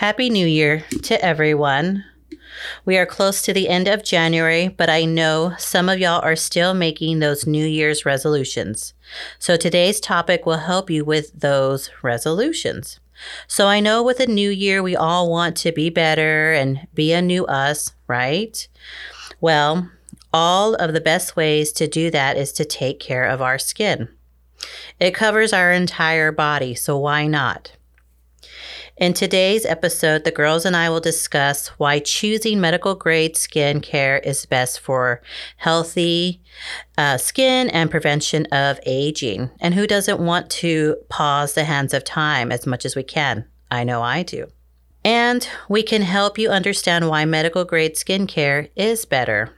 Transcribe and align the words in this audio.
Happy 0.00 0.30
New 0.30 0.46
Year 0.46 0.82
to 1.02 1.22
everyone. 1.22 2.06
We 2.86 2.96
are 2.96 3.04
close 3.04 3.42
to 3.42 3.52
the 3.52 3.68
end 3.68 3.86
of 3.86 4.02
January, 4.02 4.66
but 4.66 4.88
I 4.88 5.04
know 5.04 5.52
some 5.58 5.90
of 5.90 5.98
y'all 5.98 6.22
are 6.22 6.36
still 6.36 6.72
making 6.72 7.18
those 7.18 7.46
New 7.46 7.66
Year's 7.66 8.06
resolutions. 8.06 8.94
So 9.38 9.58
today's 9.58 10.00
topic 10.00 10.46
will 10.46 10.56
help 10.56 10.88
you 10.88 11.04
with 11.04 11.38
those 11.38 11.90
resolutions. 12.02 12.98
So 13.46 13.66
I 13.66 13.80
know 13.80 14.02
with 14.02 14.20
a 14.20 14.26
new 14.26 14.48
year, 14.48 14.82
we 14.82 14.96
all 14.96 15.30
want 15.30 15.54
to 15.58 15.70
be 15.70 15.90
better 15.90 16.54
and 16.54 16.88
be 16.94 17.12
a 17.12 17.20
new 17.20 17.44
us, 17.44 17.92
right? 18.06 18.66
Well, 19.42 19.90
all 20.32 20.76
of 20.76 20.94
the 20.94 21.02
best 21.02 21.36
ways 21.36 21.72
to 21.72 21.86
do 21.86 22.10
that 22.10 22.38
is 22.38 22.52
to 22.52 22.64
take 22.64 23.00
care 23.00 23.26
of 23.26 23.42
our 23.42 23.58
skin. 23.58 24.08
It 24.98 25.14
covers 25.14 25.52
our 25.52 25.70
entire 25.70 26.32
body, 26.32 26.74
so 26.74 26.96
why 26.96 27.26
not? 27.26 27.72
In 29.00 29.14
today's 29.14 29.64
episode, 29.64 30.24
the 30.24 30.30
girls 30.30 30.66
and 30.66 30.76
I 30.76 30.90
will 30.90 31.00
discuss 31.00 31.68
why 31.78 32.00
choosing 32.00 32.60
medical 32.60 32.94
grade 32.94 33.34
skin 33.34 33.80
care 33.80 34.18
is 34.18 34.44
best 34.44 34.78
for 34.78 35.22
healthy 35.56 36.42
uh, 36.98 37.16
skin 37.16 37.70
and 37.70 37.90
prevention 37.90 38.44
of 38.52 38.78
aging. 38.84 39.48
And 39.58 39.72
who 39.72 39.86
doesn't 39.86 40.20
want 40.20 40.50
to 40.50 40.96
pause 41.08 41.54
the 41.54 41.64
hands 41.64 41.94
of 41.94 42.04
time 42.04 42.52
as 42.52 42.66
much 42.66 42.84
as 42.84 42.94
we 42.94 43.02
can? 43.02 43.46
I 43.70 43.84
know 43.84 44.02
I 44.02 44.22
do. 44.22 44.48
And 45.02 45.48
we 45.70 45.82
can 45.82 46.02
help 46.02 46.38
you 46.38 46.50
understand 46.50 47.08
why 47.08 47.24
medical 47.24 47.64
grade 47.64 47.94
skincare 47.94 48.68
is 48.76 49.06
better. 49.06 49.48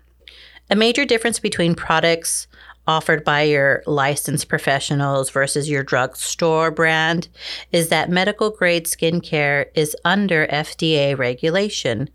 A 0.71 0.77
major 0.77 1.05
difference 1.05 1.41
between 1.41 1.75
products 1.75 2.47
offered 2.87 3.25
by 3.25 3.43
your 3.43 3.83
licensed 3.87 4.49
professionals 4.49 5.31
versus 5.31 5.71
your 5.71 5.83
drugstore 5.83 6.71
brand 6.71 7.29
is 7.71 7.89
that 7.89 8.11
medical 8.11 8.51
grade 8.51 8.85
skincare 8.87 9.67
is 9.75 9.97
under 10.05 10.47
FDA 10.49 11.17
regulation 11.17 12.11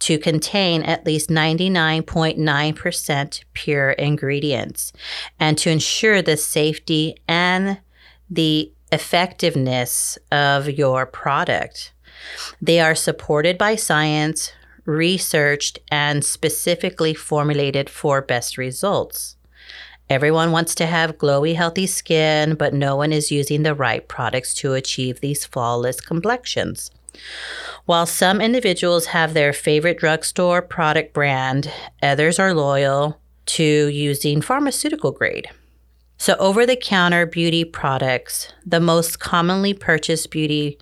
to 0.00 0.18
contain 0.18 0.82
at 0.82 1.06
least 1.06 1.30
99.9% 1.30 3.44
pure 3.52 3.90
ingredients 3.92 4.92
and 5.38 5.56
to 5.58 5.70
ensure 5.70 6.22
the 6.22 6.36
safety 6.36 7.16
and 7.26 7.80
the 8.28 8.72
effectiveness 8.92 10.18
of 10.32 10.68
your 10.68 11.06
product. 11.06 11.92
They 12.60 12.80
are 12.80 12.94
supported 12.94 13.56
by 13.56 13.76
science, 13.76 14.52
researched, 14.84 15.78
and 15.90 16.22
specifically 16.24 17.14
formulated 17.14 17.88
for 17.88 18.20
best 18.20 18.58
results. 18.58 19.36
Everyone 20.10 20.50
wants 20.50 20.74
to 20.74 20.86
have 20.86 21.18
glowy, 21.18 21.54
healthy 21.54 21.86
skin, 21.86 22.56
but 22.56 22.74
no 22.74 22.96
one 22.96 23.12
is 23.12 23.30
using 23.30 23.62
the 23.62 23.76
right 23.76 24.06
products 24.08 24.52
to 24.54 24.74
achieve 24.74 25.20
these 25.20 25.46
flawless 25.46 26.00
complexions. 26.00 26.90
While 27.86 28.06
some 28.06 28.40
individuals 28.40 29.06
have 29.06 29.34
their 29.34 29.52
favorite 29.52 29.98
drugstore 29.98 30.62
product 30.62 31.14
brand, 31.14 31.70
others 32.02 32.40
are 32.40 32.54
loyal 32.54 33.20
to 33.46 33.62
using 33.62 34.40
pharmaceutical 34.40 35.12
grade. 35.12 35.46
So, 36.18 36.34
over 36.40 36.66
the 36.66 36.76
counter 36.76 37.24
beauty 37.24 37.64
products, 37.64 38.52
the 38.66 38.80
most 38.80 39.20
commonly 39.20 39.74
purchased 39.74 40.30
beauty 40.30 40.78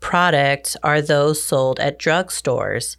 products 0.00 0.76
are 0.82 1.00
those 1.00 1.40
sold 1.40 1.78
at 1.78 2.00
drugstores 2.00 2.96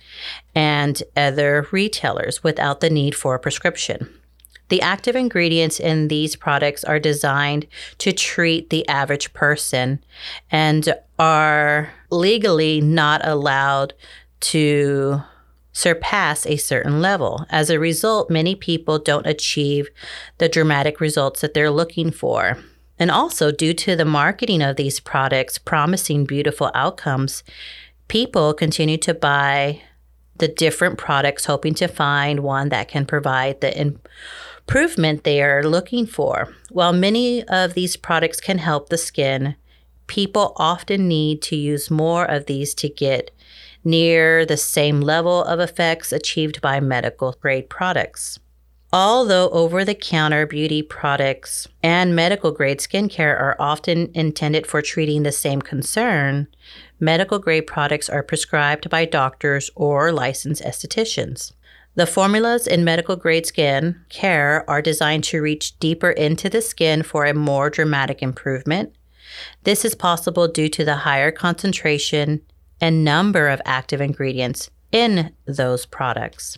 and 0.56 1.04
other 1.18 1.68
retailers 1.72 2.42
without 2.42 2.80
the 2.80 2.90
need 2.90 3.16
for 3.16 3.36
a 3.36 3.40
prescription. 3.40 4.21
The 4.70 4.82
active 4.82 5.16
ingredients 5.16 5.80
in 5.80 6.08
these 6.08 6.36
products 6.38 6.84
are 6.86 7.00
designed 7.00 7.68
to 7.98 8.14
treat 8.14 8.70
the 8.70 8.88
average 8.88 9.34
person 9.34 10.02
and 10.50 10.94
are 11.20 11.92
legally 12.10 12.80
not 12.80 13.20
allowed 13.26 13.94
to 14.40 15.22
surpass 15.74 16.46
a 16.46 16.58
certain 16.58 17.02
level. 17.02 17.46
As 17.50 17.70
a 17.70 17.80
result, 17.80 18.30
many 18.30 18.56
people 18.56 18.98
don't 18.98 19.28
achieve 19.28 19.90
the 20.38 20.50
dramatic 20.50 21.00
results 21.00 21.42
that 21.42 21.54
they're 21.54 21.72
looking 21.72 22.12
for. 22.12 22.58
And 22.98 23.10
also, 23.10 23.52
due 23.52 23.74
to 23.74 23.96
the 23.96 24.06
marketing 24.06 24.62
of 24.62 24.76
these 24.76 25.00
products 25.00 25.58
promising 25.58 26.26
beautiful 26.26 26.72
outcomes, 26.74 27.44
people 28.08 28.54
continue 28.54 28.98
to 28.98 29.14
buy 29.14 29.82
the 30.38 30.48
different 30.48 30.98
products, 30.98 31.46
hoping 31.46 31.74
to 31.76 31.88
find 31.88 32.42
one 32.42 32.70
that 32.70 32.88
can 32.88 33.06
provide 33.06 33.62
the 33.62 33.80
improvement 33.80 35.24
they 35.24 35.42
are 35.42 35.64
looking 35.64 36.06
for. 36.06 36.54
While 36.70 36.94
many 36.94 37.44
of 37.44 37.74
these 37.74 37.96
products 37.96 38.40
can 38.40 38.58
help 38.58 38.90
the 38.90 38.98
skin, 38.98 39.56
people 40.08 40.54
often 40.58 41.08
need 41.08 41.42
to 41.44 41.56
use 41.56 41.92
more 41.92 42.26
of 42.26 42.46
these 42.46 42.74
to 42.76 42.90
get 42.90 43.32
near 43.84 44.46
the 44.46 44.58
same 44.58 45.02
level 45.02 45.44
of 45.44 45.60
effects 45.60 46.12
achieved 46.12 46.62
by 46.62 46.80
medical 46.80 47.36
grade 47.42 47.70
products. 47.70 48.40
Although 48.94 49.50
over 49.52 49.86
the 49.86 49.96
counter 49.96 50.46
beauty 50.46 50.82
products 50.82 51.66
and 51.82 52.14
medical 52.14 52.52
grade 52.52 52.80
skincare 52.80 53.40
are 53.40 53.56
often 53.58 54.12
intended 54.14 54.68
for 54.68 54.82
treating 54.82 55.24
the 55.24 55.32
same 55.32 55.62
concern, 55.62 56.48
medical 57.02 57.40
grade 57.40 57.66
products 57.68 58.10
are 58.10 58.24
prescribed 58.24 58.90
by 58.90 59.04
doctors 59.04 59.72
or 59.76 60.12
licensed 60.12 60.64
estheticians. 60.64 61.52
The 61.96 62.06
formulas 62.06 62.68
in 62.68 62.86
medical 62.86 63.18
grade 63.18 63.46
skin 63.46 64.00
care 64.08 64.64
are 64.70 64.82
designed 64.82 65.26
to 65.26 65.42
reach 65.42 65.78
deeper 65.80 66.12
into 66.12 66.48
the 66.48 66.62
skin 66.62 67.04
for 67.04 67.26
a 67.26 67.34
more 67.34 67.70
dramatic 67.70 68.22
improvement. 68.22 68.96
This 69.64 69.84
is 69.84 69.96
possible 69.96 70.48
due 70.48 70.70
to 70.70 70.86
the 70.86 70.98
higher 70.98 71.32
concentration 71.32 72.42
and 72.80 73.04
number 73.04 73.50
of 73.50 73.62
active 73.66 74.00
ingredients 74.00 74.70
in 74.92 75.34
those 75.46 75.86
products. 75.86 76.58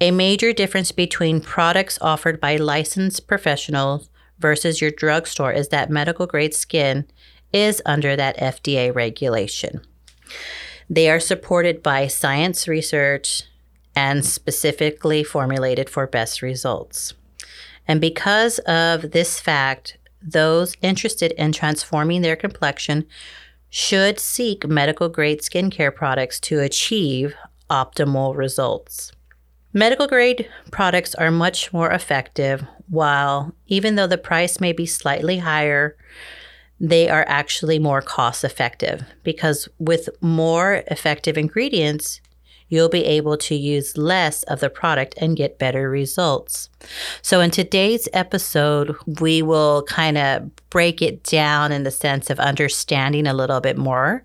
A 0.00 0.12
major 0.12 0.52
difference 0.52 0.92
between 0.92 1.40
products 1.40 1.98
offered 2.00 2.40
by 2.40 2.56
licensed 2.56 3.26
professionals 3.26 4.08
versus 4.38 4.80
your 4.80 4.90
drugstore 4.90 5.52
is 5.52 5.68
that 5.68 5.90
medical 5.90 6.26
grade 6.26 6.54
skin 6.54 7.06
is 7.56 7.80
under 7.86 8.14
that 8.16 8.36
FDA 8.36 8.94
regulation. 8.94 9.80
They 10.90 11.08
are 11.08 11.18
supported 11.18 11.82
by 11.82 12.06
science 12.06 12.68
research 12.68 13.44
and 13.96 14.24
specifically 14.24 15.24
formulated 15.24 15.88
for 15.88 16.06
best 16.06 16.42
results. 16.42 17.14
And 17.88 17.98
because 17.98 18.58
of 18.60 19.12
this 19.12 19.40
fact, 19.40 19.96
those 20.20 20.76
interested 20.82 21.32
in 21.32 21.52
transforming 21.52 22.20
their 22.20 22.36
complexion 22.36 23.06
should 23.70 24.20
seek 24.20 24.66
medical 24.66 25.08
grade 25.08 25.40
skincare 25.40 25.94
products 25.94 26.38
to 26.40 26.60
achieve 26.60 27.34
optimal 27.70 28.36
results. 28.36 29.12
Medical 29.72 30.06
grade 30.06 30.48
products 30.70 31.14
are 31.14 31.30
much 31.30 31.72
more 31.72 31.90
effective, 31.90 32.64
while 32.88 33.54
even 33.66 33.94
though 33.94 34.06
the 34.06 34.18
price 34.18 34.60
may 34.60 34.72
be 34.72 34.86
slightly 34.86 35.38
higher, 35.38 35.96
they 36.78 37.08
are 37.08 37.24
actually 37.26 37.78
more 37.78 38.02
cost 38.02 38.44
effective 38.44 39.02
because 39.22 39.68
with 39.78 40.08
more 40.20 40.82
effective 40.88 41.38
ingredients, 41.38 42.20
you'll 42.68 42.88
be 42.88 43.04
able 43.04 43.36
to 43.36 43.54
use 43.54 43.96
less 43.96 44.42
of 44.44 44.60
the 44.60 44.68
product 44.68 45.14
and 45.18 45.36
get 45.36 45.58
better 45.58 45.88
results. 45.88 46.68
So, 47.22 47.40
in 47.40 47.50
today's 47.50 48.08
episode, 48.12 48.96
we 49.20 49.42
will 49.42 49.84
kind 49.84 50.18
of 50.18 50.50
break 50.70 51.00
it 51.00 51.22
down 51.22 51.72
in 51.72 51.84
the 51.84 51.90
sense 51.90 52.28
of 52.30 52.40
understanding 52.40 53.26
a 53.26 53.34
little 53.34 53.60
bit 53.60 53.78
more. 53.78 54.24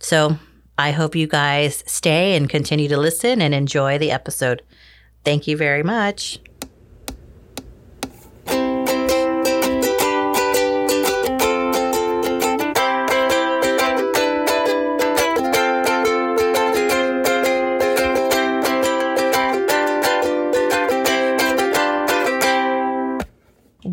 So, 0.00 0.38
I 0.76 0.92
hope 0.92 1.16
you 1.16 1.26
guys 1.26 1.82
stay 1.86 2.36
and 2.36 2.48
continue 2.48 2.88
to 2.88 2.96
listen 2.98 3.42
and 3.42 3.54
enjoy 3.54 3.98
the 3.98 4.10
episode. 4.10 4.62
Thank 5.24 5.46
you 5.46 5.56
very 5.56 5.82
much. 5.82 6.40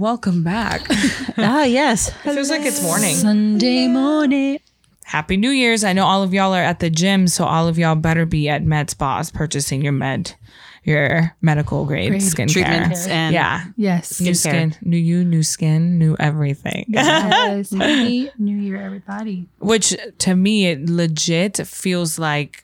Welcome 0.05 0.43
back. 0.43 0.85
ah, 1.39 1.63
yes. 1.63 2.09
It 2.09 2.35
feels 2.35 2.51
like 2.51 2.61
it's 2.61 2.83
morning. 2.83 3.15
Sunday 3.15 3.87
morning. 3.87 4.59
Happy 5.03 5.35
New 5.35 5.49
Year's. 5.49 5.83
I 5.83 5.93
know 5.93 6.05
all 6.05 6.21
of 6.21 6.31
y'all 6.31 6.53
are 6.53 6.61
at 6.61 6.79
the 6.79 6.91
gym, 6.91 7.27
so 7.27 7.43
all 7.43 7.67
of 7.67 7.79
y'all 7.79 7.95
better 7.95 8.27
be 8.27 8.47
at 8.47 8.61
med 8.63 8.91
spas 8.91 9.31
purchasing 9.31 9.81
your 9.81 9.93
med, 9.93 10.35
your 10.83 11.35
medical 11.41 11.85
grade, 11.85 12.09
Grade 12.09 12.21
skincare. 12.21 12.51
Treatments 12.51 13.07
and 13.07 13.33
yeah. 13.33 13.65
Yes. 13.77 14.21
New 14.21 14.33
Skincare. 14.33 14.73
skin, 14.73 14.75
new 14.83 14.95
you, 14.95 15.25
new 15.25 15.41
skin, 15.41 15.97
new 15.97 16.15
everything. 16.19 16.85
Yes. 16.87 17.71
Happy 17.73 18.29
New 18.37 18.57
Year, 18.57 18.79
everybody. 18.79 19.49
Which 19.57 19.97
to 20.19 20.35
me, 20.35 20.67
it 20.67 20.87
legit 20.87 21.57
feels 21.65 22.19
like 22.19 22.63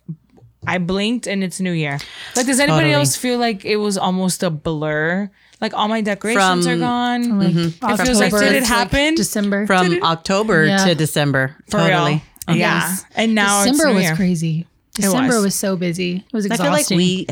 I 0.67 0.77
blinked 0.77 1.25
and 1.25 1.43
it's 1.43 1.59
New 1.59 1.71
Year. 1.71 1.97
Like, 2.35 2.45
does 2.45 2.59
anybody 2.59 2.89
Totally. 2.89 2.93
else 2.93 3.15
feel 3.15 3.39
like 3.39 3.65
it 3.65 3.77
was 3.77 3.97
almost 3.97 4.43
a 4.43 4.51
blur? 4.51 5.31
Like 5.61 5.73
all 5.75 5.87
my 5.87 6.01
decorations 6.01 6.65
From- 6.65 6.73
are 6.73 6.79
gone. 6.79 7.39
Like 7.39 7.53
mm-hmm. 7.53 7.91
It 7.91 8.05
feels 8.05 8.19
like, 8.19 8.31
did 8.31 8.53
it 8.53 8.61
to, 8.61 8.65
happen? 8.65 9.15
December. 9.15 9.67
From 9.67 10.01
October 10.03 10.65
Yeah. 10.65 10.85
to 10.85 10.95
December. 10.95 11.55
For 11.69 11.77
totally. 11.77 12.23
real. 12.47 12.57
Yeah. 12.57 12.79
Yes. 12.89 13.05
And 13.15 13.35
now 13.35 13.63
December 13.63 13.83
it's 13.83 13.87
New 13.89 13.95
was 13.95 14.03
Year. 14.03 14.15
crazy. 14.15 14.67
December 14.95 15.35
was. 15.35 15.43
was. 15.43 15.55
so 15.55 15.77
busy. 15.77 16.25
It 16.27 16.33
was 16.33 16.49
I 16.49 16.57
feel 16.57 16.71
like 16.71 16.89
we, 16.89 17.27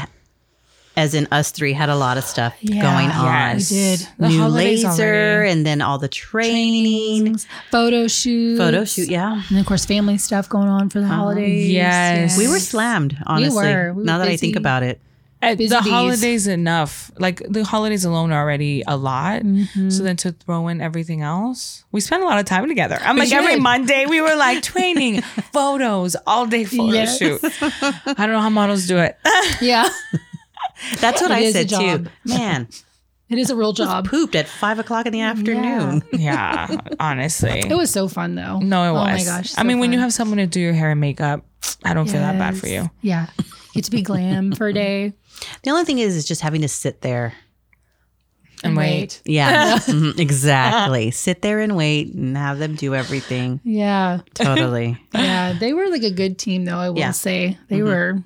as 0.95 1.13
in 1.13 1.27
us 1.31 1.51
three, 1.51 1.73
had 1.73 1.89
a 1.89 1.95
lot 1.95 2.17
of 2.17 2.23
stuff 2.23 2.55
Yeah. 2.61 2.81
going 2.81 3.09
on. 3.09 3.25
Yes. 3.25 3.71
We 3.71 3.77
did. 3.77 4.07
The 4.17 4.29
New 4.29 4.39
holidays 4.39 4.83
laser, 4.85 5.03
already. 5.03 5.51
and 5.51 5.65
then 5.65 5.81
all 5.81 5.97
the 5.97 6.07
training, 6.07 7.23
Trainings, 7.23 7.47
photo 7.71 8.07
shoots, 8.07 8.59
photo 8.59 8.85
shoot. 8.85 9.09
Yeah, 9.09 9.33
and 9.33 9.43
then 9.49 9.59
of 9.59 9.65
course 9.65 9.85
family 9.85 10.17
stuff 10.17 10.47
going 10.47 10.69
on 10.69 10.89
for 10.89 10.99
the 10.99 11.05
oh, 11.05 11.09
holidays. 11.09 11.69
Yes. 11.69 12.37
we 12.37 12.47
were 12.47 12.59
slammed. 12.59 13.17
Honestly, 13.25 13.55
were. 13.55 13.93
We 13.93 14.01
were 14.01 14.05
now 14.05 14.19
that 14.19 14.27
I 14.27 14.37
think 14.37 14.53
busy. 14.53 14.61
about 14.61 14.83
it, 14.83 15.01
Busy 15.41 15.68
the 15.68 15.81
bees. 15.81 15.89
holidays 15.91 16.47
enough. 16.47 17.12
Like 17.18 17.41
the 17.47 17.63
holidays 17.63 18.03
alone 18.03 18.31
are 18.33 18.41
already 18.41 18.83
a 18.86 18.97
lot. 18.97 19.41
Mm-hmm. 19.44 19.89
So 19.89 20.03
then 20.03 20.18
to 20.18 20.31
throw 20.33 20.68
in 20.68 20.81
everything 20.81 21.21
else, 21.21 21.86
we 21.94 22.01
spent 22.01 22.24
a 22.24 22.25
lot 22.25 22.39
of 22.39 22.45
time 22.45 22.68
together. 22.68 22.97
I'm 23.01 23.15
We 23.15 23.21
like 23.21 23.31
every 23.33 23.53
did. 23.53 23.62
Monday 23.62 24.06
we 24.06 24.19
were 24.21 24.36
like 24.36 24.62
training, 24.74 25.21
photos, 25.53 26.15
all 26.27 26.45
day 26.45 26.65
photo 26.65 26.91
Yes. 26.94 27.18
shoot. 27.18 27.39
I 27.44 28.13
don't 28.18 28.31
know 28.31 28.41
how 28.41 28.50
models 28.50 28.86
do 28.88 28.97
it. 28.97 29.18
Yeah, 29.62 29.88
that's 31.00 31.21
what 31.21 31.31
It 31.31 31.36
I 31.36 31.39
is 31.39 31.56
a 31.56 31.59
said 31.59 31.69
too. 31.69 31.75
job. 31.75 32.09
Man, 32.25 32.68
it 33.30 33.38
is 33.38 33.50
a 33.50 33.56
real 33.56 33.74
job. 33.74 34.07
pooped 34.07 34.35
at 34.35 34.47
five 34.47 34.80
o'clock 34.80 35.06
in 35.06 35.13
the 35.13 35.21
afternoon. 35.21 36.03
yeah, 36.13 36.68
honestly. 37.00 37.59
It 37.59 37.75
was 37.75 37.89
so 37.92 38.07
fun 38.07 38.35
though. 38.35 38.59
no, 38.59 38.89
it 38.89 38.94
was. 38.94 39.07
Oh 39.09 39.13
was. 39.13 39.25
my 39.27 39.31
gosh. 39.38 39.51
I 39.57 39.62
so 39.62 39.63
mean, 39.63 39.80
when 39.80 39.94
you 39.94 40.00
have 40.00 40.13
someone 40.13 40.38
to 40.38 40.47
do 40.47 40.59
your 40.59 40.74
hair 40.74 40.92
and 40.92 41.00
makeup, 41.01 41.45
I 41.83 41.94
don't 41.94 42.07
feel 42.09 42.21
that 42.21 42.38
bad 42.38 42.57
for 42.57 42.67
you. 42.67 42.89
Yeah, 43.01 43.27
get 43.73 43.85
to 43.85 43.91
be 43.91 44.01
glam 44.01 44.51
for 44.53 44.67
a 44.67 44.73
day. 44.73 45.13
The 45.63 45.69
only 45.71 45.85
thing 45.85 46.00
is, 46.00 46.17
is 46.17 46.27
just 46.27 46.41
having 46.41 46.61
to 46.63 46.67
sit 46.67 47.00
there. 47.01 47.33
And 48.61 48.75
wait. 48.75 49.21
Yeah, 49.23 49.75
mhm, 49.77 50.19
exactly. 50.19 51.11
sit 51.11 51.41
there 51.41 51.61
and 51.61 51.77
wait 51.77 52.13
and 52.13 52.35
have 52.35 52.59
them 52.59 52.75
do 52.75 52.94
everything. 52.94 53.61
Yeah, 53.63 54.19
Totally. 54.33 54.97
yeah. 55.13 55.53
They 55.57 55.71
were 55.71 55.88
like 55.88 56.03
a 56.03 56.11
good 56.11 56.38
team 56.38 56.65
though. 56.65 56.77
I 56.77 56.89
will 56.89 56.97
Yeah. 57.00 57.11
say 57.11 57.57
they 57.69 57.81
were. 57.83 58.21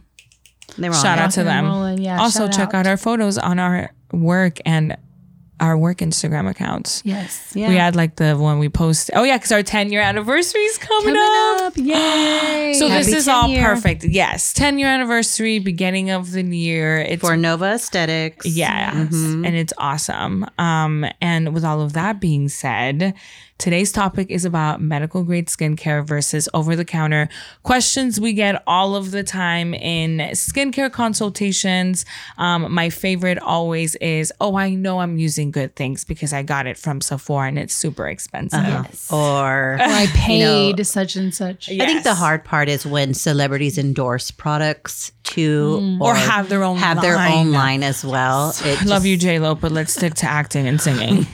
They 0.79 0.89
were 0.89 0.95
Shout 0.95 1.17
there. 1.17 1.25
out 1.25 1.31
to 1.33 1.43
them. 1.43 1.99
Yeah. 1.99 2.19
also, 2.19 2.45
shout 2.45 2.53
check 2.53 2.73
out 2.73 2.87
our 2.87 2.97
photos 2.97 3.37
on 3.37 3.59
our 3.59 3.91
work 4.11 4.57
and 4.65 4.97
our 5.63 5.77
work 5.77 5.99
Instagram 5.99 6.49
accounts. 6.49 7.01
Yes. 7.05 7.53
Yeah. 7.55 7.69
We 7.69 7.75
had 7.75 7.95
like 7.95 8.17
the 8.17 8.35
one 8.37 8.59
we 8.59 8.67
post. 8.69 9.09
Oh 9.15 9.23
yeah, 9.23 9.37
because 9.37 9.51
our 9.53 9.63
10 9.63 9.91
year 9.91 10.01
anniversary 10.01 10.61
is 10.61 10.77
coming, 10.77 11.15
Coming 11.15 11.21
up. 11.61 11.61
up, 11.67 11.73
yay! 11.77 12.73
So 12.77 12.89
this 12.89 13.07
is 13.07 13.27
all 13.29 13.47
year. 13.47 13.63
perfect. 13.63 14.03
Yes, 14.03 14.51
10 14.53 14.77
year 14.77 14.89
anniversary, 14.89 15.59
beginning 15.59 16.09
of 16.11 16.31
the 16.31 16.43
year. 16.43 16.97
It's 16.99 17.21
for 17.21 17.37
Nova 17.37 17.73
Aesthetics. 17.75 18.45
yeah, 18.45 18.91
and 18.93 19.45
it's 19.55 19.73
awesome. 19.77 20.45
Um, 20.57 21.05
and 21.21 21.53
with 21.53 21.63
all 21.63 21.81
of 21.81 21.93
that 21.93 22.19
being 22.19 22.49
said, 22.49 23.13
today's 23.57 23.91
topic 23.91 24.29
is 24.29 24.45
about 24.45 24.81
medical 24.81 25.23
grade 25.23 25.47
skincare 25.47 26.05
versus 26.05 26.49
over 26.53 26.75
the 26.75 26.85
counter 26.85 27.29
questions 27.63 28.19
we 28.19 28.33
get 28.33 28.61
all 28.67 28.95
of 28.95 29.11
the 29.11 29.23
time 29.23 29.73
in 29.73 30.17
skincare 30.31 30.91
consultations. 30.91 32.05
Um, 32.37 32.71
my 32.73 32.89
favorite 32.89 33.39
always 33.39 33.95
is, 33.95 34.33
"Oh, 34.41 34.55
I 34.57 34.75
know 34.75 34.99
I'm 34.99 35.17
using 35.17 35.51
good 35.51 35.75
things 35.75 36.03
because 36.03 36.33
I 36.33 36.43
got 36.43 36.67
it 36.67 36.77
from 36.77 37.01
Sephora 37.01 37.47
and 37.47 37.57
it's 37.57 37.73
super 37.73 38.07
expensive." 38.07 38.59
Uh-huh. 38.59 39.15
Or 39.15 39.53
Or 39.63 39.77
I 39.79 40.07
paid 40.13 40.77
know, 40.77 40.83
such 40.83 41.15
and 41.15 41.33
such. 41.33 41.69
I 41.69 41.77
think 41.85 42.03
the 42.03 42.13
hard 42.13 42.43
part 42.43 42.67
is 42.67 42.85
when 42.85 43.13
celebrities 43.13 43.77
endorse 43.77 44.31
products 44.31 45.12
too, 45.23 45.79
mm. 45.81 46.01
Or 46.01 46.13
have 46.15 46.49
their 46.49 46.63
own 46.63 46.77
have 46.77 47.01
their 47.01 47.15
own 47.15 47.51
line. 47.51 47.51
line 47.51 47.83
as 47.83 48.03
well. 48.05 48.49
It 48.63 48.83
Love 48.85 49.03
just- 49.03 49.05
you, 49.05 49.17
J 49.17 49.39
Lo, 49.39 49.55
but 49.55 49.71
let's 49.71 49.93
stick 49.93 50.13
to 50.15 50.25
acting 50.25 50.67
and 50.67 50.79
singing. 50.81 51.23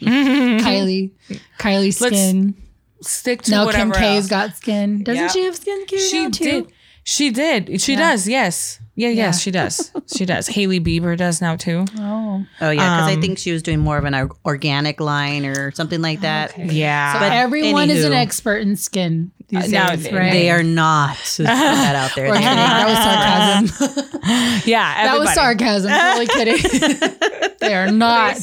Kylie, 0.00 1.10
Kylie 1.58 1.92
skin. 1.94 2.54
stick 3.02 3.42
to 3.42 3.50
now 3.50 3.64
whatever 3.66 3.92
Kim 3.92 4.00
K's 4.02 4.16
else. 4.24 4.28
got 4.28 4.56
skin. 4.56 5.02
Doesn't 5.02 5.22
Yeah. 5.24 5.28
she 5.28 5.44
have 5.44 5.58
skincare 5.58 6.10
She 6.10 6.22
now 6.24 6.30
too? 6.30 6.44
did. 6.44 6.72
She 7.10 7.30
did. 7.30 7.80
She 7.80 7.96
does. 7.96 8.28
Yes. 8.28 8.78
Yeah. 8.94 9.08
Yeah. 9.08 9.14
Yes. 9.24 9.40
She 9.40 9.50
does. 9.50 9.90
She 10.16 10.24
does. 10.26 10.46
Hailey 10.48 10.80
Bieber 10.80 11.16
does 11.16 11.40
now 11.40 11.54
too. 11.56 11.84
Oh, 11.98 12.44
Oh 12.60 12.70
yeah, 12.70 12.96
because 12.96 13.08
I 13.08 13.14
Um, 13.14 13.20
think 13.20 13.38
she 13.38 13.52
was 13.52 13.62
doing 13.62 13.78
more 13.78 13.96
of 13.96 14.04
an 14.04 14.14
or- 14.14 14.30
organic 14.44 14.98
line 15.00 15.46
or 15.46 15.70
something 15.72 16.02
like 16.02 16.20
that. 16.22 16.56
Yeah. 16.58 17.12
so 17.14 17.18
But 17.20 17.32
everyone 17.32 17.90
is 17.90 18.04
an 18.04 18.12
anywho. 18.12 18.16
expert 18.22 18.56
in 18.58 18.74
skin 18.76 19.30
these 19.48 19.64
Uh, 19.64 19.68
now 19.68 19.90
days, 19.90 20.04
they- 20.04 20.12
right? 20.16 20.32
They 20.32 20.50
are 20.50 20.62
not. 20.64 21.16
Just 21.16 21.38
put 21.38 21.46
that 21.46 21.94
out 21.96 22.14
there. 22.16 22.28
We're 22.28 22.34
They're 22.34 22.42
kidding. 22.42 22.56
That 22.56 23.62
was 23.62 23.70
sarcasm. 23.78 24.62
yeah. 24.70 25.04
that 25.04 25.18
was 25.18 25.28
everybody. 25.36 25.88
sarcasm. 25.88 25.90
Totally 25.90 26.26
kidding. 26.26 27.50
they 27.60 27.74
are 27.74 27.90
not. 27.92 28.36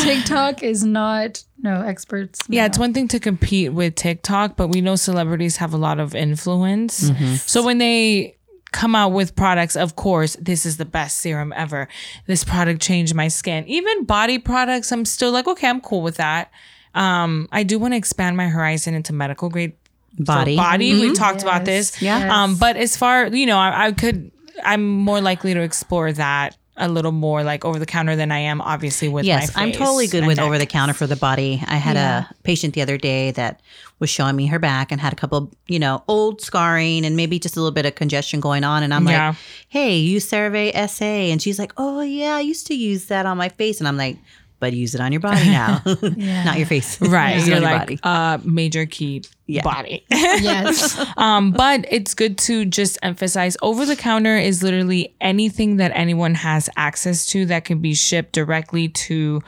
TikTok 0.00 0.62
is 0.62 0.84
not 0.84 1.42
no 1.66 1.82
experts. 1.82 2.42
Yeah, 2.48 2.66
it's 2.66 2.78
one 2.78 2.94
thing 2.94 3.08
to 3.08 3.18
compete 3.20 3.72
with 3.72 3.94
TikTok, 3.94 4.56
but 4.56 4.68
we 4.68 4.80
know 4.80 4.96
celebrities 4.96 5.56
have 5.56 5.74
a 5.74 5.76
lot 5.76 5.98
of 6.00 6.14
influence. 6.14 7.10
So 7.42 7.62
when 7.64 7.78
they 7.78 8.36
come 8.72 8.94
out 8.94 9.12
with 9.12 9.34
products, 9.34 9.76
of 9.76 9.96
course, 9.96 10.36
this 10.40 10.66
is 10.66 10.76
the 10.76 10.84
best 10.84 11.18
serum 11.18 11.52
ever. 11.56 11.88
This 12.26 12.44
product 12.44 12.80
changed 12.82 13.14
my 13.14 13.28
skin. 13.28 13.66
Even 13.66 14.04
body 14.04 14.38
products, 14.38 14.92
I'm 14.92 15.04
still 15.04 15.32
like, 15.32 15.46
okay, 15.48 15.68
I'm 15.68 15.80
cool 15.80 16.02
with 16.02 16.16
that. 16.16 16.50
Um, 16.94 17.48
I 17.52 17.62
do 17.62 17.78
want 17.78 17.92
to 17.92 17.96
expand 17.98 18.36
my 18.36 18.48
horizon 18.48 18.94
into 18.94 19.12
medical 19.12 19.48
grade 19.48 19.74
Body. 20.18 20.56
body. 20.56 20.98
We 20.98 21.12
talked 21.12 21.42
about 21.42 21.66
this. 21.66 22.00
Yeah. 22.00 22.42
Um, 22.42 22.56
but 22.56 22.76
as 22.76 22.96
far 22.96 23.26
you 23.26 23.44
know, 23.44 23.58
I, 23.58 23.86
I 23.86 23.92
could. 23.92 24.30
I'm 24.64 24.88
more 24.88 25.20
likely 25.20 25.52
to 25.52 25.60
explore 25.60 26.10
that 26.12 26.56
a 26.78 26.88
little 26.88 27.12
more, 27.12 27.42
like 27.42 27.64
over 27.64 27.78
the 27.78 27.86
counter, 27.86 28.16
than 28.16 28.30
I 28.30 28.38
am 28.40 28.60
obviously 28.60 29.08
with 29.08 29.24
Yes, 29.24 29.50
I'm 29.56 29.72
totally 29.72 30.06
good 30.08 30.26
with 30.26 30.36
neck. 30.36 30.44
over 30.46 30.58
the 30.58 30.66
counter 30.66 30.92
for 30.94 31.06
the 31.06 31.16
body. 31.16 31.62
I 31.66 31.76
had 31.76 31.96
a 31.96 32.28
patient 32.42 32.74
the 32.74 32.82
other 32.82 32.98
day 32.98 33.30
that 33.32 33.60
was 33.98 34.10
showing 34.10 34.36
me 34.36 34.46
her 34.48 34.58
back 34.58 34.92
and 34.92 35.00
had 35.00 35.12
a 35.12 35.16
couple, 35.16 35.50
you 35.66 35.78
know, 35.78 36.04
old 36.06 36.42
scarring 36.42 37.06
and 37.06 37.16
maybe 37.16 37.38
just 37.38 37.56
a 37.56 37.60
little 37.60 37.72
bit 37.72 37.86
of 37.86 37.94
congestion 37.94 38.40
going 38.40 38.62
on. 38.62 38.82
And 38.82 38.92
I'm 38.92 39.06
Yeah. 39.08 39.28
like, 39.28 39.36
hey, 39.68 39.96
use 39.96 40.28
CeraVe 40.30 40.74
SA. 40.90 41.04
And 41.04 41.40
she's 41.40 41.58
like, 41.58 41.72
oh, 41.78 42.02
yeah, 42.02 42.34
I 42.36 42.40
used 42.40 42.66
to 42.66 42.74
use 42.74 43.06
that 43.06 43.24
on 43.24 43.38
my 43.38 43.48
face. 43.48 43.78
And 43.80 43.88
I'm 43.88 43.96
like, 43.96 44.18
but 44.58 44.72
use 44.72 44.94
it 44.94 45.00
on 45.00 45.12
your 45.12 45.20
body 45.20 45.44
now, 45.46 45.82
not 46.16 46.56
your 46.56 46.66
face. 46.66 47.00
Right. 47.00 47.36
Use 47.36 47.48
You're 47.48 47.56
on 47.56 47.62
your 47.62 47.70
like 47.70 47.80
body. 47.80 48.00
uh 48.02 48.38
major 48.44 48.86
key 48.86 49.22
Yeah. 49.46 49.62
body. 49.62 50.04
yes. 50.10 50.98
um, 51.16 51.52
but 51.52 51.84
it's 51.90 52.14
good 52.14 52.38
to 52.38 52.64
just 52.64 52.98
emphasize 53.02 53.56
over 53.62 53.84
the 53.84 53.96
counter 53.96 54.36
is 54.36 54.62
literally 54.62 55.14
anything 55.20 55.76
that 55.76 55.92
anyone 55.94 56.34
has 56.34 56.70
access 56.76 57.26
to 57.26 57.44
that 57.46 57.64
can 57.64 57.80
be 57.80 57.94
shipped 57.94 58.32
directly 58.32 58.88
to 58.88 59.42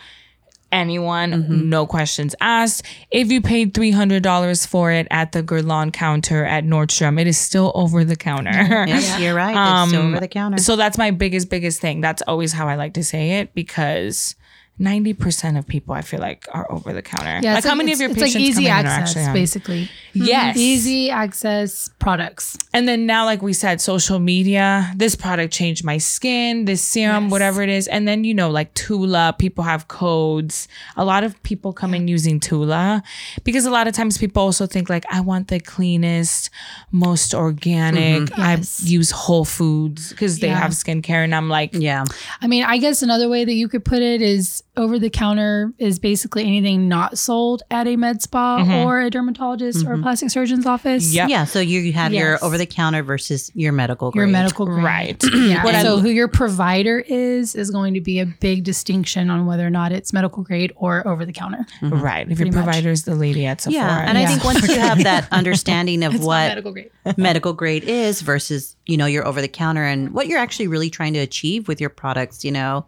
anyone, 0.70 1.32
Mm-hmm. 1.32 1.68
no 1.70 1.86
questions 1.86 2.34
asked. 2.42 2.84
If 3.10 3.32
you 3.32 3.40
paid 3.40 3.72
three 3.72 3.90
hundred 3.90 4.22
dollars 4.22 4.66
for 4.66 4.92
it 4.92 5.06
at 5.10 5.32
the 5.32 5.42
Guerlain 5.42 5.92
counter 5.92 6.44
at 6.44 6.64
Nordstrom, 6.64 7.18
it 7.18 7.26
is 7.26 7.38
still 7.38 7.72
over 7.74 8.04
the 8.04 8.16
counter. 8.16 8.50
Yes, 8.86 9.18
you're 9.18 9.34
right. 9.34 9.56
It's 9.82 9.90
still 9.90 10.02
over 10.08 10.20
the 10.20 10.28
counter. 10.28 10.58
So 10.58 10.76
that's 10.76 10.98
my 10.98 11.10
biggest, 11.10 11.48
biggest 11.48 11.80
thing. 11.80 12.02
That's 12.02 12.20
always 12.26 12.52
how 12.52 12.68
I 12.68 12.74
like 12.74 12.92
to 12.94 13.02
say 13.04 13.38
it 13.40 13.54
because 13.54 14.36
90% 14.80 15.58
of 15.58 15.66
people 15.66 15.94
I 15.94 16.02
feel 16.02 16.20
like 16.20 16.46
are 16.52 16.70
over 16.70 16.92
the 16.92 17.02
counter. 17.02 17.40
Yeah. 17.42 17.54
like 17.54 17.58
it's 17.58 17.66
how 17.66 17.72
like- 17.72 17.78
many 17.78 17.92
of 17.92 18.00
your 18.00 18.10
patients 18.10 18.34
like 18.36 18.42
easy 18.42 18.64
come 18.64 18.72
in 18.72 18.78
and 18.78 18.86
are 18.86 18.90
access, 18.90 19.16
actually 19.16 19.24
on? 19.28 19.32
basically. 19.34 19.84
Mm-hmm. 19.84 20.24
Yes. 20.24 20.56
Easy 20.56 21.10
access 21.10 21.90
products. 21.98 22.56
And 22.72 22.86
then 22.88 23.04
now, 23.06 23.24
like 23.24 23.42
we 23.42 23.52
said, 23.52 23.80
social 23.80 24.18
media, 24.18 24.92
this 24.96 25.16
product 25.16 25.52
changed 25.52 25.84
my 25.84 25.98
skin, 25.98 26.64
this 26.64 26.82
serum, 26.82 27.24
Yes. 27.24 27.32
whatever 27.32 27.62
it 27.62 27.68
is. 27.68 27.88
And 27.88 28.06
then, 28.06 28.22
you 28.24 28.34
know, 28.34 28.50
like 28.50 28.72
Tula, 28.74 29.34
people 29.38 29.64
have 29.64 29.88
codes. 29.88 30.68
A 30.96 31.04
lot 31.04 31.24
of 31.24 31.40
people 31.42 31.72
come 31.72 31.92
in 31.94 32.06
using 32.08 32.38
Tula 32.38 33.02
because 33.44 33.66
a 33.66 33.70
lot 33.70 33.88
of 33.88 33.94
times 33.94 34.16
people 34.18 34.42
also 34.42 34.66
think, 34.66 34.88
like, 34.88 35.04
I 35.10 35.20
want 35.20 35.48
the 35.48 35.58
cleanest, 35.58 36.50
most 36.92 37.34
organic. 37.34 38.22
Mm-hmm. 38.30 38.40
Yes. 38.40 38.82
I 38.84 38.86
use 38.88 39.10
Whole 39.10 39.44
Foods 39.44 40.10
because 40.10 40.38
they 40.38 40.48
Yeah. 40.48 40.58
have 40.58 40.70
skincare. 40.72 41.24
And 41.24 41.34
I'm 41.34 41.48
like, 41.48 41.70
yeah. 41.72 42.04
I 42.40 42.46
mean, 42.46 42.62
I 42.64 42.78
guess 42.78 43.02
another 43.02 43.28
way 43.28 43.44
that 43.44 43.54
you 43.54 43.68
could 43.68 43.84
put 43.84 44.02
it 44.02 44.22
is 44.22 44.62
over 44.78 44.98
the 44.98 45.10
counter 45.10 45.72
is 45.78 45.98
basically 45.98 46.44
anything 46.44 46.88
not 46.88 47.18
sold 47.18 47.62
at 47.70 47.86
a 47.86 47.96
med 47.96 48.22
spa 48.22 48.58
mm-hmm. 48.60 48.86
or 48.86 49.00
a 49.00 49.10
dermatologist 49.10 49.84
or 49.84 49.94
a 49.94 49.98
plastic 49.98 50.30
surgeon's 50.30 50.66
office. 50.66 51.12
Yep. 51.12 51.28
Yeah. 51.28 51.44
So 51.44 51.60
you 51.60 51.92
have 51.92 52.14
your 52.14 52.42
over 52.42 52.56
the 52.56 52.66
counter 52.66 53.02
versus 53.02 53.50
your 53.54 53.72
medical 53.72 54.10
grade. 54.10 54.20
Your 54.20 54.28
medical 54.28 54.66
grade. 54.66 54.84
right. 54.84 55.24
Yeah. 55.48 55.82
So 55.82 55.98
who 55.98 56.10
your 56.10 56.28
provider 56.28 56.98
is 57.00 57.54
is 57.54 57.70
going 57.70 57.94
to 57.94 58.00
be 58.00 58.20
a 58.20 58.26
big 58.26 58.64
distinction 58.64 59.30
on 59.30 59.46
whether 59.46 59.66
or 59.66 59.70
not 59.70 59.92
it's 59.92 60.12
medical 60.12 60.42
grade 60.42 60.72
or 60.76 61.06
over 61.06 61.24
the 61.24 61.32
counter. 61.32 61.64
Mm-hmm. 61.80 62.00
Right. 62.00 62.22
If 62.22 62.38
your 62.38 62.46
Pretty 62.46 62.50
much. 62.50 62.64
provider 62.64 62.90
is 62.90 63.04
the 63.04 63.14
lady 63.14 63.46
at 63.46 63.60
Sephora. 63.60 63.82
Yeah. 63.82 64.08
And 64.08 64.18
I 64.18 64.26
think 64.26 64.44
once 64.44 64.68
you 64.68 64.78
have 64.78 65.02
that 65.04 65.28
understanding 65.32 66.02
of 66.02 66.22
what 66.22 66.48
medical 66.48 66.72
grade. 66.72 66.90
medical 67.16 67.52
grade 67.52 67.84
is 67.84 68.20
versus 68.20 68.76
you 68.86 68.96
know 68.96 69.06
your 69.06 69.26
over 69.26 69.40
the 69.40 69.48
counter 69.48 69.84
and 69.84 70.12
what 70.12 70.26
you're 70.26 70.38
actually 70.38 70.68
really 70.68 70.90
trying 70.90 71.14
to 71.14 71.20
achieve 71.20 71.68
with 71.68 71.80
your 71.80 71.90
products 71.90 72.44
you 72.44 72.52
know 72.52 72.86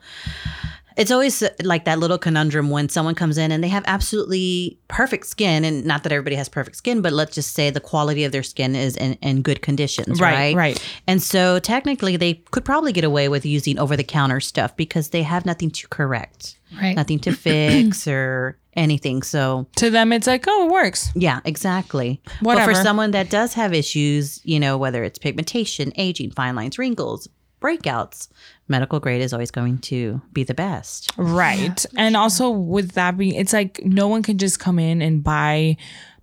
it's 1.01 1.11
always 1.11 1.43
uh, 1.43 1.49
like 1.65 1.85
that 1.87 1.99
little 1.99 2.19
conundrum 2.19 2.71
when 2.71 2.89
someone 2.89 3.15
comes 3.15 3.37
in 3.39 3.51
and 3.53 3.65
they 3.65 3.69
have 3.69 3.85
absolutely 3.87 4.79
perfect 4.89 5.27
skin 5.27 5.65
and 5.65 5.85
not 5.85 6.03
that 6.03 6.13
everybody 6.13 6.37
has 6.37 6.49
perfect 6.49 6.77
skin 6.77 7.01
but 7.03 7.13
let's 7.13 7.35
just 7.35 7.53
say 7.55 7.71
the 7.71 7.81
quality 7.81 8.23
of 8.25 8.33
their 8.33 8.43
skin 8.43 8.77
is 8.77 8.97
in, 8.97 9.15
in 9.23 9.43
good 9.43 9.63
conditions 9.63 10.21
Right, 10.21 10.55
right 10.55 10.57
right. 10.57 10.99
and 11.07 11.23
so 11.23 11.59
technically 11.59 12.17
they 12.17 12.35
could 12.53 12.65
probably 12.65 12.93
get 12.93 13.05
away 13.05 13.29
with 13.29 13.45
using 13.47 13.79
over 13.79 13.97
the 13.97 14.05
counter 14.05 14.41
stuff 14.41 14.77
because 14.77 15.09
they 15.11 15.23
have 15.23 15.45
nothing 15.47 15.71
to 15.71 15.89
correct 15.89 16.59
Right. 16.81 16.95
nothing 16.95 17.19
to 17.21 17.33
fix 17.49 18.07
or 18.07 18.57
anything 18.75 19.23
so 19.23 19.67
To 19.77 19.91
them, 19.91 20.13
it's 20.13 20.29
like, 20.29 20.45
oh, 20.49 20.67
it 20.67 20.71
works. 20.71 21.11
yeah 21.17 21.41
exactly 21.45 22.21
Whatever. 22.41 22.71
but 22.73 22.77
for 22.79 22.83
someone 22.83 23.11
that 23.13 23.31
does 23.31 23.55
have 23.55 23.73
issues 23.75 24.41
you 24.45 24.61
know 24.61 24.79
whether 24.79 25.03
it's 25.05 25.19
pigmentation 25.19 25.93
aging 25.97 26.31
fine 26.31 26.55
lines 26.57 26.79
wrinkles 26.79 27.29
breakouts 27.61 28.29
medical 28.71 29.01
grade 29.01 29.21
is 29.21 29.33
always 29.35 29.51
going 29.51 29.77
to 29.79 30.21
be 30.33 30.45
the 30.45 30.55
best 30.55 31.11
Right. 31.19 31.85
and 31.99 32.17
also 32.17 32.49
with 32.51 32.93
that 32.93 33.19
being 33.19 33.35
it's 33.35 33.53
like 33.53 33.81
no 33.85 34.09
one 34.09 34.23
can 34.23 34.39
just 34.39 34.59
come 34.61 34.79
in 34.79 35.03
and 35.03 35.23
buy 35.23 35.77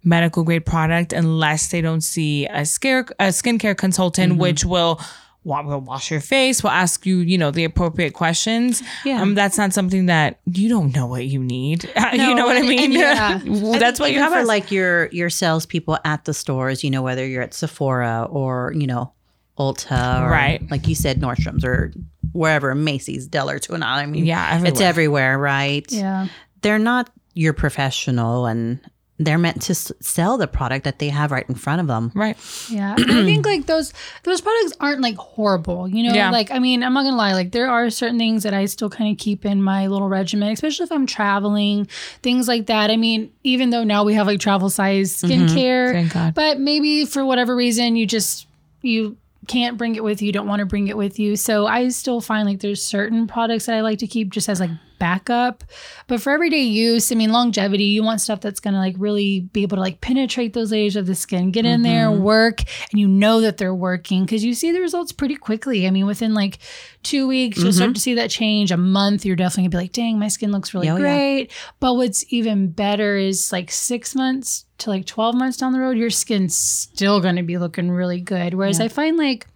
medical 0.04 0.44
grade 0.44 0.66
product 0.66 1.12
unless 1.14 1.68
they 1.70 1.82
don't 1.82 2.02
see 2.02 2.46
a 2.48 2.66
scare 2.66 3.02
a 3.20 3.28
skincare 3.30 3.76
consultant 3.78 4.32
Mm-hmm. 4.34 4.42
which 4.42 4.64
will 4.66 5.00
will 5.44 5.80
wash 5.80 6.12
your 6.12 6.20
face, 6.20 6.62
will 6.62 6.72
ask 6.72 7.06
you, 7.06 7.20
you 7.20 7.38
know, 7.38 7.52
the 7.52 7.64
appropriate 7.64 8.14
questions. 8.14 8.84
Yeah. 9.06 9.22
Um, 9.22 9.34
that's 9.34 9.58
not 9.58 9.72
something 9.72 10.08
that 10.08 10.40
you 10.46 10.68
don't 10.68 10.94
know 10.94 11.08
what 11.08 11.24
you 11.26 11.42
need. 11.42 11.86
you 12.12 12.36
know 12.36 12.46
what 12.46 12.58
I 12.58 12.64
mean? 12.64 12.92
yeah. 13.04 13.40
That's 13.46 13.98
what 13.98 14.12
you 14.12 14.20
have 14.20 14.34
for 14.34 14.40
us. 14.40 14.48
like 14.48 14.72
your 14.72 15.08
your 15.14 15.30
salespeople 15.30 16.00
at 16.04 16.26
the 16.26 16.34
stores. 16.34 16.84
You 16.84 16.92
know, 16.92 17.02
whether 17.02 17.26
you're 17.26 17.44
at 17.44 17.54
Sephora 17.54 18.28
or 18.30 18.74
you 18.76 18.88
know 18.88 19.14
Ulta, 19.58 20.22
or, 20.22 20.30
Right. 20.30 20.62
Like 20.70 20.88
you 20.88 20.96
said, 20.96 21.20
Nordstrom's 21.20 21.64
or 21.66 21.94
wherever, 22.32 22.74
Macy's, 22.76 23.28
Dillard's, 23.28 23.68
to 23.68 23.76
I 23.76 24.06
mean, 24.06 24.26
Yeah, 24.26 24.62
it's 24.64 24.82
everywhere. 24.82 25.34
everywhere, 25.34 25.40
right? 25.40 25.92
Yeah. 25.92 26.28
They're 26.62 26.80
not 26.80 27.10
your 27.34 27.54
professional, 27.54 28.46
and 28.46 28.80
they're 29.20 29.38
meant 29.38 29.64
to 29.64 29.72
s- 29.72 29.92
sell 30.00 30.38
the 30.38 30.48
product 30.48 30.84
that 30.86 31.00
they 31.00 31.10
have 31.10 31.32
right 31.32 31.48
in 31.50 31.56
front 31.56 31.82
of 31.82 31.88
them. 31.88 32.12
Right. 32.14 32.38
Yeah, 32.70 32.96
and 32.98 33.12
I 33.12 33.24
think 33.24 33.46
like 33.46 33.66
those 33.66 33.94
those 34.24 34.42
products 34.42 34.74
aren't 34.80 35.02
like 35.02 35.16
horrible, 35.18 35.88
you 35.88 36.04
know. 36.04 36.14
Yeah. 36.14 36.30
Like 36.30 36.52
I 36.52 36.60
mean, 36.60 36.84
I'm 36.84 36.94
not 36.94 37.04
gonna 37.04 37.16
lie. 37.16 37.34
Like 37.34 37.52
there 37.52 37.70
are 37.70 37.90
certain 37.90 38.20
things 38.20 38.44
that 38.44 38.54
I 38.54 38.66
still 38.66 38.90
kind 38.90 39.12
of 39.12 39.18
keep 39.18 39.46
in 39.46 39.62
my 39.62 39.88
little 39.88 40.10
regimen, 40.10 40.52
especially 40.52 40.84
if 40.84 40.92
I'm 40.92 41.08
traveling, 41.08 41.86
things 42.22 42.48
like 42.48 42.68
that. 42.68 42.92
I 42.92 42.98
mean, 42.98 43.32
even 43.44 43.72
though 43.72 43.84
now 43.84 44.04
we 44.04 44.14
have 44.14 44.28
like 44.28 44.40
travel 44.40 44.70
size 44.70 45.22
mm-hmm. 45.22 45.46
skincare, 45.46 45.92
Thank 45.92 46.14
God. 46.14 46.34
but 46.36 46.60
maybe 46.60 47.06
for 47.06 47.26
whatever 47.26 47.56
reason 47.56 47.96
you 47.96 48.06
just 48.06 48.48
you 48.82 49.18
can't 49.48 49.78
bring 49.78 49.96
it 49.96 50.04
with 50.04 50.22
you, 50.22 50.32
don't 50.32 50.48
want 50.48 50.60
to 50.60 50.66
bring 50.66 50.88
it 50.88 50.98
with 50.98 51.18
you. 51.20 51.36
So 51.36 51.68
I 51.68 51.88
still 51.90 52.22
find 52.22 52.48
like 52.48 52.60
there's 52.60 52.84
certain 52.84 53.28
products 53.28 53.66
that 53.66 53.76
I 53.76 53.82
like 53.82 54.00
to 54.00 54.08
keep 54.08 54.30
just 54.30 54.50
as 54.50 54.60
like 54.60 54.72
backup. 55.00 55.64
But 56.08 56.22
for 56.22 56.32
everyday 56.32 56.64
use, 56.64 57.12
I 57.12 57.16
mean 57.16 57.32
longevity, 57.32 57.86
you 57.86 58.04
want 58.04 58.22
stuff 58.22 58.42
that's 58.42 58.60
gonna 58.60 58.80
like 58.80 58.96
really 58.98 59.42
be 59.42 59.62
able 59.64 59.78
to 59.78 59.82
like 59.82 60.02
penetrate 60.02 60.54
those 60.54 60.72
layers 60.72 60.96
of 60.96 61.06
the 61.06 61.16
skin, 61.16 61.52
get 61.52 61.66
in 61.66 61.84
there, 61.84 62.08
mm-hmm. 62.08 62.24
work, 62.24 62.62
and 62.92 63.00
you 63.00 63.08
know 63.08 63.42
that 63.42 63.58
they're 63.58 63.76
working 63.76 64.26
because 64.26 64.44
you 64.44 64.54
see 64.54 64.72
the 64.72 64.82
results 64.82 65.12
pretty 65.12 65.36
quickly. 65.36 65.88
I 65.88 65.92
mean, 65.92 66.06
within 66.06 66.34
like 66.34 66.60
two 67.04 67.28
weeks, 67.28 67.58
you'll 67.58 67.74
start 67.74 67.90
mm-hmm. 67.90 67.94
to 67.94 68.02
see 68.02 68.14
that 68.16 68.30
change. 68.30 68.72
A 68.72 68.78
month, 68.78 69.26
you're 69.26 69.36
definitely 69.36 69.64
gonna 69.64 69.82
be 69.82 69.86
like, 69.86 69.94
dang, 69.94 70.20
my 70.20 70.28
skin 70.28 70.52
looks 70.52 70.74
really 70.74 70.88
Oh, 70.90 70.96
yeah. 70.96 71.02
great. 71.02 71.52
But 71.80 71.96
what's 71.96 72.26
even 72.32 72.70
better 72.70 73.18
is 73.18 73.52
like 73.52 73.72
six 73.72 74.16
months 74.16 74.66
to 74.80 74.90
like 74.90 75.06
12 75.06 75.36
months 75.36 75.58
down 75.58 75.74
the 75.74 75.80
road, 75.80 75.98
your 75.98 76.10
skin's 76.10 76.56
still 76.56 77.20
going 77.20 77.36
to 77.36 77.44
be 77.44 77.58
looking 77.58 77.92
really 77.92 78.22
good. 78.22 78.54
Whereas 78.54 78.80
I 78.80 78.88
find 78.88 79.18
like 79.18 79.48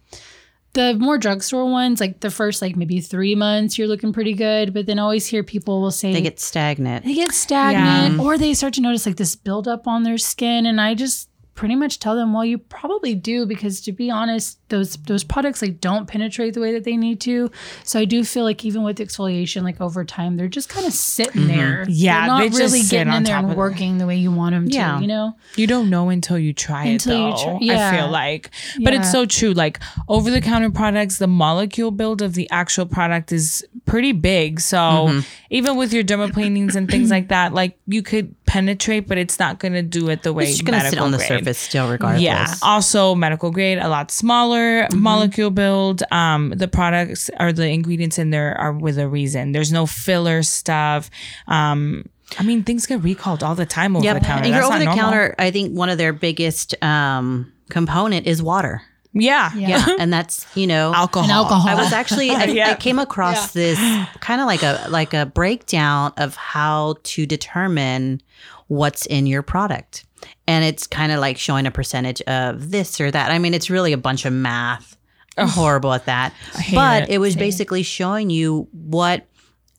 the 0.74 0.94
more 0.98 1.18
drugstore 1.18 1.70
ones, 1.70 2.00
like 2.00 2.20
the 2.20 2.30
first 2.30 2.62
like 2.62 2.76
maybe 2.76 3.00
three 3.00 3.34
months, 3.34 3.76
you're 3.78 3.88
looking 3.88 4.12
pretty 4.12 4.32
good. 4.32 4.72
But 4.72 4.86
then 4.86 4.98
always 4.98 5.26
hear 5.26 5.42
people 5.42 5.80
will 5.82 5.90
say 5.90 6.12
They 6.12 6.22
get 6.22 6.40
stagnant. 6.40 7.04
they 7.04 7.14
get 7.14 7.32
stagnant 7.32 8.20
or 8.20 8.38
they 8.38 8.54
start 8.54 8.74
to 8.74 8.80
notice 8.80 9.04
like 9.06 9.16
this 9.16 9.36
buildup 9.36 9.86
on 9.86 10.02
their 10.02 10.18
skin. 10.18 10.64
And 10.66 10.80
I 10.80 10.94
just 10.94 11.28
pretty 11.54 11.74
much 11.76 11.98
tell 11.98 12.16
them, 12.16 12.32
well, 12.32 12.44
you 12.44 12.56
probably 12.58 13.14
do 13.14 13.44
because 13.46 13.80
to 13.82 13.92
be 13.92 14.10
honest, 14.10 14.58
those 14.70 14.96
those 15.06 15.22
products 15.22 15.60
like 15.60 15.80
don't 15.80 16.06
penetrate 16.08 16.54
the 16.54 16.60
way 16.60 16.72
that 16.72 16.84
they 16.84 16.96
need 16.96 17.20
to. 17.20 17.50
So 17.84 17.98
I 18.00 18.06
do 18.06 18.24
feel 18.24 18.44
like 18.44 18.64
even 18.64 18.82
with 18.82 18.98
exfoliation, 18.98 19.62
like 19.62 19.80
over 19.80 20.02
time, 20.04 20.36
they're 20.36 20.48
just 20.48 20.68
kind 20.70 20.86
of 20.86 20.92
sitting 20.94 21.46
there. 21.48 21.84
Yeah, 21.88 22.20
they're 22.20 22.26
not 22.28 22.38
they 22.52 22.58
really 22.58 22.82
getting 22.82 23.12
in 23.12 23.22
there 23.24 23.36
and 23.36 23.54
working 23.54 23.98
the 23.98 24.06
way 24.06 24.16
you 24.16 24.32
want 24.32 24.54
them 24.54 24.66
Yeah. 24.68 24.96
to. 24.96 25.02
You 25.02 25.08
know, 25.08 25.36
You 25.56 25.66
don't 25.66 25.90
know 25.90 26.08
until 26.08 26.38
you 26.38 26.52
try 26.54 26.84
Until 26.86 27.12
it 27.12 27.18
you 27.64 27.72
though. 27.72 27.74
try- 27.74 27.88
I 27.92 27.96
feel 27.96 28.08
like. 28.10 28.50
But 28.82 28.94
it's 28.94 29.12
so 29.12 29.26
true. 29.26 29.52
Like 29.52 29.78
over 30.08 30.30
the 30.30 30.40
counter 30.40 30.70
products, 30.70 31.18
the 31.18 31.26
molecule 31.26 31.90
build 31.90 32.22
of 32.22 32.32
the 32.34 32.48
actual 32.50 32.86
product 32.86 33.30
is 33.32 33.64
pretty 33.84 34.12
big. 34.12 34.58
So 34.60 34.78
Mm-hmm. 34.78 35.20
even 35.50 35.76
with 35.76 35.92
your 35.92 36.02
dermaplanings 36.04 36.74
and 36.76 36.88
things 36.90 37.10
like 37.16 37.28
that, 37.28 37.52
like 37.52 37.78
you 37.86 38.02
could 38.02 38.34
penetrate, 38.46 39.06
but 39.08 39.18
it's 39.18 39.38
not 39.38 39.58
gonna 39.58 39.82
do 39.82 40.08
it 40.08 40.22
the 40.22 40.32
way 40.32 40.44
It's 40.50 40.60
going 40.62 40.78
to 40.80 40.88
sit 40.88 40.98
on 40.98 41.10
the 41.10 41.16
grade. 41.18 41.28
surface 41.28 41.41
still, 41.56 41.88
regardless. 41.90 42.22
Yeah. 42.22 42.52
Also, 42.62 43.14
medical 43.14 43.50
grade, 43.50 43.78
a 43.78 43.88
lot 43.88 44.10
smaller 44.10 44.82
Mm-hmm. 44.84 44.98
molecule 44.98 45.50
build. 45.50 46.02
Um, 46.10 46.50
the 46.56 46.68
products 46.68 47.30
or 47.40 47.52
the 47.52 47.68
ingredients 47.68 48.18
in 48.18 48.30
there 48.30 48.56
are 48.60 48.72
with 48.72 48.98
a 48.98 49.08
reason. 49.08 49.52
There's 49.52 49.72
no 49.72 49.86
filler 49.86 50.42
stuff. 50.42 51.10
Um, 51.48 52.04
I 52.38 52.42
mean, 52.44 52.62
things 52.64 52.86
get 52.86 53.02
recalled 53.02 53.42
all 53.42 53.54
the 53.54 53.66
time 53.66 53.94
over 53.96 54.04
Yep. 54.04 54.20
the 54.20 54.24
counter. 54.26 54.44
And 54.44 54.52
your 54.52 54.60
That's 54.62 54.70
over 54.70 54.78
the 54.78 54.84
normal. 54.86 55.02
counter, 55.04 55.34
I 55.38 55.50
think 55.50 55.76
one 55.76 55.88
of 55.90 55.98
their 55.98 56.12
biggest 56.12 56.74
um, 56.82 57.52
component 57.70 58.26
is 58.26 58.42
water. 58.42 58.82
Yeah. 59.14 59.52
Yeah. 59.54 59.86
and 59.98 60.10
that's, 60.10 60.46
you 60.56 60.66
know, 60.66 60.94
Alcohol. 60.94 61.24
and 61.24 61.32
alcohol. 61.32 61.68
I 61.68 61.74
was 61.74 61.92
actually 61.92 62.30
I, 62.42 62.44
Yeah. 62.44 62.70
I 62.70 62.74
came 62.76 62.98
across 62.98 63.52
this 63.52 63.78
kind 64.20 64.40
of 64.40 64.46
like 64.46 64.62
a 64.62 64.86
like 64.88 65.12
a 65.12 65.26
breakdown 65.26 66.14
of 66.16 66.34
how 66.36 66.96
to 67.02 67.26
determine 67.26 68.22
what's 68.68 69.04
in 69.04 69.26
your 69.26 69.42
product. 69.42 70.06
And 70.46 70.64
it's 70.64 70.86
kind 70.86 71.12
of 71.12 71.20
like 71.20 71.38
showing 71.38 71.66
a 71.66 71.70
percentage 71.70 72.20
of 72.22 72.70
this 72.70 73.00
or 73.00 73.10
that. 73.10 73.30
I 73.30 73.38
mean, 73.38 73.54
it's 73.54 73.70
really 73.70 73.92
a 73.92 73.98
bunch 73.98 74.24
of 74.24 74.32
math. 74.32 74.96
I'm 75.36 75.48
horrible 75.48 75.92
at 75.92 76.06
that. 76.06 76.34
But 76.74 77.04
it. 77.04 77.10
it, 77.10 77.18
was 77.18 77.36
basically 77.36 77.82
showing 77.82 78.28
you 78.28 78.68
what 78.72 79.26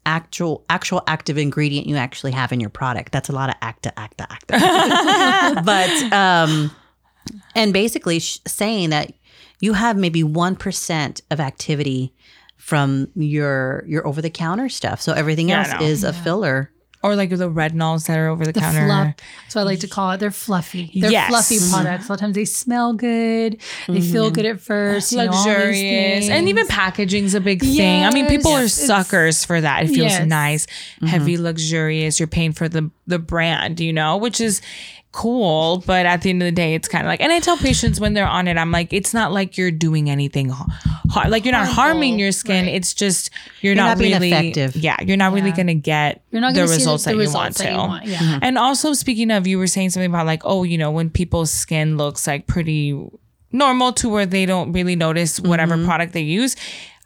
actual 0.05 0.65
actual 0.69 1.01
active 1.07 1.37
ingredient 1.37 1.87
you 1.87 1.95
actually 1.95 2.31
have 2.31 2.51
in 2.51 2.59
your 2.59 2.69
product. 2.69 3.11
That's 3.11 3.29
a 3.29 3.33
lot 3.33 3.49
of 3.49 3.55
acta 3.61 3.97
acta 3.97 4.27
acta. 4.29 5.61
but 5.65 6.13
um 6.13 6.71
and 7.55 7.71
basically 7.71 8.19
sh- 8.19 8.39
saying 8.47 8.89
that 8.89 9.13
you 9.59 9.73
have 9.73 9.95
maybe 9.95 10.23
1% 10.23 11.21
of 11.31 11.39
activity 11.39 12.13
from 12.57 13.07
your 13.15 13.83
your 13.87 14.05
over 14.07 14.21
the 14.21 14.29
counter 14.29 14.69
stuff. 14.69 15.01
So 15.01 15.13
everything 15.13 15.49
Yeah, 15.49 15.73
else 15.73 15.81
is 15.83 16.03
a 16.03 16.13
filler. 16.13 16.71
Or 17.03 17.17
like 17.17 17.29
the 17.31 17.49
retinols 17.49 18.07
that 18.07 18.17
are 18.17 18.29
over 18.29 18.45
the, 18.45 18.53
the 18.53 18.61
counter. 18.61 18.85
fluff. 18.85 19.15
That's 19.43 19.55
what 19.55 19.61
I 19.61 19.63
like 19.65 19.79
to 19.81 19.89
call 19.89 20.11
it. 20.11 20.19
They're 20.21 20.31
fluffy. 20.31 20.89
They're 20.95 21.11
Yes. 21.11 21.27
fluffy 21.29 21.57
mm-hmm. 21.57 21.73
products. 21.73 22.05
A 22.07 22.11
lot 22.11 22.15
of 22.15 22.19
times 22.21 22.35
they 22.35 22.45
smell 22.45 22.93
good. 22.93 23.59
They 23.89 23.99
feel 23.99 24.25
mm-hmm. 24.27 24.33
good 24.33 24.45
at 24.45 24.61
first. 24.61 25.11
you 25.11 25.17
know, 25.17 25.25
Luxurious. 25.25 26.29
And 26.29 26.47
even 26.47 26.65
packaging's 26.67 27.33
a 27.33 27.41
big 27.41 27.59
thing. 27.61 28.05
I 28.05 28.11
mean, 28.11 28.27
people 28.27 28.51
Yes. 28.51 28.59
are 28.59 28.63
Yes. 28.63 28.77
It's- 28.77 28.87
suckers 28.87 29.43
for 29.45 29.59
that. 29.59 29.83
It 29.83 29.87
feels 29.87 30.11
Yes. 30.13 30.27
nice, 30.27 30.65
mm-hmm. 30.65 31.07
heavy, 31.07 31.37
luxurious. 31.37 32.19
You're 32.19 32.27
paying 32.27 32.53
for 32.53 32.69
the 32.69 32.89
the 33.05 33.19
brand, 33.19 33.81
you 33.81 33.91
know, 33.91 34.15
which 34.15 34.39
is 34.39 34.61
cool. 35.13 35.81
But 35.87 36.05
at 36.05 36.21
the 36.23 36.29
end 36.31 36.41
of 36.41 36.45
the 36.47 36.51
day, 36.51 36.73
it's 36.75 36.89
kind 36.89 37.05
of 37.05 37.07
like, 37.07 37.21
and 37.21 37.31
I 37.31 37.39
tell 37.39 37.55
patients 37.55 37.99
when 38.01 38.13
they're 38.13 38.27
on 38.27 38.49
it, 38.49 38.57
I'm 38.57 38.71
like, 38.71 38.91
it's 38.91 39.13
not 39.13 39.31
like 39.31 39.57
you're 39.57 39.71
doing 39.71 40.09
anything 40.09 40.49
hard. 40.49 41.29
Like 41.29 41.45
you're 41.45 41.53
not 41.53 41.67
harming 41.67 42.19
your 42.19 42.31
skin. 42.33 42.67
It's 42.67 42.93
just 42.93 43.29
you're, 43.61 43.75
not, 43.75 43.85
not 43.89 43.97
being 43.99 44.13
really 44.13 44.31
effective. 44.33 44.75
Yeah, 44.75 44.97
you're 45.01 45.15
not 45.17 45.31
really 45.31 45.51
gonna 45.51 45.75
get 45.75 46.21
You're 46.31 46.41
not 46.41 46.53
the 46.53 46.61
gonna 46.61 46.67
see 46.67 46.73
the- 46.73 46.79
results 46.79 47.03
the 47.05 47.11
that 47.15 47.23
you 47.23 47.31
want 47.33 47.55
that 47.55 47.63
to. 47.65 47.71
you 47.71 47.77
want, 47.77 48.05
yeah. 48.07 48.39
And 48.41 48.57
also 48.57 48.91
speaking 48.93 49.31
of, 49.31 49.47
you 49.47 49.57
were 49.57 49.67
saying 49.67 49.91
something 49.91 50.09
about 50.11 50.25
like, 50.25 50.41
oh, 50.43 50.63
you 50.63 50.77
know, 50.77 50.91
when 50.91 51.09
people's 51.09 51.51
skin 51.51 51.95
looks 51.95 52.27
like 52.27 52.47
pretty 52.47 52.99
normal 53.51 53.93
to 53.93 54.09
where 54.09 54.25
they 54.25 54.45
don't 54.47 54.71
really 54.73 54.95
notice 54.95 55.39
whatever 55.39 55.75
Mm-hmm. 55.75 55.85
product 55.85 56.13
they 56.13 56.21
use. 56.21 56.55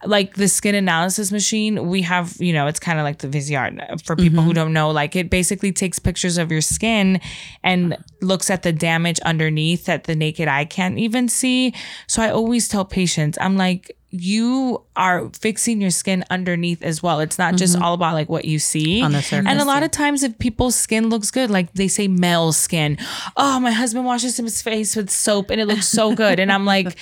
Like 0.05 0.35
the 0.35 0.47
skin 0.47 0.75
analysis 0.75 1.31
machine, 1.31 1.89
we 1.89 2.03
have, 2.03 2.35
you 2.39 2.53
know, 2.53 2.67
it's 2.67 2.79
kind 2.79 2.99
of 2.99 3.03
like 3.03 3.17
the 3.17 3.27
VISIA 3.27 3.97
for 4.03 4.15
people 4.15 4.39
Mm-hmm. 4.39 4.47
who 4.47 4.53
don't 4.53 4.73
know. 4.73 4.91
Like 4.91 5.15
it 5.15 5.29
basically 5.31 5.71
takes 5.71 5.97
pictures 5.97 6.37
of 6.37 6.51
your 6.51 6.61
skin 6.61 7.19
and 7.63 7.97
looks 8.21 8.49
at 8.49 8.63
the 8.63 8.73
damage 8.73 9.19
underneath 9.21 9.85
that 9.85 10.05
the 10.05 10.15
naked 10.15 10.47
eye 10.47 10.65
can't 10.65 10.97
even 10.97 11.27
see. 11.29 11.73
So 12.07 12.21
I 12.21 12.29
always 12.29 12.67
tell 12.67 12.85
patients, 12.85 13.37
I'm 13.41 13.57
like, 13.57 13.93
you 14.09 14.81
are 14.95 15.29
fixing 15.37 15.81
your 15.81 15.91
skin 15.91 16.23
underneath 16.29 16.81
as 16.81 17.03
well. 17.03 17.19
It's 17.19 17.37
not 17.37 17.55
just 17.57 17.77
all 17.77 17.93
about 17.93 18.13
like 18.13 18.29
what 18.29 18.45
you 18.45 18.57
see. 18.57 18.97
Mm-hmm. 18.97 19.05
On 19.05 19.11
the 19.11 19.21
surface, 19.21 19.47
And 19.51 19.59
a 19.59 19.65
lot 19.65 19.83
of 19.83 19.91
times 19.91 20.23
if 20.23 20.39
people's 20.39 20.75
skin 20.75 21.09
looks 21.09 21.29
good, 21.29 21.49
like 21.51 21.73
they 21.73 21.89
say 21.89 22.07
male 22.07 22.53
skin, 22.53 22.97
oh, 23.35 23.59
my 23.59 23.71
husband 23.71 24.05
washes 24.05 24.37
his 24.37 24.61
face 24.61 24.95
with 24.95 25.09
soap 25.09 25.49
and 25.49 25.59
it 25.59 25.65
looks 25.65 25.87
so 25.89 26.15
good. 26.15 26.39
and 26.39 26.51
I'm 26.53 26.65
like, 26.75 26.95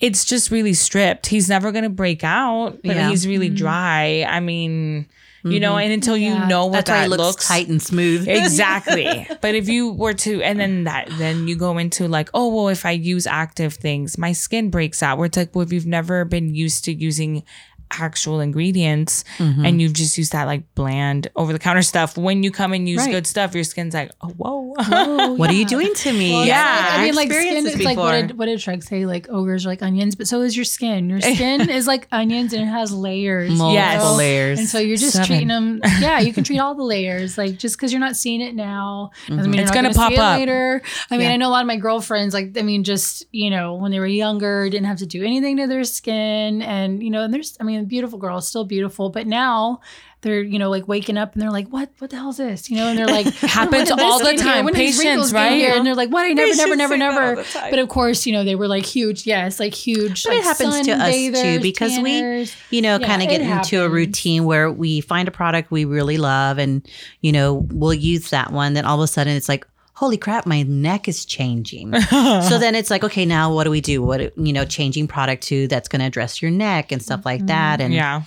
it's 0.00 0.24
just 0.24 0.50
really 0.50 0.74
stripped. 0.74 1.26
He's 1.28 1.48
never 1.48 1.72
gonna 1.72 1.88
break 1.90 2.22
out, 2.24 2.78
but 2.84 2.94
Yeah. 2.96 3.08
he's 3.08 3.26
really 3.26 3.48
dry. 3.48 4.24
I 4.28 4.40
mean, 4.40 5.06
you 5.42 5.60
know, 5.60 5.72
mm-hmm. 5.72 5.84
and 5.84 5.92
until 5.92 6.16
you 6.16 6.38
know 6.46 6.66
what 6.66 6.86
That's 6.86 6.90
that 6.90 7.06
it 7.06 7.08
looks, 7.08 7.20
looks 7.20 7.48
tight 7.48 7.68
and 7.68 7.80
smooth. 7.80 8.28
exactly. 8.28 9.26
but 9.40 9.54
if 9.54 9.68
you 9.68 9.92
were 9.92 10.12
to, 10.14 10.42
and 10.42 10.60
then 10.60 10.84
that, 10.84 11.08
then 11.12 11.48
you 11.48 11.56
go 11.56 11.78
into 11.78 12.08
like, 12.08 12.28
oh, 12.34 12.54
well, 12.54 12.68
if 12.68 12.84
I 12.84 12.90
use 12.90 13.26
active 13.26 13.74
things, 13.74 14.18
my 14.18 14.32
skin 14.32 14.70
breaks 14.70 15.02
out. 15.02 15.18
Where 15.18 15.26
it's 15.26 15.36
like, 15.36 15.54
well, 15.54 15.62
if 15.62 15.72
you've 15.72 15.86
never 15.86 16.24
been 16.24 16.54
used 16.54 16.84
to 16.84 16.92
using 16.92 17.42
actual 17.90 18.40
ingredients 18.40 19.24
Mm-hmm. 19.38 19.64
and 19.64 19.80
you've 19.80 19.92
just 19.94 20.16
used 20.18 20.32
that 20.32 20.44
like 20.46 20.62
bland 20.74 21.28
over 21.36 21.52
the 21.52 21.58
counter 21.58 21.82
stuff. 21.82 22.16
When 22.16 22.42
you 22.42 22.50
come 22.50 22.72
and 22.72 22.88
use 22.88 23.00
Right. 23.00 23.10
good 23.12 23.26
stuff, 23.26 23.54
your 23.54 23.64
skin's 23.64 23.94
like, 23.94 24.10
oh, 24.20 24.28
whoa. 24.28 24.74
Oh, 24.78 25.32
What 25.38 25.50
are 25.50 25.54
you 25.54 25.64
doing 25.64 25.92
to 25.94 26.12
me? 26.12 26.32
Well, 26.32 26.44
Yeah, 26.46 26.62
like- 26.62 26.92
I 27.00 27.04
mean, 27.04 27.14
like 27.14 27.32
skin. 27.32 27.64
this 27.64 27.74
It's 27.76 27.84
like 27.84 27.96
what 27.98 28.12
did 28.12 28.38
what 28.38 28.46
did 28.46 28.58
Shrek 28.58 28.82
say? 28.84 29.06
Like 29.06 29.28
ogres 29.30 29.64
are 29.66 29.68
like 29.70 29.82
onions, 29.82 30.14
but 30.14 30.26
so 30.28 30.42
is 30.42 30.56
your 30.56 30.64
skin. 30.64 31.08
Your 31.10 31.20
skin 31.34 31.68
is 31.70 31.86
like 31.86 32.06
onions 32.12 32.52
and 32.52 32.62
it 32.62 32.66
has 32.70 32.92
layers. 32.92 33.50
you 33.50 33.56
Multiple 33.56 33.74
Yes. 33.74 34.02
know? 34.02 34.14
layers. 34.16 34.58
And 34.58 34.68
so 34.68 34.78
you're 34.78 34.96
just 34.96 35.12
Seven. 35.12 35.26
treating 35.26 35.48
them. 35.48 35.80
Yeah, 36.00 36.20
you 36.20 36.32
can 36.32 36.44
treat 36.44 36.58
all 36.58 36.74
the 36.74 36.82
layers. 36.84 37.36
Like 37.38 37.56
just 37.58 37.76
because 37.76 37.92
you're 37.92 38.00
not 38.00 38.16
seeing 38.16 38.40
it 38.40 38.54
now, 38.54 39.10
doesn't 39.26 39.44
mean 39.44 39.54
you're 39.54 39.62
It's 39.62 39.70
gonna 39.70 39.92
gonna, 39.92 40.10
pop 40.10 40.18
up. 40.18 40.38
later. 40.38 40.82
I 41.10 41.16
mean, 41.16 41.26
Yeah. 41.28 41.34
I 41.34 41.36
know 41.36 41.48
a 41.48 41.50
lot 41.52 41.60
of 41.62 41.66
my 41.66 41.76
girlfriends. 41.76 42.32
Like, 42.34 42.56
I 42.58 42.62
mean, 42.62 42.84
just 42.84 43.24
you 43.32 43.50
know, 43.50 43.74
when 43.74 43.90
they 43.90 43.98
were 44.00 44.06
younger, 44.06 44.68
didn't 44.70 44.86
have 44.86 44.98
to 44.98 45.06
do 45.06 45.22
anything 45.24 45.56
to 45.58 45.66
their 45.66 45.84
skin, 45.84 46.62
and 46.62 47.02
you 47.02 47.10
know, 47.10 47.22
and 47.22 47.32
there's, 47.34 47.56
I 47.60 47.64
mean, 47.64 47.79
beautiful 47.86 48.18
girls, 48.18 48.48
still 48.48 48.64
beautiful, 48.64 49.10
but 49.10 49.26
now. 49.26 49.80
They're, 50.22 50.42
you 50.42 50.58
know, 50.58 50.68
like 50.68 50.86
waking 50.86 51.16
up 51.16 51.32
and 51.32 51.40
they're 51.40 51.50
like, 51.50 51.68
"What? 51.68 51.88
What 51.98 52.10
the 52.10 52.16
hell 52.16 52.28
is 52.28 52.36
this?" 52.36 52.68
You 52.68 52.76
know, 52.76 52.88
and 52.88 52.98
they're 52.98 53.06
like, 53.06 53.24
Happens 53.36 53.90
all 53.90 54.18
the 54.18 54.32
here? 54.32 54.36
time. 54.36 54.66
These 54.66 54.98
Patients, 54.98 55.32
right? 55.32 55.52
here?" 55.52 55.72
And 55.74 55.86
they're 55.86 55.94
like, 55.94 56.10
"What? 56.10 56.26
I 56.26 56.34
never, 56.34 56.48
Patients 56.48 56.58
never, 56.58 56.76
never, 56.76 56.94
say 56.94 56.98
that 56.98 57.06
all 57.06 57.36
never." 57.36 57.70
But 57.70 57.78
of 57.78 57.88
course, 57.88 58.26
you 58.26 58.34
know, 58.34 58.44
they 58.44 58.54
were 58.54 58.68
like 58.68 58.84
huge. 58.84 59.26
Yes, 59.26 59.58
like 59.58 59.72
huge. 59.72 60.24
But 60.24 60.34
it 60.34 60.44
happens 60.44 60.82
to 60.82 60.92
us 60.92 61.14
too 61.40 61.60
because 61.60 61.98
we, 61.98 62.50
you 62.68 62.82
know, 62.82 62.98
Yeah, 62.98 63.06
kind 63.06 63.22
of 63.22 63.30
get 63.30 63.40
into 63.40 63.82
a 63.82 63.88
routine 63.88 64.44
where 64.44 64.70
we 64.70 65.00
find 65.00 65.26
a 65.26 65.30
product 65.30 65.70
we 65.70 65.86
really 65.86 66.18
love 66.18 66.58
and, 66.58 66.86
you 67.22 67.32
know, 67.32 67.66
we'll 67.70 67.94
use 67.94 68.28
that 68.28 68.52
one. 68.52 68.74
Then 68.74 68.84
all 68.84 69.00
of 69.00 69.04
a 69.04 69.06
sudden 69.06 69.34
it's 69.34 69.48
like, 69.48 69.66
holy 70.00 70.16
crap, 70.16 70.46
my 70.46 70.62
neck 70.62 71.08
is 71.08 71.24
changing. 71.26 71.92
so 72.10 72.58
then 72.58 72.74
it's 72.74 72.88
like, 72.90 73.04
okay, 73.04 73.26
now 73.26 73.52
what 73.54 73.64
do 73.64 73.70
we 73.70 73.82
do? 73.82 74.02
What, 74.02 74.36
you 74.38 74.52
know, 74.52 74.64
changing 74.64 75.06
product 75.08 75.42
to 75.44 75.68
that's 75.68 75.88
going 75.88 76.00
to 76.00 76.06
address 76.06 76.40
your 76.40 76.50
neck 76.50 76.90
and 76.90 77.02
stuff 77.02 77.20
Mm-hmm. 77.20 77.28
like 77.28 77.46
that. 77.46 77.80
And 77.82 77.92
yeah. 77.92 78.22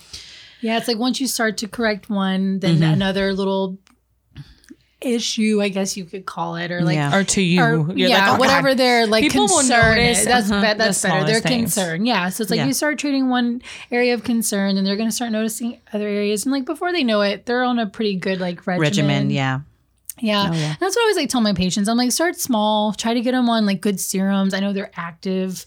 Yeah, 0.60 0.78
it's 0.78 0.86
like 0.88 0.98
once 0.98 1.20
you 1.20 1.26
start 1.26 1.58
to 1.58 1.68
correct 1.68 2.08
one, 2.08 2.60
then 2.60 2.78
Mhm. 2.78 2.92
another 2.92 3.34
little 3.34 3.76
issue, 5.00 5.60
I 5.60 5.68
guess 5.68 5.96
you 5.98 6.04
could 6.06 6.24
call 6.24 6.56
it, 6.56 6.70
or 6.70 6.80
like, 6.82 6.94
Yeah. 6.94 7.14
Or 7.14 7.24
to 7.24 7.42
you. 7.42 7.60
or, 7.62 7.76
You're 7.92 8.08
yeah, 8.08 8.18
like, 8.20 8.22
oh, 8.22 8.30
God. 8.32 8.38
whatever 8.40 8.74
their 8.74 9.06
like 9.06 9.22
People 9.22 9.48
concern 9.48 9.98
is. 9.98 10.24
That's 10.24 10.50
uh-huh, 10.50 10.60
be- 10.72 10.78
that's 10.78 11.02
the 11.02 11.08
better. 11.08 11.24
Their 11.26 11.40
smallest 11.40 11.42
things. 11.46 11.74
concern, 11.74 12.06
yeah. 12.06 12.28
So 12.30 12.42
it's 12.42 12.50
like 12.50 12.58
Yeah. 12.58 12.66
you 12.66 12.72
start 12.72 12.98
treating 12.98 13.28
one 13.28 13.60
area 13.90 14.14
of 14.14 14.24
concern, 14.24 14.78
and 14.78 14.86
they're 14.86 14.96
going 14.96 15.08
to 15.10 15.14
start 15.14 15.30
noticing 15.32 15.78
other 15.92 16.08
areas, 16.08 16.44
and 16.46 16.52
like 16.52 16.64
before 16.64 16.92
they 16.92 17.04
know 17.04 17.20
it, 17.20 17.44
they're 17.44 17.64
on 17.64 17.78
a 17.78 17.86
pretty 17.86 18.14
good 18.16 18.40
like 18.40 18.66
regimen. 18.66 18.80
regimen. 18.82 19.30
Yeah. 19.30 19.60
Yeah. 20.20 20.48
Oh, 20.50 20.54
yeah. 20.54 20.74
That's 20.80 20.94
what 20.96 21.02
I 21.02 21.04
always 21.04 21.16
like 21.16 21.28
tell 21.28 21.40
my 21.40 21.52
patients. 21.54 21.88
I'm 21.88 21.96
like, 21.96 22.12
start 22.12 22.36
small, 22.36 22.92
try 22.92 23.14
to 23.14 23.20
get 23.20 23.32
them 23.32 23.48
on 23.48 23.66
like 23.66 23.80
good 23.80 23.98
serums. 24.00 24.54
I 24.54 24.60
know 24.60 24.72
they're 24.72 24.90
active. 24.96 25.66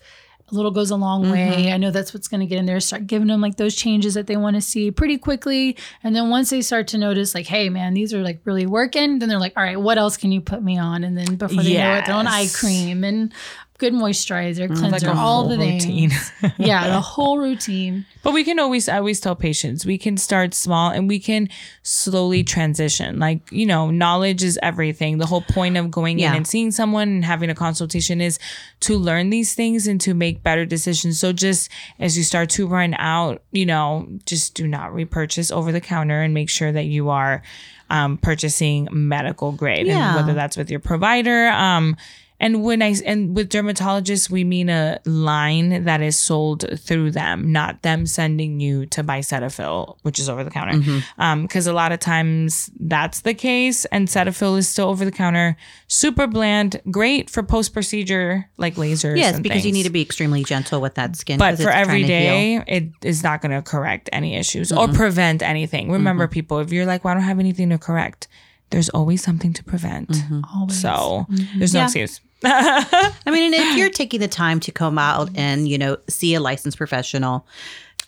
A 0.50 0.56
little 0.56 0.72
goes 0.72 0.92
a 0.92 0.96
long 0.96 1.24
Mm-hmm. 1.24 1.32
way. 1.34 1.74
I 1.74 1.78
know 1.78 1.92
that's 1.92 2.14
what's 2.14 2.30
going 2.30 2.40
to 2.40 2.46
get 2.46 2.58
in 2.58 2.66
there. 2.66 2.80
Start 2.80 3.06
giving 3.06 3.28
them 3.28 3.42
like 3.42 3.58
those 3.58 3.76
changes 3.76 4.14
that 4.14 4.28
they 4.28 4.38
want 4.38 4.56
to 4.56 4.62
see 4.62 4.92
pretty 4.92 5.18
quickly. 5.18 5.76
And 6.04 6.16
then 6.16 6.30
once 6.30 6.50
they 6.52 6.62
start 6.62 6.88
to 6.90 6.98
notice, 6.98 7.36
like, 7.36 7.48
hey, 7.48 7.68
man, 7.68 7.94
these 7.94 8.14
are 8.14 8.22
like 8.22 8.40
really 8.46 8.66
working, 8.66 9.20
then 9.20 9.28
they're 9.28 9.40
like, 9.40 9.52
all 9.58 9.64
right, 9.64 9.80
what 9.80 9.98
else 9.98 10.16
can 10.16 10.32
you 10.32 10.40
put 10.40 10.64
me 10.64 10.78
on? 10.78 11.04
And 11.04 11.18
then 11.18 11.36
before 11.36 11.62
they 11.64 11.74
know 11.74 11.96
it, 11.98 12.06
they're 12.06 12.16
on 12.16 12.28
eye 12.28 12.48
cream 12.54 13.04
and 13.04 13.34
good 13.78 13.94
moisturizer, 13.94 14.68
Like 14.70 14.78
cleanser, 14.80 15.10
a 15.10 15.16
all 15.16 15.48
the 15.48 15.58
things. 15.58 16.32
yeah, 16.58 16.88
the 16.90 17.00
whole 17.00 17.38
routine. 17.38 18.06
But 18.24 18.34
we 18.34 18.44
can 18.44 18.58
always, 18.60 18.90
I 18.90 18.98
always 18.98 19.20
tell 19.20 19.36
patients, 19.36 19.86
we 19.86 19.98
can 20.00 20.18
start 20.18 20.54
small 20.56 20.90
and 20.90 21.08
we 21.08 21.20
can 21.20 21.48
slowly 21.84 22.44
transition. 22.44 23.20
Like, 23.20 23.42
you 23.52 23.66
know, 23.68 23.92
knowledge 23.92 24.44
is 24.44 24.58
everything. 24.64 25.20
The 25.20 25.28
whole 25.28 25.42
point 25.44 25.78
of 25.78 25.92
going 25.92 26.18
Yeah. 26.18 26.32
in 26.32 26.38
and 26.38 26.48
seeing 26.48 26.72
someone 26.72 27.08
and 27.08 27.26
having 27.26 27.50
a 27.52 27.56
consultation 27.56 28.20
is 28.20 28.40
to 28.82 28.98
learn 28.98 29.30
these 29.30 29.54
things 29.54 29.86
and 29.88 30.02
to 30.02 30.14
make 30.16 30.42
better 30.42 30.66
decisions. 30.66 31.20
So 31.20 31.32
just 31.32 31.70
as 32.00 32.18
you 32.18 32.24
start 32.24 32.50
to 32.52 32.66
run 32.68 32.96
out, 32.98 33.44
you 33.52 33.66
know, 33.66 34.08
just 34.26 34.56
do 34.56 34.68
not 34.68 34.92
repurchase 34.94 35.52
over 35.52 35.72
the 35.72 35.82
counter 35.82 36.22
and 36.22 36.34
make 36.34 36.50
sure 36.50 36.72
that 36.72 36.86
you 36.86 37.10
are 37.10 37.44
um, 37.90 38.18
purchasing 38.18 38.88
medical 38.92 39.52
grade. 39.52 39.88
Yeah. 39.88 40.08
And 40.08 40.16
whether 40.18 40.34
that's 40.34 40.58
with 40.58 40.70
your 40.70 40.80
provider, 40.82 41.48
um, 41.50 41.96
and 42.40 42.64
when 42.64 42.82
I 42.82 42.94
and 43.06 43.36
with 43.36 43.50
dermatologists, 43.50 44.30
we 44.30 44.44
mean 44.44 44.70
a 44.70 45.00
line 45.06 45.84
that 45.86 46.02
is 46.02 46.18
sold 46.18 46.66
through 46.80 47.12
them, 47.12 47.52
not 47.52 47.82
them 47.82 48.06
sending 48.06 48.60
you 48.60 48.86
to 48.88 49.04
buy 49.04 49.20
Cetaphil, 49.22 49.98
which 50.04 50.20
is 50.20 50.30
over 50.30 50.44
the 50.44 50.52
counter. 50.52 50.74
Mm-hmm. 50.74 51.42
Because 51.44 51.66
a 51.68 51.74
lot 51.74 51.92
of 51.92 52.00
times 52.00 52.70
that's 52.80 53.22
the 53.22 53.34
case, 53.34 53.86
and 53.86 54.08
Cetaphil 54.08 54.58
is 54.58 54.68
still 54.68 54.90
over 54.90 55.04
the 55.04 55.12
counter, 55.12 55.58
super 55.88 56.28
bland, 56.28 56.80
great 56.92 57.30
for 57.30 57.42
post 57.44 57.74
procedure 57.74 58.50
like 58.58 58.76
lasers. 58.76 59.18
Yes, 59.18 59.36
and 59.36 59.44
because 59.44 59.66
you 59.66 59.72
need 59.72 59.84
to 59.84 59.90
be 59.90 60.02
extremely 60.02 60.44
gentle 60.44 60.80
with 60.80 60.96
that 60.96 61.16
skin. 61.16 61.40
But 61.40 61.52
'cause 61.56 61.64
for 61.64 61.70
it's 61.70 61.78
every 61.78 62.04
trying 62.04 62.08
to 62.08 62.20
heal. 62.20 62.60
day, 62.60 62.64
it 62.68 62.90
is 63.04 63.24
not 63.24 63.42
going 63.42 63.52
to 63.52 63.62
correct 63.62 64.10
any 64.14 64.36
issues 64.36 64.72
or 64.72 64.88
prevent 64.88 65.42
anything. 65.42 65.92
Remember, 65.92 66.26
Mm-hmm. 66.26 66.34
people, 66.34 66.60
if 66.60 66.72
you're 66.72 66.86
like, 66.86 67.04
well, 67.04 67.12
I 67.12 67.16
don't 67.16 67.24
have 67.24 67.40
anything 67.40 67.70
to 67.70 67.78
correct, 67.78 68.28
there's 68.70 68.90
always 68.90 69.24
something 69.24 69.54
to 69.54 69.64
prevent. 69.64 70.10
Mm-hmm. 70.10 70.42
Always. 70.54 70.80
So 70.82 71.26
there's 71.58 71.74
no 71.74 71.80
Yeah. 71.82 71.86
excuse. 71.86 72.22
I 72.44 73.14
mean, 73.28 73.54
and 73.54 73.56
if 73.56 73.78
you're 73.78 73.90
taking 73.90 74.20
the 74.20 74.28
time 74.28 74.60
to 74.62 74.72
come 74.72 74.98
out 74.98 75.30
and, 75.36 75.68
you 75.68 75.78
know, 75.78 75.98
see 76.10 76.34
a 76.36 76.40
licensed 76.40 76.78
professional, 76.78 77.48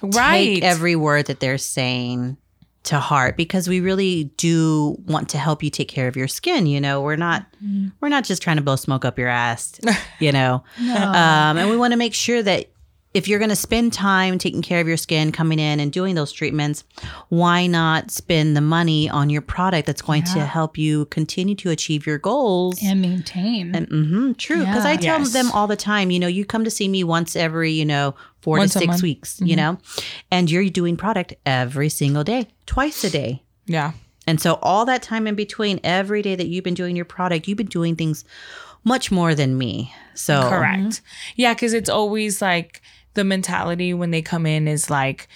Right. 0.02 0.56
take 0.56 0.64
every 0.64 0.96
word 0.96 1.26
that 1.26 1.40
they're 1.40 1.58
saying 1.58 2.38
to 2.84 3.00
heart 3.00 3.36
because 3.36 3.68
we 3.68 3.82
really 3.82 4.26
do 4.38 4.96
want 5.06 5.28
to 5.30 5.38
help 5.38 5.62
you 5.62 5.70
take 5.70 5.90
care 5.90 6.08
of 6.08 6.16
your 6.16 6.30
skin 6.30 6.66
you 6.66 6.80
know? 6.80 7.02
We're 7.02 7.18
not 7.18 7.46
we're 8.00 8.08
not 8.08 8.24
just 8.24 8.42
trying 8.42 8.56
to 8.56 8.64
blow 8.64 8.78
smoke 8.78 9.04
up 9.04 9.20
your 9.20 9.28
ass 9.28 9.78
you 10.20 10.32
know? 10.32 10.64
Um, 10.80 11.58
and 11.58 11.70
we 11.70 11.76
want 11.76 11.92
to 11.92 11.98
make 11.98 12.14
sure 12.14 12.42
that 12.42 12.70
if 13.14 13.28
you're 13.28 13.40
going 13.40 13.50
to 13.50 13.56
spend 13.56 13.92
time 13.92 14.38
taking 14.38 14.62
care 14.62 14.80
of 14.80 14.88
your 14.88 14.98
skin 14.98 15.32
coming 15.32 15.58
in 15.60 15.80
and 15.80 15.92
doing 15.92 16.14
those 16.16 16.32
treatments 16.32 16.84
why 17.30 17.66
not 17.66 18.12
spend 18.12 18.56
the 18.56 18.62
money 18.62 19.10
on 19.10 19.30
your 19.30 19.42
product 19.42 19.88
that's 19.88 20.02
going 20.02 20.24
to 20.24 20.46
help 20.46 20.78
you 20.78 21.06
continue 21.06 21.56
to 21.56 21.70
achieve 21.72 22.06
your 22.06 22.18
goals 22.18 22.80
and 22.84 23.02
maintain. 23.02 23.76
and 23.76 23.90
mm-hmm, 23.90 24.34
true. 24.34 24.60
Because 24.60 24.86
I 24.86 24.96
tell 24.96 25.20
Yes. 25.20 25.34
them 25.34 25.52
all 25.52 25.68
the 25.68 25.76
time, 25.76 26.12
you 26.12 26.20
know, 26.20 26.28
you 26.28 26.46
come 26.46 26.64
to 26.64 26.70
see 26.72 26.88
me 26.88 27.04
once 27.04 27.36
every, 27.36 27.72
you 27.72 27.86
know, 27.86 28.16
four 28.42 28.58
Once 28.58 28.74
to 28.74 28.80
six 28.80 29.02
weeks, 29.02 29.40
you 29.42 29.56
know, 29.56 29.78
and 30.32 30.50
you're 30.50 30.70
doing 30.70 30.96
product 30.96 31.34
every 31.46 31.90
single 31.90 32.24
day, 32.24 32.48
twice 32.66 33.04
a 33.04 33.10
day. 33.10 33.44
Yeah. 33.66 33.94
And 34.28 34.40
so 34.40 34.60
all 34.62 34.86
that 34.86 35.02
time 35.02 35.26
in 35.28 35.36
between, 35.36 35.80
every 35.84 36.22
day 36.22 36.36
that 36.36 36.48
you've 36.48 36.64
been 36.64 36.74
doing 36.76 36.96
your 36.96 37.06
product, 37.06 37.48
you've 37.48 37.58
been 37.58 37.68
doing 37.68 37.96
things 37.96 38.24
much 38.84 39.12
more 39.12 39.36
than 39.36 39.58
me. 39.58 39.94
So 40.14 40.48
Correct. 40.50 41.02
Yeah, 41.36 41.54
because 41.54 41.74
it's 41.74 41.90
always 41.90 42.42
like 42.42 42.82
the 43.20 43.26
mentality 43.26 43.94
when 43.94 44.12
they 44.12 44.22
come 44.22 44.46
in 44.46 44.66
is 44.66 44.90
like, 44.90 45.28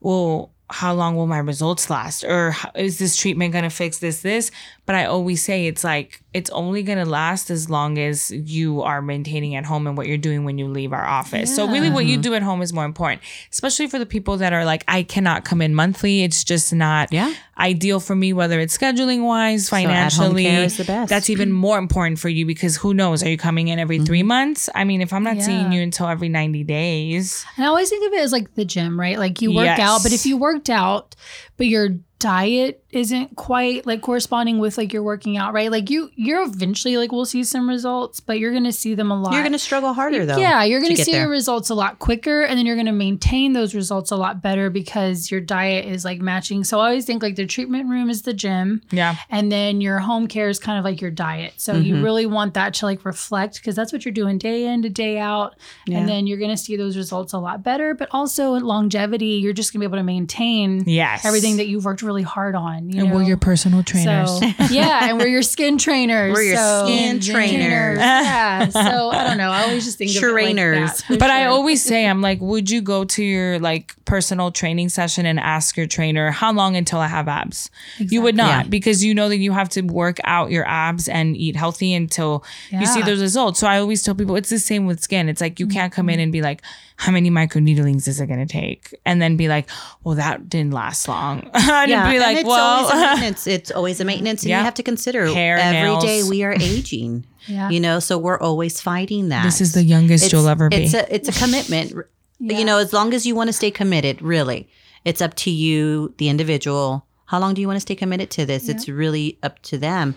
well, 0.00 0.50
how 0.70 0.94
long 0.94 1.16
will 1.16 1.26
my 1.26 1.38
results 1.38 1.90
last? 1.90 2.24
Or 2.24 2.56
is 2.74 2.98
this 2.98 3.14
treatment 3.14 3.52
going 3.52 3.64
to 3.64 3.70
fix 3.70 3.98
this, 3.98 4.22
this? 4.22 4.50
But 4.86 4.94
I 4.94 5.04
always 5.06 5.42
say 5.42 5.66
it's 5.66 5.82
like, 5.84 6.22
it's 6.32 6.48
only 6.50 6.82
going 6.84 6.98
to 6.98 7.04
last 7.04 7.50
as 7.50 7.68
long 7.68 7.98
as 7.98 8.30
you 8.30 8.82
are 8.82 9.02
maintaining 9.02 9.56
at 9.56 9.64
home 9.64 9.86
and 9.86 9.96
what 9.96 10.06
you're 10.06 10.16
doing 10.16 10.44
when 10.44 10.58
you 10.58 10.68
leave 10.68 10.92
our 10.92 11.04
office. 11.04 11.54
So, 11.54 11.66
really, 11.68 11.90
what 11.90 12.06
you 12.06 12.18
do 12.18 12.34
at 12.34 12.42
home 12.42 12.62
is 12.62 12.72
more 12.72 12.84
important, 12.84 13.22
especially 13.52 13.88
for 13.88 13.98
the 13.98 14.06
people 14.06 14.36
that 14.36 14.52
are 14.52 14.64
like, 14.64 14.84
I 14.86 15.02
cannot 15.02 15.44
come 15.44 15.60
in 15.60 15.74
monthly. 15.74 16.22
It's 16.22 16.44
just 16.44 16.72
not 16.72 17.12
Yeah. 17.12 17.34
ideal 17.58 17.98
for 18.00 18.14
me, 18.14 18.32
whether 18.32 18.60
it's 18.60 18.76
scheduling 18.76 19.24
wise, 19.24 19.68
financially. 19.68 20.44
care 20.44 20.64
is 20.64 20.76
the 20.76 20.84
best. 20.84 21.08
That's 21.08 21.30
even 21.30 21.52
more 21.52 21.78
important 21.78 22.18
for 22.18 22.28
you 22.28 22.46
because 22.46 22.76
who 22.76 22.94
knows? 22.94 23.24
Are 23.24 23.28
you 23.30 23.38
coming 23.38 23.68
in 23.68 23.78
every 23.78 23.98
three 23.98 24.20
mm-hmm. 24.20 24.28
months? 24.28 24.68
I 24.74 24.84
mean, 24.84 25.00
if 25.00 25.12
I'm 25.12 25.24
not 25.24 25.42
seeing 25.42 25.72
you 25.72 25.82
until 25.82 26.06
every 26.06 26.28
90 26.28 26.62
days, 26.64 27.44
And 27.56 27.64
I 27.64 27.68
always 27.68 27.88
think 27.90 28.06
of 28.06 28.12
it 28.12 28.20
as 28.20 28.30
like 28.32 28.54
the 28.54 28.64
gym, 28.64 29.00
right? 29.00 29.18
Like 29.18 29.42
you 29.42 29.52
work 29.52 29.64
Yes. 29.64 29.80
out, 29.80 30.02
but 30.02 30.12
if 30.12 30.26
you 30.26 30.36
worked 30.36 30.70
out, 30.70 31.16
but 31.56 31.66
your 31.66 31.88
diet 32.18 32.82
isn't 32.90 33.36
quite 33.36 33.86
like 33.86 34.00
corresponding 34.00 34.58
with 34.58 34.78
like 34.78 34.92
you're 34.92 35.02
working 35.02 35.36
out, 35.36 35.52
right? 35.52 35.70
Like 35.70 35.90
you, 35.90 36.10
you're 36.14 36.42
eventually 36.42 36.96
like 36.96 37.12
we'll 37.12 37.26
see 37.26 37.44
some 37.44 37.68
results, 37.68 38.20
but 38.20 38.38
you're 38.38 38.52
gonna 38.52 38.72
see 38.72 38.94
them 38.94 39.10
a 39.10 39.20
lot. 39.20 39.32
you're 39.32 39.42
going 39.42 39.52
to 39.52 39.58
struggle 39.58 39.92
harder 39.92 40.24
though. 40.24 40.36
yeah, 40.36 40.64
you're 40.64 40.80
going 40.80 40.92
to 40.92 40.96
to 40.96 41.04
see 41.04 41.12
there. 41.12 41.22
your 41.22 41.30
results 41.30 41.70
a 41.70 41.74
lot 41.74 41.98
quicker, 41.98 42.42
and 42.42 42.58
then 42.58 42.66
you're 42.66 42.76
going 42.76 42.86
to 42.86 42.92
maintain 42.92 43.52
those 43.52 43.74
results 43.74 44.10
a 44.10 44.16
lot 44.16 44.42
better 44.42 44.70
because 44.70 45.30
your 45.30 45.40
diet 45.40 45.86
is 45.86 46.04
like 46.04 46.20
matching. 46.20 46.64
So 46.64 46.80
I 46.80 46.88
always 46.88 47.04
think 47.04 47.22
like 47.22 47.36
the 47.36 47.46
treatment 47.46 47.88
room 47.88 48.08
is 48.08 48.22
the 48.22 48.34
gym, 48.34 48.82
yeah. 48.90 49.16
and 49.30 49.50
then 49.50 49.80
your 49.80 49.98
home 49.98 50.26
care 50.26 50.48
is 50.48 50.58
kind 50.58 50.78
of 50.78 50.84
like 50.84 51.00
your 51.00 51.10
diet. 51.10 51.54
So 51.56 51.74
you 51.74 51.94
mm-hmm. 51.94 52.04
really 52.04 52.26
want 52.26 52.54
that 52.54 52.74
to 52.74 52.86
like 52.86 53.04
reflect 53.04 53.56
because 53.56 53.74
that's 53.74 53.92
what 53.92 54.04
you're 54.04 54.12
doing 54.12 54.38
day 54.38 54.66
in 54.66 54.82
to 54.82 54.88
day 54.88 55.18
out. 55.18 55.56
Yeah. 55.86 55.98
And 55.98 56.08
then 56.08 56.26
you're 56.26 56.38
going 56.38 56.50
to 56.50 56.56
see 56.56 56.76
those 56.76 56.96
results 56.96 57.32
a 57.32 57.38
lot 57.38 57.62
better. 57.62 57.94
But 57.94 58.08
also 58.12 58.52
longevity, 58.52 59.40
you're 59.42 59.52
just 59.52 59.72
going 59.72 59.80
to 59.80 59.88
be 59.88 59.90
able 59.90 59.98
to 59.98 60.04
maintain 60.04 60.84
Yes. 60.86 61.24
everything 61.24 61.56
that 61.56 61.66
you've 61.66 61.84
worked 61.84 62.02
really 62.06 62.22
hard 62.22 62.54
on. 62.54 62.90
You 62.90 63.00
And 63.00 63.08
know? 63.10 63.16
we're 63.16 63.22
your 63.22 63.36
personal 63.36 63.82
trainers. 63.82 64.38
So, 64.38 64.46
yeah, 64.70 65.08
and 65.08 65.18
we're 65.18 65.26
your 65.28 65.42
skin 65.42 65.76
trainers. 65.78 66.32
We're 66.32 66.42
your 66.42 66.56
so- 66.56 66.86
skin 66.86 67.20
trainers. 67.20 67.98
Yeah. 67.98 68.68
So 68.68 69.10
I 69.10 69.24
don't 69.24 69.38
know. 69.38 69.50
I 69.50 69.64
always 69.64 69.84
just 69.84 69.98
think 69.98 70.10
of 70.10 70.16
it 70.16 70.20
like 70.20 70.32
Trainers. 70.32 70.90
that, 70.92 71.02
for 71.06 71.16
But 71.18 71.30
I 71.30 71.46
always 71.46 71.82
say, 71.84 72.06
I'm 72.06 72.22
like, 72.22 72.40
would 72.40 72.70
you 72.70 72.80
go 72.80 73.04
to 73.04 73.22
your 73.22 73.58
like 73.58 73.94
personal 74.04 74.50
training 74.50 74.88
session 74.88 75.26
and 75.26 75.38
ask 75.40 75.76
your 75.76 75.86
trainer 75.86 76.30
how 76.30 76.52
long 76.52 76.76
until 76.76 77.00
I 77.00 77.08
have 77.08 77.28
abs? 77.28 77.70
You 77.98 78.22
would 78.22 78.36
not 78.36 78.64
Yeah. 78.64 78.68
because 78.68 79.04
you 79.04 79.14
know 79.14 79.28
that 79.28 79.38
you 79.38 79.52
have 79.52 79.68
to 79.70 79.82
work 79.82 80.18
out 80.24 80.50
your 80.50 80.66
abs 80.66 81.08
and 81.08 81.36
eat 81.36 81.56
healthy 81.56 81.92
until 81.94 82.44
you 82.70 82.86
see 82.86 83.00
Yeah. 83.00 83.06
those 83.06 83.20
results. 83.20 83.60
So 83.60 83.66
I 83.66 83.78
always 83.78 84.02
tell 84.02 84.14
people 84.14 84.36
it's 84.36 84.50
the 84.50 84.58
same 84.58 84.86
with 84.86 85.00
skin. 85.00 85.28
It's 85.28 85.40
like 85.40 85.58
you 85.60 85.66
mm-hmm. 85.66 85.72
can't 85.74 85.92
come 85.92 86.08
in 86.08 86.20
and 86.20 86.32
be 86.32 86.42
like, 86.42 86.62
how 86.98 87.12
many 87.12 87.28
micro 87.30 87.60
needlings 87.60 88.08
is 88.08 88.20
it 88.20 88.26
going 88.26 88.38
to 88.44 88.50
take? 88.50 88.94
And 89.04 89.20
then 89.20 89.36
be 89.36 89.48
like, 89.48 89.68
well, 90.02 90.14
that 90.14 90.48
didn't 90.48 90.72
last 90.72 91.06
long. 91.08 91.40
and 91.54 91.90
Yeah, 91.90 92.10
be 92.10 92.16
and 92.16 92.38
it's 92.38 92.46
well, 92.46 92.58
always 92.84 92.90
a 92.92 92.96
maintenance. 93.06 93.46
It's 93.46 93.70
always 93.70 94.00
a 94.00 94.04
maintenance, 94.04 94.42
and 94.42 94.50
Yeah. 94.50 94.58
you 94.60 94.64
have 94.64 94.74
to 94.74 94.82
consider 94.82 95.26
Hair, 95.26 95.58
every 95.58 96.00
day 96.00 96.16
nails. 96.18 96.30
we 96.30 96.42
are 96.42 96.52
aging. 96.52 97.26
Yeah. 97.48 97.70
You 97.70 97.78
know, 97.78 98.00
so 98.00 98.18
we're 98.18 98.40
always 98.40 98.80
fighting 98.80 99.28
that. 99.28 99.44
this 99.44 99.60
is 99.60 99.72
the 99.72 99.84
youngest 99.84 100.24
it's, 100.24 100.32
you'll 100.32 100.48
ever 100.48 100.68
be. 100.68 100.78
It's 100.78 100.94
a 100.94 101.14
it's 101.14 101.28
a 101.28 101.32
commitment. 101.44 101.92
Yeah. 102.40 102.58
You 102.58 102.64
know, 102.64 102.78
as 102.78 102.92
long 102.92 103.14
as 103.14 103.24
you 103.24 103.36
want 103.36 103.46
to 103.48 103.52
stay 103.52 103.70
committed, 103.70 104.20
really, 104.20 104.68
it's 105.04 105.22
up 105.22 105.34
to 105.34 105.50
you, 105.52 106.12
the 106.18 106.28
individual. 106.28 107.06
How 107.26 107.38
long 107.38 107.54
do 107.54 107.60
you 107.60 107.68
want 107.68 107.76
to 107.76 107.80
stay 107.80 107.94
committed 107.94 108.30
to 108.32 108.46
this? 108.46 108.68
It's 108.68 108.88
really 108.88 109.38
up 109.44 109.62
to 109.62 109.78
them. 109.78 110.16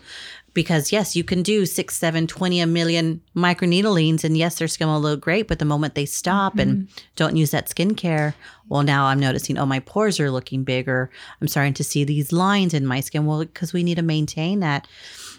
Because 0.60 0.92
yes, 0.92 1.16
you 1.16 1.24
can 1.24 1.42
do 1.42 1.66
six, 1.66 1.96
seven, 1.96 2.28
20, 2.28 2.60
a 2.60 2.68
million 2.68 3.22
microneedlings, 3.34 4.26
and 4.26 4.36
yes, 4.36 4.60
their 4.60 4.68
skin 4.68 4.90
will 4.90 5.00
look 5.00 5.22
great. 5.22 5.48
But 5.48 5.60
the 5.60 5.64
moment 5.64 5.96
they 5.96 6.06
stop 6.06 6.58
and 6.60 6.70
Mm-hmm. 6.70 6.98
don't 7.16 7.38
use 7.38 7.52
that 7.52 7.70
skincare, 7.70 8.34
well, 8.68 8.84
now 8.84 9.06
I'm 9.06 9.22
noticing, 9.22 9.58
oh, 9.58 9.66
my 9.66 9.80
pores 9.80 10.20
are 10.20 10.30
looking 10.30 10.66
bigger. 10.66 11.10
I'm 11.40 11.48
starting 11.48 11.74
to 11.76 11.84
see 11.86 12.04
these 12.04 12.34
lines 12.34 12.74
in 12.74 12.86
my 12.86 13.00
skin. 13.00 13.26
Well, 13.26 13.40
because 13.40 13.72
we 13.72 13.84
need 13.84 13.96
to 13.96 14.02
maintain 14.02 14.60
that. 14.60 14.86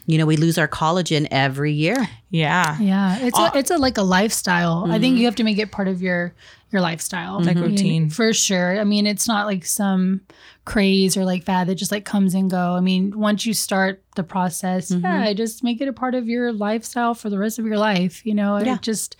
You 0.07 0.19
know, 0.19 0.27
we 0.27 0.37
lose 0.37 0.59
our 0.59 0.69
collagen 0.69 1.29
every 1.31 1.73
year. 1.73 1.97
yeah. 2.31 2.79
Yeah, 2.81 3.19
it's 3.21 3.39
Uh, 3.39 3.51
a, 3.55 3.59
it's 3.59 3.71
a 3.71 3.77
like 3.79 3.99
a 3.99 4.03
lifestyle. 4.03 4.85
I 4.87 4.89
Mm-hmm. 4.93 5.01
think 5.01 5.19
you 5.19 5.25
have 5.27 5.37
to 5.37 5.45
make 5.45 5.59
it 5.59 5.71
part 5.71 5.89
of 5.89 6.03
your 6.03 6.35
your 6.73 6.81
lifestyle, 6.83 7.41
Like 7.43 7.57
You 7.57 7.63
know, 7.63 7.67
routine. 7.67 8.11
for 8.11 8.33
sure. 8.33 8.79
I 8.81 8.85
mean, 8.85 9.05
it's 9.07 9.27
not 9.27 9.47
like 9.47 9.65
some 9.65 10.21
craze 10.65 11.17
or 11.17 11.25
like 11.25 11.43
fad 11.45 11.67
that 11.67 11.75
just 11.75 11.91
like 11.91 12.05
comes 12.05 12.33
and 12.35 12.49
go. 12.49 12.75
I 12.77 12.81
mean, 12.81 13.19
once 13.19 13.45
you 13.45 13.55
start 13.55 14.03
the 14.15 14.23
process, 14.23 14.91
Mm-hmm. 14.93 15.05
yeah, 15.05 15.33
just 15.33 15.65
make 15.65 15.81
it 15.81 15.89
a 15.89 15.93
part 15.93 16.15
of 16.15 16.29
your 16.29 16.53
lifestyle 16.53 17.15
for 17.15 17.29
the 17.29 17.39
rest 17.39 17.59
of 17.59 17.67
your 17.67 17.79
life. 17.79 18.25
You 18.25 18.35
know, 18.35 18.57
Yeah. 18.59 18.75
it 18.77 18.83
just 18.83 19.17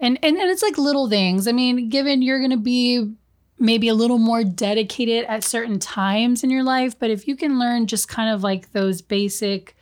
and 0.00 0.18
and 0.22 0.36
and 0.36 0.50
it's 0.50 0.62
like 0.62 0.78
little 0.78 1.08
things. 1.08 1.46
I 1.46 1.52
mean, 1.52 1.88
given 1.88 2.22
you're 2.22 2.40
gonna 2.40 2.56
be 2.56 3.12
maybe 3.58 3.88
a 3.88 3.94
little 3.94 4.18
more 4.18 4.42
dedicated 4.42 5.24
at 5.26 5.44
certain 5.44 5.78
times 5.78 6.42
in 6.42 6.50
your 6.50 6.62
life, 6.64 6.98
but 6.98 7.10
if 7.10 7.28
you 7.28 7.36
can 7.36 7.58
learn 7.58 7.86
just 7.86 8.08
kind 8.08 8.34
of 8.34 8.42
like 8.42 8.72
those 8.72 9.00
basic 9.02 9.76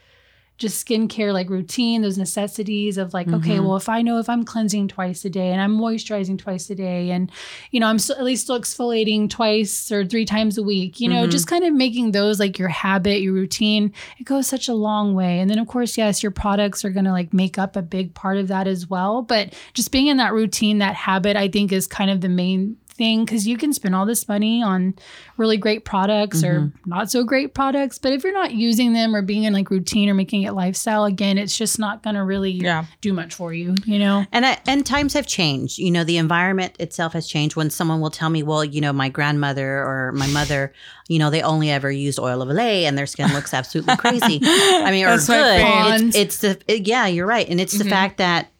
just 0.59 0.85
skincare 0.85 1.33
like 1.33 1.49
routine, 1.49 2.03
those 2.03 2.19
necessities 2.19 2.99
of 2.99 3.15
like, 3.15 3.29
okay, 3.29 3.57
mm-hmm. 3.57 3.65
well, 3.65 3.77
if 3.77 3.89
I 3.89 4.03
know 4.03 4.19
if 4.19 4.29
I'm 4.29 4.45
cleansing 4.45 4.89
twice 4.89 5.25
a 5.25 5.31
day 5.31 5.53
and 5.53 5.61
I'm 5.61 5.79
moisturizing 5.79 6.37
twice 6.37 6.69
a 6.69 6.75
day 6.75 7.11
and, 7.11 7.31
you 7.71 7.79
know, 7.79 7.87
I'm 7.87 8.01
still, 8.01 8.17
at 8.17 8.25
least 8.25 8.43
still 8.43 8.61
exfoliating 8.61 9.31
twice 9.31 9.93
or 9.93 10.05
three 10.05 10.25
times 10.25 10.59
a 10.59 10.63
week, 10.65 10.99
you 10.99 11.09
know, 11.09 11.29
just 11.29 11.47
mm-hmm. 11.47 11.55
kind 11.55 11.65
of 11.65 11.75
making 11.75 12.11
those 12.11 12.41
like 12.41 12.59
your 12.59 12.69
habit, 12.69 13.21
your 13.21 13.35
routine, 13.35 13.93
it 14.19 14.25
goes 14.25 14.49
such 14.49 14.69
a 14.69 14.75
long 14.75 15.15
way. 15.15 15.39
And 15.39 15.49
then, 15.49 15.61
of 15.61 15.69
course, 15.69 15.97
yes, 15.97 16.23
your 16.23 16.33
products 16.33 16.85
are 16.85 16.91
going 16.91 17.05
to 17.05 17.13
like 17.13 17.33
make 17.33 17.57
up 17.57 17.77
a 17.77 17.83
big 17.83 18.13
part 18.15 18.37
of 18.37 18.49
that 18.49 18.67
as 18.67 18.91
well. 18.91 19.23
But 19.23 19.55
just 19.75 19.93
being 19.93 20.09
in 20.09 20.17
that 20.17 20.33
routine, 20.33 20.79
that 20.79 20.97
habit, 20.97 21.37
I 21.37 21.49
think 21.49 21.71
is 21.71 21.87
kind 21.87 22.11
of 22.11 22.21
the 22.21 22.29
main 22.29 22.77
thing 22.99 23.25
because 23.25 23.47
you 23.47 23.57
can 23.57 23.73
spend 23.73 23.95
all 23.95 24.05
this 24.05 24.29
money 24.29 24.63
on 24.63 24.95
really 25.37 25.57
great 25.57 25.85
products 25.85 26.45
or 26.45 26.61
mm-hmm. 26.61 26.91
not 26.91 27.11
so 27.11 27.25
great 27.25 27.55
products 27.55 27.99
but 27.99 28.13
if 28.13 28.25
you're 28.25 28.33
not 28.33 28.53
using 28.53 28.93
them 28.93 29.15
or 29.15 29.23
being 29.23 29.45
in 29.45 29.53
like 29.53 29.71
routine 29.71 30.09
or 30.09 30.15
making 30.15 30.43
it 30.43 30.53
lifestyle 30.53 31.05
again 31.05 31.39
it's 31.39 31.57
just 31.57 31.79
not 31.79 32.03
going 32.03 32.17
to 32.17 32.25
really 32.25 32.51
Yeah. 32.51 32.85
do 33.01 33.13
much 33.13 33.35
for 33.35 33.55
you 33.55 33.75
you 33.87 33.99
know 33.99 34.27
And 34.33 34.45
I, 34.45 34.59
and 34.67 34.85
times 34.85 35.15
have 35.15 35.27
changed. 35.27 35.79
You 35.79 35.91
know, 35.91 36.05
the 36.05 36.17
environment 36.17 36.75
itself 36.79 37.13
has 37.13 37.27
changed. 37.27 37.57
When 37.57 37.71
someone 37.71 38.01
will 38.01 38.11
tell 38.11 38.31
me, 38.31 38.43
"Well, 38.43 38.65
you 38.65 38.81
know, 38.81 38.93
my 38.93 39.09
grandmother 39.09 39.79
or 39.79 40.13
my 40.13 40.27
mother, 40.29 40.73
you 41.09 41.19
know, 41.19 41.31
they 41.31 41.43
only 41.43 41.71
ever 41.71 41.91
used 41.91 42.19
oil 42.19 42.43
of 42.43 42.49
Olay 42.49 42.83
and 42.83 42.97
their 42.97 43.07
skin 43.07 43.33
looks 43.33 43.55
absolutely 43.55 43.97
crazy." 44.05 44.41
I 44.43 44.91
mean, 44.91 45.05
or 45.05 45.17
That's 45.17 45.27
good. 45.27 46.05
It's, 46.05 46.17
it's 46.17 46.39
the 46.39 46.59
it- 46.67 46.87
yeah, 46.87 47.07
you're 47.07 47.27
right, 47.27 47.49
and 47.49 47.61
it's 47.61 47.77
the 47.77 47.85
mm-hmm. 47.85 47.91
fact 47.91 48.19
that 48.19 48.51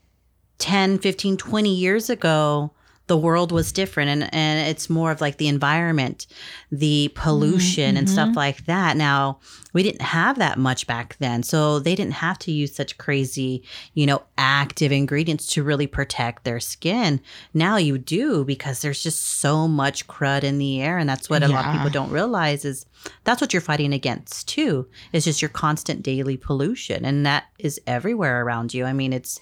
10, 0.59 0.99
15, 0.99 1.37
20 1.37 1.75
years 1.75 2.11
ago, 2.11 2.73
the 3.09 3.17
world 3.17 3.51
was 3.51 3.73
different 3.73 4.11
and, 4.11 4.35
and 4.35 4.69
it's 4.69 4.89
more 4.89 5.11
of 5.11 5.21
like 5.21 5.39
the 5.39 5.49
environment, 5.49 6.27
the 6.71 7.11
pollution 7.15 7.97
and 7.97 8.07
mm-hmm. 8.07 8.15
stuff 8.15 8.37
like 8.37 8.65
that. 8.67 8.97
Now, 8.97 9.41
we 9.73 9.83
didn't 9.83 10.03
have 10.03 10.39
that 10.39 10.59
much 10.59 10.87
back 10.87 11.17
then. 11.19 11.43
So 11.43 11.79
they 11.79 11.95
didn't 11.95 12.15
have 12.15 12.39
to 12.41 12.53
use 12.53 12.75
such 12.75 12.99
crazy, 12.99 13.63
you 13.95 14.07
know, 14.07 14.23
active 14.37 14.93
ingredients 14.93 15.47
to 15.49 15.63
really 15.63 15.87
protect 15.87 16.45
their 16.45 16.61
skin. 16.61 17.21
Now 17.53 17.77
you 17.77 17.99
do 17.99 18.45
because 18.45 18.81
there's 18.81 19.03
just 19.03 19.23
so 19.23 19.69
much 19.69 20.07
crud 20.07 20.43
in 20.43 20.59
the 20.59 20.81
air. 20.81 20.99
And 20.99 21.09
that's 21.09 21.29
what 21.29 21.43
a 21.43 21.49
lot 21.49 21.67
of 21.67 21.73
people 21.73 21.91
don't 21.91 22.11
realize 22.11 22.65
is 22.65 22.87
that's 23.25 23.41
what 23.41 23.53
you're 23.53 23.61
fighting 23.61 23.93
against 23.93 24.49
too. 24.49 24.89
It's 25.13 25.25
just 25.25 25.43
your 25.43 25.51
constant 25.51 26.03
daily 26.03 26.37
pollution. 26.37 27.05
And 27.05 27.27
that 27.27 27.45
is 27.59 27.81
everywhere 27.87 28.43
around 28.43 28.75
you. 28.75 28.85
I 28.85 28.93
mean, 28.93 29.13
it's, 29.13 29.41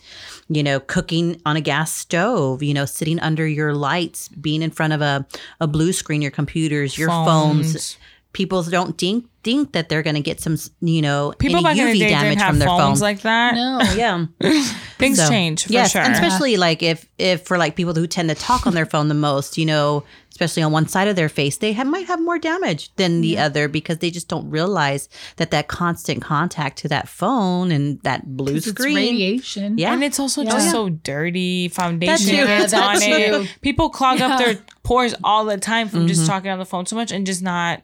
you 0.48 0.62
know, 0.62 0.80
cooking 0.80 1.40
on 1.46 1.56
a 1.56 1.60
gas 1.60 1.92
stove, 1.92 2.62
you 2.62 2.74
know, 2.74 2.84
sitting 2.84 3.20
under 3.20 3.46
your 3.46 3.74
lights, 3.74 4.28
being 4.28 4.62
in 4.62 4.70
front 4.70 4.92
of 4.92 5.00
a, 5.00 5.26
a 5.60 5.66
blue 5.66 5.92
screen, 5.92 6.20
your 6.20 6.30
computers, 6.30 6.98
your 6.98 7.08
phones. 7.08 7.72
Phones. 7.72 7.98
People 8.36 8.62
don't 8.64 8.98
think 8.98 9.24
think 9.42 9.72
that 9.72 9.88
they're 9.88 10.02
going 10.02 10.16
to 10.16 10.20
get 10.20 10.40
some, 10.40 10.56
you 10.80 11.00
know, 11.00 11.32
People 11.38 11.56
any 11.58 11.64
back 11.64 11.76
in 11.78 11.86
the 11.86 11.92
UV 11.92 11.98
day 12.00 12.08
damage 12.08 12.28
didn't 12.30 12.40
have 12.40 12.48
from 12.50 12.58
their 12.58 12.68
phones 12.68 12.82
phones. 12.82 13.00
like 13.00 13.20
that. 13.22 13.54
no 13.54 13.78
yeah. 13.96 14.26
Things 14.98 15.18
So, 15.18 15.28
change 15.28 15.64
for 15.66 15.72
yes, 15.72 15.92
sure. 15.92 16.02
and 16.02 16.12
especially 16.12 16.56
like 16.56 16.82
if 16.82 17.08
if 17.16 17.42
for 17.46 17.56
like 17.56 17.76
people 17.76 17.94
who 17.94 18.06
tend 18.06 18.28
to 18.28 18.34
talk 18.34 18.66
on 18.66 18.74
their 18.74 18.84
phone 18.86 19.08
the 19.08 19.14
most, 19.14 19.56
you 19.56 19.64
know, 19.64 20.02
especially 20.32 20.62
on 20.64 20.72
one 20.72 20.86
side 20.88 21.06
of 21.08 21.14
their 21.16 21.28
face, 21.30 21.58
they 21.58 21.72
have, 21.72 21.86
might 21.86 22.06
have 22.06 22.20
more 22.20 22.38
damage 22.40 22.92
than 22.96 23.20
the 23.22 23.38
other 23.38 23.68
because 23.68 23.98
they 23.98 24.10
just 24.10 24.28
don't 24.28 24.50
realize 24.50 25.08
that 25.36 25.50
that 25.52 25.68
constant 25.68 26.20
contact 26.22 26.76
to 26.78 26.88
that 26.88 27.08
phone 27.08 27.70
and 27.70 28.00
that 28.02 28.36
blue 28.36 28.56
it's 28.56 28.66
screen. 28.68 28.96
radiation 28.96 29.78
Yeah. 29.78 29.92
And 29.94 30.02
it's 30.04 30.18
also 30.20 30.42
Yeah. 30.42 30.50
just 30.50 30.70
so 30.72 30.88
dirty. 30.90 31.68
Foundation 31.68 32.26
too. 32.36 32.46
gets 32.46 32.74
on 32.74 32.96
it. 33.00 33.48
People 33.62 33.88
clog 33.90 34.20
up 34.20 34.38
their 34.38 34.56
pores 34.82 35.14
all 35.24 35.44
the 35.44 35.56
time 35.56 35.88
from 35.88 36.00
Mm-hmm. 36.00 36.08
just 36.08 36.26
talking 36.26 36.50
on 36.50 36.58
the 36.58 36.66
phone 36.66 36.84
so 36.86 36.96
much 36.96 37.12
and 37.12 37.24
just 37.26 37.42
not 37.42 37.82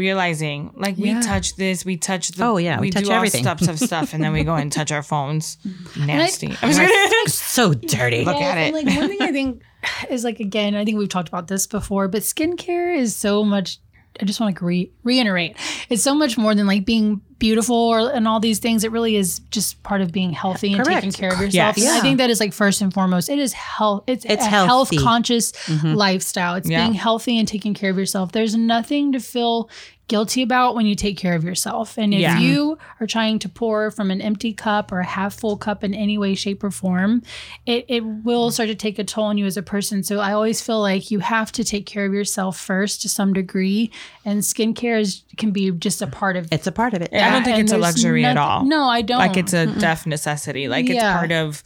realizing. 0.00 0.72
Like 0.74 0.96
we 0.96 1.12
touch 1.20 1.54
this, 1.56 1.84
we 1.84 1.96
touch 1.96 2.28
the. 2.28 2.44
Oh, 2.44 2.56
yeah, 2.56 2.80
we 2.80 2.90
touch 2.90 3.04
do 3.04 3.10
all 3.10 3.16
everything. 3.16 3.44
stuff 3.44 3.60
of 3.68 3.78
stuff, 3.78 4.12
and 4.14 4.24
then 4.24 4.32
we 4.32 4.42
go 4.42 4.54
and 4.54 4.72
touch 4.78 4.90
our 4.90 5.02
phones. 5.02 5.58
Nasty. 5.96 6.48
I'm 6.48 6.70
just 6.72 6.80
kidding. 6.80 7.26
so 7.28 7.74
dirty. 7.74 8.24
Look 8.24 8.36
at 8.36 8.58
it. 8.58 8.74
like 8.74 8.86
one 8.86 9.08
thing 9.08 9.22
I 9.22 9.30
think 9.30 9.62
is 10.10 10.24
like 10.24 10.40
again, 10.40 10.74
I 10.74 10.84
think 10.84 10.98
we've 10.98 11.08
talked 11.08 11.28
about 11.28 11.46
this 11.48 11.66
before, 11.66 12.08
but 12.08 12.22
skincare 12.22 12.96
is 12.96 13.14
so 13.14 13.44
much. 13.44 13.78
I 14.20 14.24
just 14.24 14.40
want 14.40 14.56
to 14.56 14.64
re- 14.64 14.90
reiterate, 15.04 15.56
it's 15.88 16.02
so 16.02 16.14
much 16.14 16.36
more 16.36 16.54
than 16.54 16.66
like 16.66 16.84
being 16.84 17.20
beautiful 17.40 17.74
or 17.74 18.12
and 18.12 18.28
all 18.28 18.38
these 18.38 18.60
things. 18.60 18.84
It 18.84 18.92
really 18.92 19.16
is 19.16 19.40
just 19.50 19.82
part 19.82 20.00
of 20.00 20.12
being 20.12 20.30
healthy 20.30 20.72
and 20.74 20.84
taking 20.84 21.10
care 21.10 21.32
of 21.32 21.40
yourself. 21.40 21.76
Yes. 21.76 21.88
And 21.88 21.88
I 21.88 22.00
think 22.00 22.18
that 22.18 22.30
is 22.30 22.38
like 22.38 22.52
first 22.52 22.80
and 22.80 22.94
foremost. 22.94 23.28
It 23.28 23.40
is 23.40 23.52
health. 23.52 24.04
It's, 24.06 24.24
It's 24.24 24.44
a 24.44 24.48
health 24.48 24.90
conscious 24.96 25.50
mm-hmm. 25.50 25.94
lifestyle. 25.94 26.54
It's 26.54 26.70
Yeah. 26.70 26.82
being 26.84 26.94
healthy 26.94 27.36
and 27.38 27.48
taking 27.48 27.74
care 27.74 27.90
of 27.90 27.98
yourself. 27.98 28.30
There's 28.30 28.54
nothing 28.54 29.10
to 29.12 29.18
feel 29.18 29.68
guilty 30.10 30.42
about 30.42 30.74
when 30.74 30.84
you 30.86 30.94
take 30.96 31.16
care 31.16 31.34
of 31.34 31.44
yourself. 31.44 31.96
And 31.96 32.12
if 32.12 32.20
Yeah. 32.20 32.38
you 32.40 32.76
are 33.00 33.06
trying 33.06 33.38
to 33.38 33.48
pour 33.48 33.90
from 33.92 34.10
an 34.10 34.20
empty 34.20 34.52
cup 34.52 34.90
or 34.90 34.98
a 34.98 35.04
half 35.06 35.34
full 35.34 35.56
cup 35.56 35.84
in 35.84 35.94
any 35.94 36.18
way, 36.18 36.34
shape, 36.34 36.64
or 36.64 36.70
form, 36.72 37.22
it, 37.64 37.84
it 37.88 38.04
will 38.04 38.50
start 38.50 38.68
to 38.68 38.74
take 38.74 38.98
a 38.98 39.04
toll 39.04 39.24
on 39.24 39.38
you 39.38 39.46
as 39.46 39.56
a 39.56 39.62
person. 39.62 40.02
So 40.02 40.18
I 40.18 40.32
always 40.32 40.60
feel 40.60 40.80
like 40.80 41.10
you 41.12 41.20
have 41.20 41.52
to 41.52 41.62
take 41.64 41.86
care 41.86 42.04
of 42.04 42.12
yourself 42.12 42.58
first 42.58 43.00
to 43.02 43.08
some 43.08 43.32
degree. 43.32 43.90
And 44.24 44.40
skincare 44.40 45.00
is 45.00 45.22
can 45.38 45.52
be 45.52 45.70
just 45.70 46.02
a 46.02 46.06
part 46.08 46.36
of 46.36 46.52
It's 46.52 46.66
a 46.66 46.72
part 46.72 46.92
of 46.92 47.02
it. 47.02 47.10
I 47.14 47.30
don't 47.30 47.44
think 47.44 47.56
and 47.58 47.62
it's 47.64 47.72
a 47.72 47.78
luxury 47.78 48.24
at 48.24 48.36
all. 48.36 48.64
No, 48.64 48.88
I 48.88 49.02
don't. 49.02 49.18
Like 49.18 49.36
it's 49.36 49.52
a 49.52 49.66
def 49.66 50.06
necessity. 50.06 50.66
Like 50.68 50.90
it's 50.90 51.00
part 51.02 51.30
of 51.32 51.62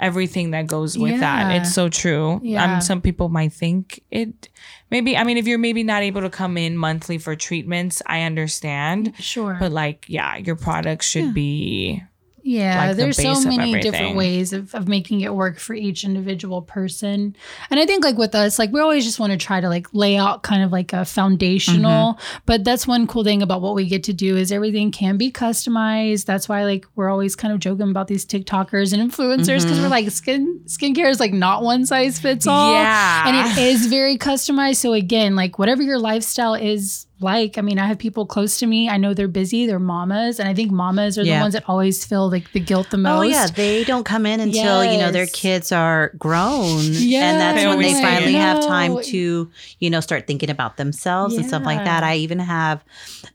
everything 0.00 0.50
that 0.52 0.66
goes 0.66 0.98
with 0.98 1.20
that. 1.20 1.60
It's 1.62 1.72
so 1.74 1.88
true. 1.88 2.40
Yeah. 2.42 2.74
Um, 2.76 2.80
some 2.80 3.00
people 3.00 3.28
might 3.28 3.52
think 3.52 4.02
it 4.10 4.48
maybe 4.92 5.16
I 5.16 5.24
mean 5.24 5.38
if 5.38 5.48
you're 5.48 5.58
maybe 5.58 5.82
not 5.82 6.02
able 6.02 6.20
to 6.20 6.30
come 6.30 6.56
in 6.56 6.76
monthly 6.76 7.18
for 7.18 7.34
treatments, 7.34 8.00
I 8.06 8.22
understand. 8.22 9.14
sure. 9.18 9.56
But 9.58 9.72
like, 9.72 10.04
yeah, 10.06 10.36
your 10.36 10.54
products 10.54 11.06
should 11.06 11.34
be 11.34 12.04
Yeah, 12.44 12.86
like 12.88 12.96
the 12.96 13.02
there's 13.02 13.16
so 13.16 13.40
many 13.48 13.80
different 13.80 14.16
ways 14.16 14.52
of, 14.52 14.74
of 14.74 14.88
making 14.88 15.20
it 15.20 15.32
work 15.34 15.58
for 15.58 15.74
each 15.74 16.04
individual 16.04 16.60
person. 16.62 17.36
And 17.70 17.78
I 17.78 17.86
think 17.86 18.02
like 18.04 18.16
with 18.18 18.34
us, 18.34 18.58
like 18.58 18.72
we 18.72 18.80
always 18.80 19.04
just 19.04 19.20
want 19.20 19.30
to 19.32 19.38
try 19.38 19.60
to 19.60 19.68
like 19.68 19.86
lay 19.92 20.16
out 20.16 20.42
kind 20.42 20.62
of 20.62 20.72
like 20.72 20.92
a 20.92 21.04
foundational, 21.04 22.14
Mm-hmm. 22.14 22.38
but 22.46 22.64
that's 22.64 22.86
one 22.86 23.06
cool 23.06 23.24
thing 23.24 23.42
about 23.42 23.62
what 23.62 23.74
we 23.74 23.86
get 23.86 24.04
to 24.04 24.12
do 24.12 24.36
is 24.36 24.50
everything 24.52 24.90
can 24.90 25.16
be 25.16 25.30
customized. 25.30 26.24
That's 26.26 26.48
why 26.48 26.64
like 26.64 26.86
we're 26.96 27.08
always 27.08 27.36
kind 27.36 27.54
of 27.54 27.60
joking 27.60 27.90
about 27.90 28.08
these 28.08 28.24
TikTokers 28.26 28.92
and 28.92 29.10
influencers 29.10 29.62
because 29.62 29.80
we're 29.80 29.88
like 29.88 30.10
skin 30.10 30.60
skincare 30.66 31.08
is 31.10 31.20
like 31.20 31.32
not 31.32 31.62
one 31.62 31.86
size 31.86 32.18
fits 32.18 32.46
all. 32.46 32.72
Yeah. 32.72 33.28
And 33.28 33.36
it 33.58 33.62
is 33.62 33.86
very 33.86 34.18
customized. 34.18 34.76
So 34.76 34.92
again, 34.92 35.36
like 35.36 35.58
whatever 35.58 35.82
your 35.82 35.98
lifestyle 35.98 36.54
is 36.54 37.06
like. 37.22 37.58
I 37.58 37.60
mean, 37.60 37.78
I 37.78 37.86
have 37.86 37.98
people 37.98 38.26
close 38.26 38.58
to 38.58 38.66
me. 38.66 38.88
I 38.88 38.96
know 38.96 39.14
they're 39.14 39.28
busy. 39.28 39.66
They're 39.66 39.78
mamas, 39.78 40.38
and 40.40 40.48
I 40.48 40.54
think 40.54 40.70
mamas 40.70 41.18
are 41.18 41.22
Yeah. 41.24 41.38
the 41.38 41.42
ones 41.42 41.54
that 41.54 41.64
always 41.68 42.04
feel 42.04 42.30
like 42.30 42.52
the 42.52 42.60
guilt 42.60 42.90
the 42.90 42.98
most. 42.98 43.18
Oh 43.18 43.22
yeah, 43.22 43.46
they 43.46 43.84
don't 43.84 44.04
come 44.04 44.26
in 44.26 44.40
until 44.40 44.84
you 44.84 44.98
know 44.98 45.10
their 45.10 45.26
kids 45.26 45.72
are 45.72 46.10
grown, 46.18 46.84
Yeah, 46.92 47.30
and 47.30 47.40
that's 47.40 47.60
They 47.62 47.66
when 47.66 47.78
they 47.80 47.94
finally 47.94 48.34
have 48.34 48.60
time 48.66 49.02
to 49.02 49.50
you 49.78 49.90
know 49.90 50.00
start 50.00 50.26
thinking 50.26 50.50
about 50.50 50.76
themselves 50.76 51.36
and 51.36 51.46
stuff 51.46 51.64
like 51.64 51.84
that. 51.84 52.02
I 52.02 52.16
even 52.16 52.38
have, 52.38 52.84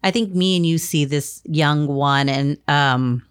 I 0.04 0.12
think 0.12 0.34
me 0.34 0.56
and 0.56 0.66
you 0.66 0.78
see 0.78 1.06
this 1.06 1.42
young 1.46 1.88
one, 1.88 2.30
and 2.30 2.58
um, 2.68 3.24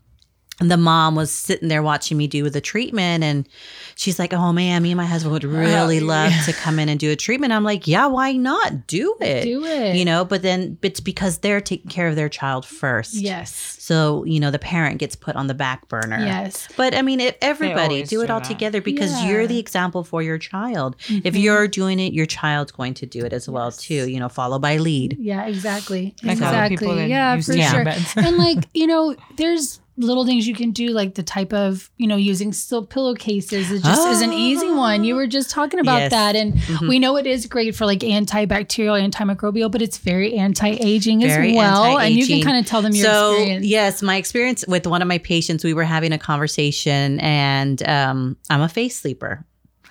the 0.59 0.77
mom 0.79 1.15
was 1.15 1.31
sitting 1.31 1.69
there 1.69 1.83
watching 1.83 2.17
me 2.17 2.27
do 2.27 2.49
the 2.49 2.61
treatment, 2.63 3.23
and 3.23 3.47
she's 3.95 4.19
like, 4.19 4.33
"Oh 4.33 4.53
man, 4.53 4.83
me 4.83 4.91
and 4.93 4.97
my 4.97 5.05
husband 5.05 5.33
would 5.33 5.45
really 5.45 6.01
love 6.01 6.33
to 6.47 6.53
come 6.55 6.79
in 6.79 6.89
and 6.89 6.99
do 6.99 7.11
a 7.13 7.17
treatment." 7.17 7.53
I'm 7.53 7.63
like, 7.65 7.87
"Yeah, 7.87 8.07
why 8.07 8.33
not 8.33 8.87
do 8.87 9.15
it? 9.21 9.43
do 9.45 9.65
it. 9.67 9.97
You 9.97 10.05
know." 10.07 10.25
But 10.25 10.41
then 10.43 10.79
it's 10.83 11.01
because 11.01 11.39
they're 11.39 11.61
taking 11.61 11.91
care 11.91 12.09
of 12.09 12.17
their 12.17 12.31
child 12.31 12.65
first. 12.65 13.15
Yes. 13.15 13.55
So 13.81 14.25
you 14.25 14.41
know 14.41 14.51
the 14.51 14.59
parent 14.59 14.99
gets 14.99 15.15
put 15.15 15.37
on 15.37 15.47
the 15.47 15.55
back 15.55 15.89
burner. 15.89 16.19
Yes. 16.25 16.69
But 16.77 16.95
I 16.95 17.03
mean, 17.03 17.21
if 17.21 17.37
everybody 17.43 18.03
do 18.05 18.23
it 18.23 18.31
all 18.31 18.41
that. 18.41 18.49
together 18.49 18.81
because 18.81 19.13
Yeah. 19.13 19.29
you're 19.29 19.47
the 19.47 19.59
example 19.59 20.05
for 20.05 20.23
your 20.23 20.39
child. 20.39 20.97
If 21.09 21.35
Mhm. 21.35 21.43
you're 21.43 21.69
doing 21.69 22.01
it, 22.01 22.13
your 22.15 22.27
child's 22.27 22.73
going 22.73 22.95
to 22.95 23.07
do 23.07 23.25
it 23.25 23.33
as 23.33 23.47
well 23.49 23.67
Yes. 23.67 23.77
too. 23.77 24.09
You 24.09 24.21
know, 24.21 24.29
follow 24.31 24.59
by 24.59 24.79
lead. 24.79 25.17
Yeah, 25.21 25.45
exactly. 25.47 26.15
Like 26.23 26.33
exactly. 26.33 27.09
yeah, 27.09 27.37
for 27.37 27.53
sure. 27.53 27.85
and 28.17 28.39
like, 28.39 28.65
you 28.75 28.87
know, 28.87 29.15
there's 29.37 29.81
little 29.99 30.27
things 30.27 30.47
you 30.47 30.55
can 30.55 30.73
do, 30.73 30.89
like 30.89 31.15
the 31.15 31.23
type 31.23 31.53
of, 31.55 31.91
you 31.97 32.07
know, 32.07 32.17
using 32.17 32.53
silk 32.53 32.91
pillowcases. 32.91 33.71
It 33.73 33.83
just 33.83 34.07
is 34.09 34.21
an 34.21 34.33
easy 34.33 34.71
one. 34.71 35.05
You 35.05 35.15
were 35.15 35.27
just 35.27 35.49
talking 35.51 35.81
about 35.81 35.99
Yes. 35.99 36.11
that. 36.11 36.37
And 36.37 36.53
Mhm. 36.55 36.89
we 36.89 36.99
know 36.99 37.17
it 37.17 37.27
is 37.27 37.47
great 37.47 37.75
for 37.75 37.87
like 37.87 38.01
antibacterial, 38.01 39.01
antimicrobial, 39.11 39.71
but 39.71 39.81
it's 39.81 39.97
very 39.99 40.35
anti-aging 40.37 41.21
Very 41.21 41.51
as 41.53 41.57
well. 41.57 41.99
And 41.99 42.15
you 42.15 42.27
can 42.27 42.43
kind 42.43 42.59
of 42.59 42.67
tell 42.67 42.83
them 42.83 42.95
your 42.95 43.05
so 43.05 43.33
experience. 43.33 43.67
yes, 43.67 44.03
my 44.03 44.17
experience 44.17 44.65
with 44.69 44.87
one 44.87 45.01
of 45.01 45.09
my 45.09 45.19
patients, 45.19 45.65
we 45.65 45.73
were 45.73 45.85
having 45.85 46.13
a 46.13 46.19
conversation, 46.19 47.19
and 47.21 47.83
um, 47.89 48.37
I'm 48.51 48.61
a 48.61 48.69
face 48.69 48.97
sleeper. 49.01 49.45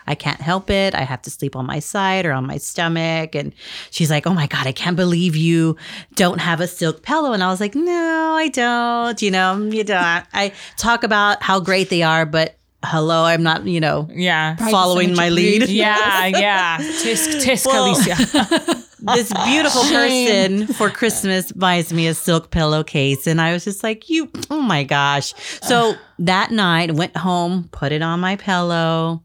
I 0.07 0.15
can't 0.15 0.39
help 0.41 0.69
it. 0.69 0.93
I 0.95 1.01
have 1.01 1.21
to 1.23 1.29
sleep 1.29 1.55
on 1.55 1.65
my 1.65 1.79
side 1.79 2.25
or 2.25 2.31
on 2.31 2.45
my 2.45 2.57
stomach. 2.57 3.35
And 3.35 3.53
she's 3.91 4.09
like, 4.09 4.27
Oh 4.27 4.33
my 4.33 4.47
God, 4.47 4.67
I 4.67 4.71
can't 4.71 4.95
believe 4.95 5.35
you 5.35 5.77
don't 6.15 6.39
have 6.39 6.61
a 6.61 6.67
silk 6.67 7.01
pillow. 7.03 7.33
And 7.33 7.43
I 7.43 7.49
was 7.49 7.59
like, 7.59 7.75
No, 7.75 8.35
I 8.37 8.49
don't. 8.49 9.21
You 9.21 9.31
know, 9.31 9.57
you 9.57 9.83
don't. 9.83 10.25
I 10.33 10.53
talk 10.77 11.03
about 11.03 11.41
how 11.41 11.59
great 11.59 11.89
they 11.89 12.03
are, 12.03 12.25
but 12.25 12.57
hello, 12.83 13.23
I'm 13.23 13.41
not, 13.41 13.65
you 13.65 13.79
know, 13.79 14.07
Yeah. 14.11 14.55
Following 14.57 15.15
my 15.15 15.29
lead. 15.29 15.67
Yeah, 15.69 16.25
yeah. 16.27 16.77
Tisk, 16.77 17.41
tisk, 17.43 17.65
Well- 17.65 17.91
Alicia. 17.95 18.81
this 19.15 19.31
beautiful 19.45 19.83
Shame. 19.83 20.61
person 20.65 20.73
for 20.75 20.89
Christmas 20.89 21.51
buys 21.51 21.93
me 21.93 22.07
a 22.07 22.13
silk 22.15 22.49
pillowcase. 22.49 23.27
And 23.27 23.39
I 23.39 23.53
was 23.53 23.63
just 23.63 23.83
like, 23.83 24.09
you, 24.09 24.31
oh 24.49 24.61
my 24.61 24.83
gosh. 24.83 25.33
So 25.61 25.95
that 26.19 26.49
night, 26.51 26.91
went 26.95 27.15
home, 27.15 27.69
put 27.71 27.91
it 27.91 28.01
on 28.01 28.19
my 28.19 28.35
pillow. 28.35 29.21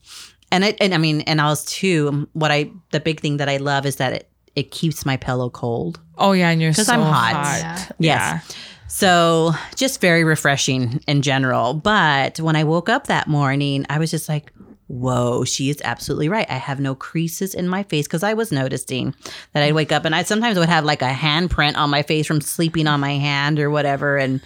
And 0.53 0.65
it, 0.65 0.77
and 0.81 0.93
I 0.95 0.99
mean, 0.99 1.21
and 1.23 1.41
I 1.41 1.47
was 1.49 1.65
too, 1.65 2.09
um, 2.09 2.29
what 2.33 2.51
I, 2.51 2.71
the 2.91 3.01
big 3.01 3.21
thing 3.21 3.37
that 3.37 3.49
I 3.49 3.59
love 3.59 3.87
is 3.87 3.97
that 3.97 4.13
it, 4.13 4.29
it 4.57 4.71
keeps 4.73 5.07
my 5.07 5.17
pillow 5.17 5.49
cold. 5.51 6.01
Oh 6.19 6.33
yeah, 6.33 6.51
and 6.51 6.61
you're 6.61 6.73
'Cause 6.75 6.87
so 6.87 6.93
I'm 6.95 7.01
hot. 7.01 7.35
hot. 7.35 7.93
Yeah. 7.99 8.41
Yes. 8.41 8.57
So 8.89 9.53
just 9.77 10.01
very 10.01 10.25
refreshing 10.25 11.01
in 11.07 11.23
general. 11.23 11.75
But 11.75 12.41
when 12.41 12.57
I 12.57 12.65
woke 12.65 12.89
up 12.89 13.07
that 13.07 13.29
morning, 13.29 13.87
I 13.89 14.01
was 14.01 14.11
just 14.11 14.29
like, 14.29 14.53
whoa, 14.89 15.45
she 15.45 15.71
is 15.71 15.81
absolutely 15.85 16.29
right. 16.29 16.51
I 16.51 16.55
have 16.55 16.81
no 16.81 16.97
creases 16.97 17.55
in 17.55 17.69
my 17.69 17.85
face 17.85 18.09
because 18.09 18.25
I 18.25 18.35
was 18.35 18.51
noticing 18.51 19.15
that 19.53 19.63
I'd 19.63 19.75
wake 19.75 19.93
up 19.93 20.05
and 20.05 20.17
I 20.17 20.25
sometimes 20.25 20.59
would 20.59 20.69
have 20.69 20.85
like 20.85 21.03
a 21.03 21.11
handprint 21.13 21.77
on 21.77 21.91
my 21.91 22.03
face 22.03 22.27
from 22.27 22.41
sleeping 22.41 22.89
on 22.89 22.99
my 22.99 23.13
hand 23.13 23.61
or 23.61 23.71
whatever. 23.71 24.17
And 24.19 24.41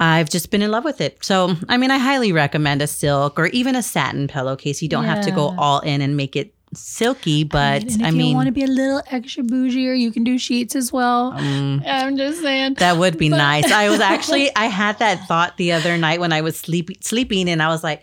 I've 0.00 0.30
just 0.30 0.50
been 0.50 0.62
in 0.62 0.70
love 0.70 0.84
with 0.84 1.00
it. 1.02 1.22
So, 1.22 1.54
I 1.68 1.76
mean, 1.76 1.90
I 1.90 1.98
highly 1.98 2.32
recommend 2.32 2.80
a 2.82 2.86
silk 2.86 3.38
or 3.38 3.46
even 3.48 3.76
a 3.76 3.82
satin 3.82 4.26
pillowcase. 4.28 4.80
You 4.82 4.88
don't 4.88 5.04
have 5.04 5.22
to 5.26 5.30
go 5.30 5.54
all 5.58 5.80
in 5.80 6.00
and 6.00 6.16
make 6.16 6.34
it 6.36 6.54
silky, 6.72 7.42
but 7.42 7.82
and 7.82 7.90
if 8.00 8.02
I 8.02 8.08
you 8.10 8.16
mean, 8.16 8.36
want 8.36 8.46
to 8.46 8.52
be 8.52 8.62
a 8.62 8.68
little 8.68 9.02
extra 9.10 9.42
bougier, 9.42 9.98
you 9.98 10.12
can 10.12 10.22
do 10.24 10.38
sheets 10.38 10.74
as 10.76 10.92
well. 10.92 11.32
mm, 11.32 11.84
I'm 11.84 12.16
just 12.16 12.40
saying. 12.40 12.74
That 12.74 12.96
would 12.96 13.18
be 13.18 13.28
But- 13.28 13.38
nice. 13.38 13.70
I 13.72 13.88
was 13.90 13.98
actually 14.00 14.54
I 14.56 14.66
had 14.66 14.98
that 15.00 15.26
thought 15.26 15.56
the 15.56 15.72
other 15.72 15.98
night 15.98 16.20
when 16.20 16.32
I 16.32 16.40
was 16.42 16.56
sleeping 16.56 16.96
sleeping 17.00 17.50
and 17.50 17.60
I 17.60 17.68
was 17.68 17.82
like, 17.84 18.02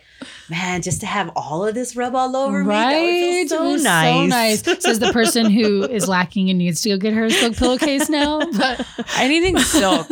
man, 0.50 0.82
just 0.82 1.00
to 1.00 1.06
have 1.06 1.30
all 1.34 1.66
of 1.66 1.74
this 1.74 1.96
rub 1.96 2.14
all 2.14 2.36
over 2.36 2.62
me, 2.62 2.68
that 2.74 3.00
would 3.00 3.48
feel 3.48 3.78
so 3.78 3.82
nice. 3.82 4.60
So 4.62 4.72
nice. 4.74 4.82
Says 4.84 4.98
the 4.98 5.12
person 5.14 5.50
who 5.50 5.84
is 5.84 6.06
lacking 6.06 6.50
and 6.50 6.58
needs 6.58 6.82
to 6.82 6.90
go 6.90 6.96
get 6.98 7.14
her 7.14 7.24
a 7.24 7.30
silk 7.30 7.56
pillowcase 7.56 8.08
now. 8.10 8.40
But 8.52 8.86
Anything 9.16 9.58
silk. 9.60 10.08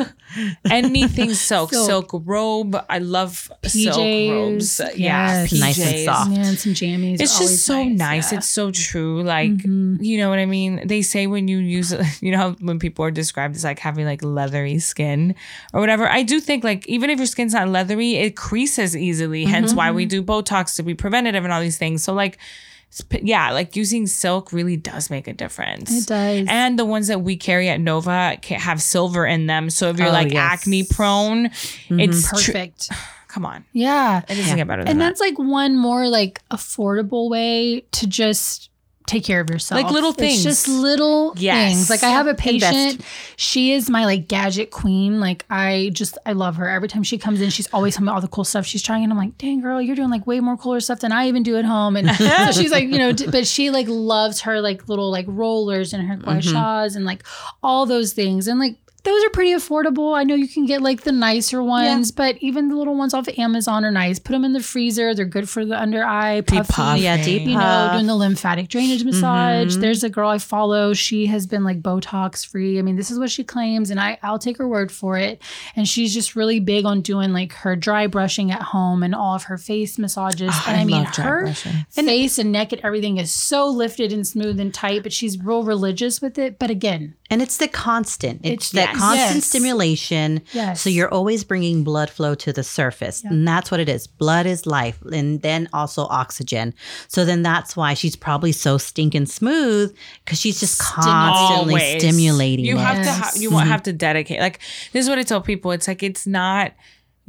Anything 0.71 1.33
silk. 1.49 1.71
Silk. 1.73 1.87
Silk 2.11 2.23
robe. 2.27 2.77
I 2.89 2.99
love 2.99 3.51
silk 3.65 3.97
PJs, 3.97 4.31
robes. 4.31 4.81
Yeah. 4.97 5.43
yes. 5.45 5.53
Nice 5.53 5.79
and 5.79 5.95
PJs. 5.95 6.05
soft. 6.05 6.31
man, 6.31 6.57
some 6.57 6.73
jammies. 6.73 7.21
It's 7.21 7.39
just 7.39 7.65
so 7.65 7.83
nice. 7.85 8.33
yeah. 8.33 8.39
It's 8.39 8.47
so 8.47 8.71
true. 8.71 9.23
Like, 9.23 9.51
Mhm. 9.51 9.99
you 10.03 10.19
know 10.19 10.29
what 10.31 10.39
I 10.39 10.47
mean? 10.47 10.87
They 10.87 11.03
say 11.03 11.27
when 11.27 11.49
you 11.49 11.59
use, 11.59 11.95
you 12.23 12.33
know, 12.33 12.57
when 12.61 12.79
people 12.79 13.05
are 13.05 13.11
described 13.11 13.57
as 13.57 13.65
like 13.65 13.79
having 13.79 14.05
like 14.07 14.23
leathery 14.23 14.79
skin 14.79 15.35
or 15.73 15.81
whatever. 15.81 16.09
I 16.09 16.23
do 16.23 16.41
think 16.41 16.65
like 16.65 16.87
even 16.89 17.11
if 17.11 17.19
your 17.19 17.27
skin's 17.27 17.55
not 17.55 17.69
leathery, 17.69 18.17
it 18.17 18.37
creases 18.37 18.97
easily. 18.97 19.45
Hence 19.45 19.75
why 19.75 19.91
we 19.91 20.07
do 20.07 20.23
Botox 20.23 20.77
to 20.77 20.83
be 20.83 20.95
preventative 20.95 21.45
and 21.45 21.53
all 21.53 21.61
these 21.61 21.79
things. 21.79 22.03
So 22.05 22.13
like, 22.13 22.39
sp- 22.39 22.76
yeah, 23.23 23.51
like 23.53 23.77
using 23.77 24.07
silk 24.07 24.53
really 24.53 24.77
does 24.77 25.11
make 25.11 25.29
a 25.29 25.33
difference. 25.33 25.91
It 25.91 26.07
does. 26.09 26.47
And 26.49 26.79
the 26.79 26.85
ones 26.85 27.09
that 27.09 27.21
we 27.21 27.37
carry 27.37 27.69
at 27.69 27.81
Nova 27.81 28.39
have 28.49 28.81
silver 28.81 29.27
in 29.27 29.47
them. 29.47 29.69
So 29.71 29.91
if 29.91 29.99
you're 29.99 30.09
Oh, 30.09 30.13
like 30.13 30.33
yes. 30.33 30.61
acne 30.63 30.85
prone, 30.85 31.47
mm-hmm. 31.49 32.01
it's 32.01 32.29
tr- 32.29 32.53
perfect. 32.53 32.89
come 33.29 33.45
on. 33.45 33.65
yeah. 33.73 34.23
It 34.29 34.35
doesn't 34.37 34.57
get 34.57 34.67
better 34.67 34.83
And 34.87 35.01
that. 35.01 35.05
that's 35.05 35.21
like 35.21 35.39
one 35.39 35.77
more 35.77 36.09
like 36.09 36.41
affordable 36.51 37.29
way 37.29 37.81
to 37.93 38.07
just 38.07 38.71
take 39.07 39.25
care 39.25 39.41
of 39.41 39.49
yourself. 39.49 39.83
Like 39.83 39.93
little 39.93 40.15
It's 40.19 40.43
just 40.43 40.69
little 40.69 41.33
Yes. 41.37 41.73
things. 41.73 41.91
Like 41.91 42.03
I 42.03 42.11
have 42.11 42.27
a 42.27 42.31
Invest. 42.31 42.43
patient. 42.43 43.03
She 43.37 43.73
is 43.73 43.89
my 43.89 44.05
like 44.05 44.29
gadget 44.29 44.71
queen. 44.71 45.21
Like 45.21 45.45
I 45.49 45.91
just 45.93 46.19
I 46.27 46.33
love 46.33 46.57
her. 46.57 46.69
Every 46.69 46.89
time 46.89 47.03
she 47.03 47.19
comes 47.19 47.41
in, 47.41 47.51
she's 47.51 47.69
always 47.73 47.95
telling 47.95 48.07
me 48.07 48.13
all 48.13 48.21
the 48.21 48.29
cool 48.29 48.45
stuff 48.45 48.67
she's 48.67 48.83
trying. 48.83 49.05
And 49.05 49.13
I'm 49.13 49.19
like, 49.19 49.39
dang 49.39 49.61
girl, 49.61 49.81
you're 49.81 49.97
doing 49.97 50.11
like 50.11 50.27
way 50.27 50.41
more 50.41 50.57
cooler 50.57 50.81
stuff 50.81 51.01
than 51.01 51.13
I 51.13 51.29
even 51.29 51.43
do 51.43 51.57
at 51.57 51.65
home. 51.65 51.97
And 51.97 52.11
so 52.17 52.53
she's 52.53 52.73
like, 52.73 52.85
you 52.85 52.99
know, 52.99 53.13
but 53.31 53.47
she 53.47 53.71
like 53.71 53.87
loves 53.89 54.43
her 54.43 54.61
like 54.61 54.89
little 54.89 55.11
like 55.11 55.27
rollers 55.29 55.93
and 55.93 56.07
her 56.07 56.17
mm-hmm. 56.17 56.25
gua 56.25 56.43
sha 56.43 56.83
and 56.95 57.05
like 57.05 57.23
all 57.63 57.87
those 57.87 58.13
things. 58.13 58.49
And 58.49 58.59
like 58.59 58.77
those 59.07 59.25
are 59.25 59.31
pretty 59.31 59.53
affordable. 59.53 60.15
I 60.17 60.25
know 60.25 60.35
you 60.35 60.49
can 60.49 60.67
get 60.67 60.83
like 60.83 61.03
the 61.03 61.13
nicer 61.13 61.63
ones, 61.63 62.11
but 62.11 62.37
even 62.41 62.69
the 62.69 62.77
little 62.77 62.97
ones 62.97 63.15
off 63.15 63.29
of 63.29 63.39
Amazon 63.39 63.85
are 63.85 63.91
nice. 63.91 64.19
Put 64.19 64.33
them 64.33 64.45
in 64.45 64.53
the 64.53 64.61
freezer. 64.63 65.15
They're 65.15 65.25
good 65.25 65.49
for 65.49 65.65
the 65.65 65.81
under 65.81 66.05
eye 66.05 66.43
puffy. 66.43 66.73
puff. 66.73 66.99
Yeah, 66.99 67.17
deep 67.23 67.43
You 67.49 67.57
know, 67.57 67.91
doing 67.93 68.07
the 68.07 68.17
lymphatic 68.17 68.69
drainage 68.69 69.05
massage. 69.05 69.77
Mhm. 69.77 69.81
There's 69.81 70.03
a 70.05 70.11
girl 70.11 70.29
I 70.29 70.39
follow. 70.39 70.93
She 70.93 71.27
has 71.27 71.47
been 71.47 71.65
like 71.65 71.81
Botox 71.81 72.45
free. 72.47 72.79
I 72.79 72.83
mean, 72.83 72.97
this 72.97 73.11
is 73.11 73.19
what 73.19 73.31
she 73.31 73.45
claims, 73.45 73.91
and 73.91 73.99
I, 74.01 74.19
I'll 74.23 74.39
take 74.39 74.59
her 74.59 74.69
word 74.69 74.91
for 74.93 75.17
it. 75.17 75.41
And 75.77 75.89
she's 75.89 76.13
just 76.13 76.37
really 76.37 76.61
big 76.61 76.85
on 76.85 77.01
doing 77.01 77.33
like 77.33 77.53
her 77.53 77.77
dry 77.77 78.07
brushing 78.09 78.51
at 78.51 78.61
home 78.63 79.03
and 79.03 79.15
all 79.15 79.35
of 79.37 79.45
her 79.45 79.57
face 79.57 79.99
massages. 79.99 80.51
Oh, 80.53 80.65
and 80.69 80.77
I 80.77 80.81
I, 80.81 80.85
mean, 80.85 81.05
her 81.05 81.43
brushing. 81.45 81.73
face 81.91 82.39
and 82.39 82.51
neck 82.53 82.73
and 82.73 82.81
everything 82.85 83.19
is 83.19 83.31
so 83.31 83.69
lifted 83.69 84.13
and 84.13 84.27
smooth 84.27 84.59
and 84.59 84.75
tight, 84.75 85.03
but 85.05 85.13
she's 85.13 85.39
real 85.39 85.63
religious 85.63 86.21
with 86.21 86.39
it. 86.39 86.59
But 86.59 86.71
again, 86.71 87.15
And 87.31 87.43
it's 87.43 87.57
the 87.57 87.67
constant. 87.69 88.41
It's, 88.45 88.73
It's- 88.73 88.87
that 88.87 88.95
yes. 88.95 88.96
Constant 88.99 89.35
Yes. 89.37 89.45
stimulation. 89.45 90.43
Yes. 90.53 90.81
So 90.81 90.91
you're 90.91 91.13
always 91.13 91.45
bringing 91.45 91.85
blood 91.85 92.11
flow 92.11 92.35
to 92.37 92.53
the 92.53 92.63
surface. 92.65 93.23
Yeah. 93.25 93.31
And 93.31 93.47
that's 93.47 93.71
what 93.71 93.81
it 93.81 93.89
is. 93.89 94.07
Blood 94.07 94.47
is 94.47 94.67
life. 94.67 95.01
And 95.03 95.43
then 95.43 95.69
also 95.73 96.03
oxygen. 96.07 96.75
So 97.09 97.25
then 97.25 97.43
that's 97.43 97.77
why 97.77 97.95
she's 97.95 98.17
probably 98.17 98.53
so 98.53 98.79
stinking 98.79 99.27
smooth 99.27 99.95
because 100.25 100.41
she's 100.41 100.61
just 100.61 100.81
constantly 100.81 101.75
Always. 101.83 102.03
stimulating 102.03 102.65
You 102.65 102.77
it. 102.79 102.81
have 102.81 102.97
to 102.99 103.03
Yes. 103.05 103.19
ha- 103.19 103.33
you 103.37 103.51
won't 103.51 103.69
have 103.69 103.83
to 103.85 103.93
dedicate. 103.93 104.41
Like 104.41 104.61
this 104.93 105.05
is 105.05 105.09
what 105.09 105.19
I 105.19 105.23
tell 105.23 105.41
people. 105.41 105.71
It's 105.73 105.89
like 105.89 106.03
it's 106.03 106.27
not 106.27 106.73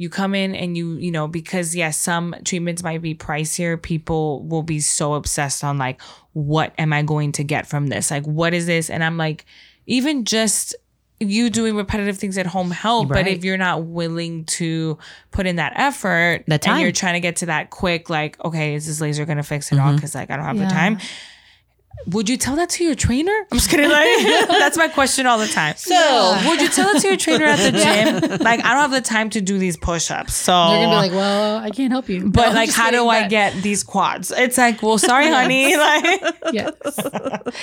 you 0.00 0.08
come 0.08 0.32
in 0.32 0.54
and 0.54 0.76
you 0.76 0.92
you 0.94 1.10
know 1.10 1.26
because 1.26 1.74
yes 1.74 1.98
some 1.98 2.32
treatments 2.44 2.84
might 2.84 3.02
be 3.02 3.16
pricier 3.16 3.80
people 3.82 4.44
will 4.46 4.62
be 4.62 4.78
so 4.78 5.14
obsessed 5.14 5.64
on 5.64 5.76
like 5.76 6.00
what 6.34 6.72
am 6.78 6.92
i 6.92 7.02
going 7.02 7.32
to 7.32 7.42
get 7.42 7.66
from 7.66 7.88
this 7.88 8.08
like 8.08 8.24
what 8.24 8.54
is 8.54 8.66
this 8.66 8.90
and 8.90 9.02
i'm 9.02 9.16
like 9.16 9.44
even 9.86 10.24
just 10.24 10.76
you 11.20 11.50
doing 11.50 11.74
repetitive 11.74 12.16
things 12.16 12.38
at 12.38 12.46
home 12.46 12.70
help 12.70 13.08
but 13.08 13.26
if 13.26 13.44
you're 13.44 13.56
not 13.56 13.84
willing 13.84 14.44
to 14.44 14.96
put 15.32 15.46
in 15.46 15.56
that 15.56 15.72
effort 15.76 16.44
The 16.46 16.54
and 16.54 16.62
time. 16.62 16.80
you're 16.80 16.92
trying 16.92 17.14
to 17.14 17.20
get 17.20 17.36
to 17.36 17.46
that 17.46 17.70
quick 17.70 18.08
like 18.08 18.42
okay 18.44 18.74
is 18.74 18.86
this 18.86 19.00
laser 19.00 19.24
going 19.24 19.38
to 19.38 19.42
fix 19.42 19.72
it 19.72 19.78
all? 19.78 19.88
Mm-hmm. 19.88 19.96
Because 19.96 20.14
like 20.14 20.30
i 20.30 20.36
don't 20.36 20.44
have 20.44 20.58
the 20.58 20.66
time 20.66 20.98
would 22.06 22.28
you 22.28 22.36
tell 22.36 22.56
that 22.56 22.70
to 22.70 22.84
your 22.84 22.94
trainer? 22.94 23.32
I'm 23.50 23.58
just 23.58 23.70
kidding. 23.70 23.90
Like, 23.90 24.06
that's 24.48 24.76
my 24.76 24.88
question 24.88 25.26
all 25.26 25.38
the 25.38 25.46
time. 25.46 25.76
So, 25.76 26.38
would 26.46 26.60
you 26.60 26.68
tell 26.68 26.88
it 26.94 27.00
to 27.00 27.08
your 27.08 27.16
trainer 27.16 27.44
at 27.44 27.56
the 27.58 27.72
gym? 27.72 28.38
Like, 28.48 28.64
I 28.64 28.72
don't 28.72 28.82
have 28.82 28.90
the 28.92 29.00
time 29.00 29.30
to 29.30 29.40
do 29.40 29.58
these 29.58 29.76
push-ups, 29.76 30.34
so 30.34 30.52
They're 30.52 30.86
gonna 30.86 30.90
be 30.90 31.08
like, 31.08 31.12
well, 31.12 31.58
I 31.58 31.70
can't 31.70 31.90
help 31.92 32.08
you. 32.08 32.30
But 32.30 32.48
No, 32.48 32.54
like, 32.54 32.70
how 32.70 32.90
do 32.90 32.98
kidding, 32.98 33.10
I 33.10 33.28
get 33.28 33.62
these 33.62 33.82
quads? 33.82 34.32
It's 34.34 34.56
like, 34.56 34.82
well, 34.82 34.98
sorry, 34.98 35.28
honey. 35.28 35.76
Like, 35.88 36.20
yes. 36.52 36.72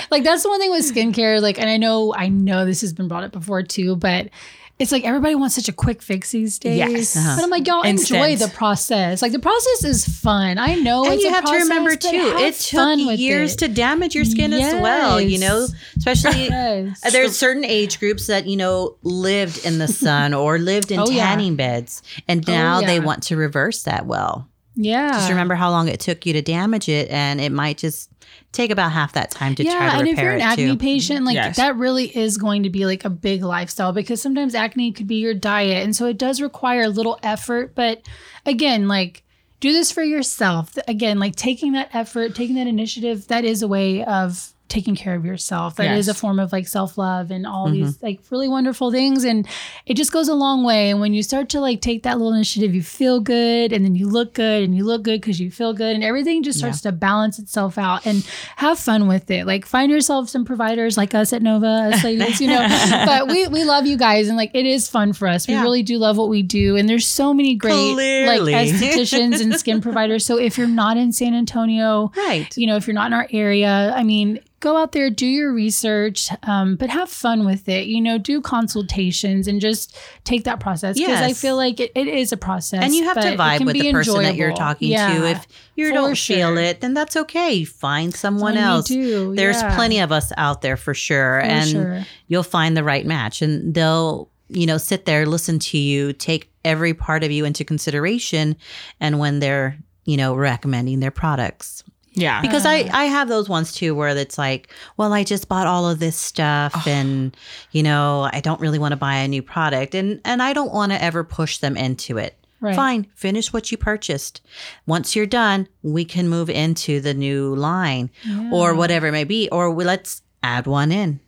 like 0.09 0.23
that's 0.23 0.43
the 0.43 0.49
one 0.49 0.59
thing 0.59 0.71
with 0.71 0.83
skincare. 0.91 1.41
Like, 1.41 1.59
and 1.59 1.69
I 1.69 1.77
know, 1.77 2.13
I 2.15 2.27
know 2.27 2.65
this 2.65 2.81
has 2.81 2.93
been 2.93 3.07
brought 3.07 3.23
up 3.23 3.31
before 3.31 3.61
too, 3.63 3.95
but 3.95 4.29
it's 4.77 4.91
like 4.91 5.05
everybody 5.05 5.35
wants 5.35 5.55
such 5.55 5.69
a 5.69 5.73
quick 5.73 6.01
fix 6.01 6.31
these 6.31 6.59
days. 6.59 6.77
Yes. 6.77 7.15
Uh-huh. 7.15 7.35
But 7.37 7.43
I'm 7.45 7.49
like, 7.49 7.65
y'all 7.65 7.83
enjoy 7.83 8.35
the 8.35 8.49
process. 8.49 9.21
Like 9.21 9.31
the 9.31 9.39
process 9.39 9.83
is 9.85 10.05
fun. 10.05 10.57
I 10.57 10.75
know. 10.75 11.05
and 11.09 11.19
you 11.21 11.29
have 11.29 11.45
to 11.45 11.53
remember 11.53 11.95
too, 11.95 12.09
it 12.11 12.55
took 12.55 13.17
years 13.17 13.53
it. 13.53 13.59
to 13.59 13.67
damage 13.69 14.15
your 14.15 14.25
skin 14.25 14.51
as 14.51 14.73
well. 14.73 15.21
You 15.21 15.39
know, 15.39 15.67
especially 15.97 16.45
Yes. 16.49 16.99
uh, 17.05 17.09
there's 17.09 17.37
certain 17.37 17.63
age 17.63 17.99
groups 17.99 18.27
that 18.27 18.47
you 18.47 18.57
know 18.57 18.97
lived 19.01 19.65
in 19.65 19.77
the 19.77 19.87
sun 20.05 20.33
or 20.33 20.57
lived 20.59 20.91
in 20.91 20.99
Oh, 20.99 21.09
yeah. 21.09 21.25
tanning 21.27 21.55
beds, 21.55 22.03
and 22.27 22.45
now 22.47 22.81
they 22.81 22.95
yeah. 22.97 23.03
want 23.05 23.23
to 23.23 23.37
reverse 23.37 23.83
that. 23.83 24.05
Well, 24.05 24.49
Yeah. 24.75 25.11
just 25.13 25.29
remember 25.29 25.55
how 25.55 25.69
long 25.71 25.87
it 25.87 26.01
took 26.01 26.25
you 26.25 26.33
to 26.33 26.41
damage 26.41 26.89
it, 26.89 27.09
and 27.09 27.39
it 27.39 27.51
might 27.53 27.77
just 27.77 28.09
take 28.55 28.71
about 28.71 28.91
half 28.91 29.13
that 29.13 29.31
time 29.31 29.53
to 29.55 29.63
try 29.63 29.73
yeah, 29.73 29.91
to 29.91 29.97
and 29.99 30.07
if 30.07 30.17
you're 30.17 30.31
an 30.31 30.41
acne 30.41 30.65
too. 30.65 30.77
patient, 30.77 31.25
like 31.25 31.35
Yes. 31.35 31.57
that 31.57 31.75
really 31.75 32.05
is 32.15 32.37
going 32.37 32.63
to 32.63 32.69
be 32.69 32.85
like 32.85 33.05
a 33.05 33.09
big 33.09 33.43
lifestyle 33.43 33.91
because 33.91 34.21
sometimes 34.21 34.55
acne 34.55 34.91
could 34.91 35.07
be 35.07 35.15
your 35.17 35.33
diet, 35.33 35.83
and 35.83 35.95
so 35.95 36.05
it 36.07 36.17
does 36.17 36.41
require 36.41 36.83
a 36.83 36.89
little 36.89 37.19
effort. 37.21 37.75
But 37.75 38.01
again, 38.45 38.87
like 38.87 39.23
do 39.59 39.71
this 39.71 39.91
for 39.91 40.03
yourself. 40.03 40.77
Again, 40.87 41.19
like 41.19 41.35
taking 41.35 41.73
that 41.73 41.89
effort, 41.93 42.35
taking 42.35 42.55
that 42.55 42.67
initiative, 42.67 43.27
that 43.27 43.45
is 43.45 43.61
a 43.61 43.67
way 43.67 44.03
of 44.03 44.53
taking 44.67 44.95
care 44.95 45.13
of 45.15 45.23
yourself. 45.25 45.75
That 45.75 45.95
is 45.97 46.07
Yes. 46.07 46.15
a 46.15 46.19
form 46.19 46.39
of 46.39 46.51
like 46.51 46.67
self 46.67 46.97
love 46.97 47.29
and 47.31 47.45
all 47.45 47.67
Mm-hmm. 47.67 47.73
these 47.85 48.01
like 48.01 48.19
really 48.31 48.47
wonderful 48.49 48.91
things, 48.91 49.23
and 49.23 49.47
it 49.85 49.93
just 49.95 50.11
goes 50.11 50.27
a 50.27 50.33
long 50.33 50.63
way. 50.65 50.89
And 50.89 50.99
when 50.99 51.13
you 51.13 51.21
start 51.23 51.49
to 51.49 51.59
like 51.61 51.81
take 51.81 52.03
that 52.03 52.17
little 52.17 52.33
initiative, 52.33 52.73
you 52.73 52.81
feel 52.81 53.19
good, 53.19 53.71
and 53.71 53.85
then 53.85 53.95
you 53.95 54.07
look 54.07 54.33
good, 54.33 54.63
and 54.63 54.75
you 54.75 54.83
look 54.83 55.03
good 55.03 55.21
because 55.21 55.39
you 55.39 55.51
feel 55.51 55.73
good, 55.73 55.93
and 55.95 56.03
everything 56.03 56.41
just 56.43 56.57
starts 56.59 56.81
to 56.81 56.91
balance 56.91 57.37
itself 57.39 57.77
out. 57.77 58.05
And 58.05 58.27
have 58.57 58.79
fun 58.79 59.07
with 59.07 59.29
it. 59.31 59.45
Like 59.45 59.65
find 59.65 59.91
yourself 59.91 60.29
some 60.29 60.45
providers 60.45 60.97
like 60.97 61.13
us 61.13 61.31
at 61.31 61.41
Nova, 61.41 61.67
us 61.93 62.03
ladies, 62.03 62.41
you 62.41 62.47
know. 62.47 62.67
but 63.05 63.27
we 63.27 63.47
we 63.47 63.63
love 63.65 63.85
you 63.85 63.97
guys, 63.97 64.27
and 64.27 64.35
like 64.37 64.51
it 64.53 64.65
is 64.65 64.89
fun 64.89 65.13
for 65.13 65.27
us. 65.27 65.47
We 65.47 65.53
Yeah. 65.53 65.61
really 65.61 65.83
do 65.83 65.97
love 65.99 66.17
what 66.17 66.29
we 66.29 66.41
do, 66.43 66.75
and 66.75 66.89
there's 66.89 67.05
so 67.07 67.33
many 67.33 67.55
great 67.55 67.93
Clearly. 67.93 68.51
like 68.53 68.67
estheticians 68.67 69.41
and 69.41 69.53
skin 69.55 69.79
providers. 69.81 70.25
So 70.25 70.37
if 70.39 70.57
you're 70.57 70.67
not 70.67 70.97
in 70.97 71.11
San 71.11 71.33
Antonio, 71.35 72.11
Right. 72.17 72.55
you 72.57 72.65
know, 72.67 72.75
if 72.77 72.87
you're 72.87 72.93
not 72.95 73.07
in 73.07 73.13
our 73.13 73.27
area, 73.31 73.93
I 73.95 74.03
mean, 74.03 74.39
go 74.65 74.77
out 74.77 74.93
there, 74.93 75.11
do 75.11 75.27
your 75.27 75.53
research, 75.53 76.29
um, 76.43 76.75
but 76.75 76.89
have 76.89 77.07
fun 77.07 77.45
with 77.45 77.69
it. 77.69 77.85
You 77.85 78.01
know, 78.01 78.17
do 78.17 78.41
consultations 78.41 79.47
and 79.47 79.61
just 79.61 79.95
take 80.23 80.43
that 80.45 80.59
process 80.59 80.97
because 80.97 81.21
I 81.21 81.33
feel 81.33 81.55
like 81.55 81.79
it, 81.79 81.91
it 81.93 82.07
is 82.07 82.31
a 82.31 82.37
process. 82.37 82.83
And 82.83 82.93
you 82.93 83.03
have 83.03 83.21
to 83.21 83.37
vibe 83.37 83.63
with 83.63 83.75
the 83.75 83.91
person 83.91 84.23
that 84.23 84.35
you're 84.35 84.55
talking 84.55 84.89
Yeah, 84.89 85.19
to. 85.19 85.27
If 85.27 85.47
you 85.75 85.93
don't 85.93 86.17
feel 86.17 86.57
it, 86.57 86.81
then 86.81 86.95
that's 86.95 87.15
okay. 87.15 87.63
Find 87.63 88.13
someone 88.13 88.57
else. 88.57 88.89
There's 88.89 89.61
yeah. 89.61 89.75
plenty 89.75 89.99
of 89.99 90.11
us 90.11 90.33
out 90.35 90.63
there 90.63 90.77
for 90.77 90.95
sure. 90.95 91.41
For 91.41 91.45
and 91.45 91.69
sure. 91.69 92.05
you'll 92.27 92.43
find 92.43 92.75
the 92.75 92.83
right 92.83 93.05
match 93.05 93.43
and 93.43 93.73
they'll, 93.73 94.29
you 94.49 94.65
know, 94.65 94.79
sit 94.79 95.05
there, 95.05 95.27
listen 95.27 95.59
to 95.59 95.77
you, 95.77 96.11
take 96.11 96.51
every 96.63 96.95
part 96.95 97.23
of 97.23 97.29
you 97.29 97.45
into 97.45 97.63
consideration 97.63 98.55
and 98.99 99.19
when 99.19 99.39
they're, 99.39 99.77
you 100.05 100.17
know, 100.17 100.33
recommending 100.33 101.01
their 101.01 101.11
products. 101.11 101.83
Yeah. 102.15 102.41
Because 102.41 102.65
I, 102.65 102.81
uh-huh. 102.81 102.97
I 102.97 103.05
have 103.05 103.27
those 103.27 103.47
ones 103.47 103.73
too 103.73 103.93
where 103.95 104.09
it's 104.09 104.37
like, 104.37 104.69
well, 104.97 105.13
I 105.13 105.23
just 105.23 105.47
bought 105.47 105.67
all 105.67 105.89
of 105.89 105.99
this 105.99 106.15
stuff 106.15 106.87
and, 106.87 107.35
you 107.71 107.83
know, 107.83 108.29
I 108.31 108.39
don't 108.39 108.59
really 108.59 108.79
want 108.79 108.93
to 108.93 108.97
buy 108.97 109.15
a 109.15 109.27
new 109.27 109.41
product. 109.41 109.93
And 109.95 110.21
and 110.25 110.41
I 110.41 110.53
don't 110.53 110.73
want 110.73 110.91
to 110.91 111.01
ever 111.03 111.23
push 111.23 111.57
them 111.57 111.77
into 111.77 112.17
it. 112.17 112.35
Right. 112.61 112.75
Fine, 112.75 113.07
finish 113.13 113.53
what 113.53 113.71
you 113.71 113.77
purchased. 113.77 114.41
Once 114.87 115.15
you're 115.15 115.27
done, 115.27 115.67
we 115.83 116.03
can 116.05 116.29
move 116.29 116.49
into 116.49 116.99
the 116.99 117.13
new 117.13 117.53
line 117.55 118.09
or 118.51 118.73
whatever 118.73 119.07
it 119.07 119.11
may 119.11 119.25
be. 119.25 119.49
Or 119.51 119.69
we, 119.69 119.83
let's 119.83 120.23
add 120.41 120.65
one 120.65 120.91
in 120.91 121.19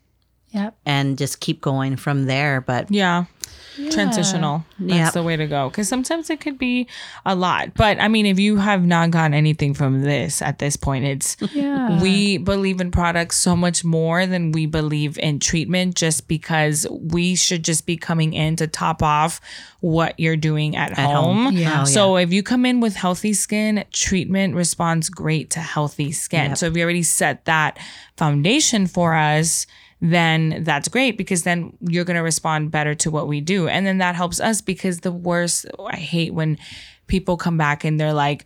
Yep. 0.51 0.77
and 0.85 1.17
just 1.17 1.39
keep 1.41 1.61
going 1.61 1.97
from 1.97 2.25
there. 2.25 2.61
But 2.61 2.89
Yeah. 2.89 3.25
Transitional. 3.91 4.65
That's 4.79 4.93
Yep. 4.97 5.13
the 5.13 5.23
way 5.23 5.35
to 5.35 5.47
go. 5.47 5.69
Because 5.69 5.87
sometimes 5.87 6.29
it 6.29 6.39
could 6.39 6.57
be 6.57 6.87
a 7.25 7.35
lot. 7.35 7.73
But 7.75 7.99
I 8.01 8.07
mean, 8.07 8.25
if 8.25 8.39
you 8.39 8.57
have 8.57 8.85
not 8.85 9.11
gotten 9.11 9.33
anything 9.33 9.73
from 9.73 10.01
this 10.01 10.41
at 10.41 10.59
this 10.59 10.75
point, 10.75 11.05
it's 11.05 11.37
Yeah. 11.53 12.01
we 12.01 12.37
believe 12.37 12.81
in 12.81 12.91
products 12.91 13.37
so 13.37 13.55
much 13.55 13.83
more 13.83 14.25
than 14.25 14.51
we 14.51 14.65
believe 14.65 15.17
in 15.19 15.39
treatment 15.39 15.95
just 15.95 16.27
because 16.27 16.85
we 16.89 17.35
should 17.35 17.63
just 17.63 17.85
be 17.85 17.97
coming 17.97 18.33
in 18.33 18.55
to 18.57 18.67
top 18.67 19.01
off 19.03 19.39
what 19.79 20.19
you're 20.19 20.35
doing 20.37 20.75
at, 20.75 20.93
home. 20.97 21.45
home. 21.45 21.53
Yeah. 21.55 21.81
Oh, 21.81 21.85
So 21.85 22.17
if 22.17 22.33
you 22.33 22.41
come 22.43 22.65
in 22.65 22.79
with 22.79 22.95
healthy 22.95 23.33
skin, 23.33 23.83
treatment 23.93 24.55
responds 24.55 25.09
great 25.09 25.51
to 25.51 25.59
healthy 25.59 26.11
skin. 26.11 26.49
Yep. 26.49 26.57
So 26.57 26.65
if 26.67 26.75
you 26.75 26.83
already 26.83 27.03
set 27.03 27.45
that 27.45 27.77
foundation 28.17 28.87
for 28.87 29.13
us, 29.13 29.67
then 30.01 30.63
that's 30.63 30.87
great 30.87 31.17
because 31.17 31.43
then 31.43 31.75
you're 31.81 32.05
going 32.05 32.17
to 32.17 32.23
respond 32.23 32.71
better 32.71 32.93
to 32.95 33.11
what 33.11 33.27
we 33.27 33.41
do. 33.41 33.67
And 33.67 33.85
then 33.85 33.97
that 33.97 34.15
helps 34.15 34.39
us 34.39 34.61
because 34.61 34.99
the 34.99 35.11
worst, 35.11 35.65
I 35.79 35.95
hate 35.95 36.33
when 36.33 36.57
people 37.07 37.37
come 37.37 37.57
back 37.57 37.83
and 37.83 37.99
they're 37.99 38.13
like, 38.13 38.45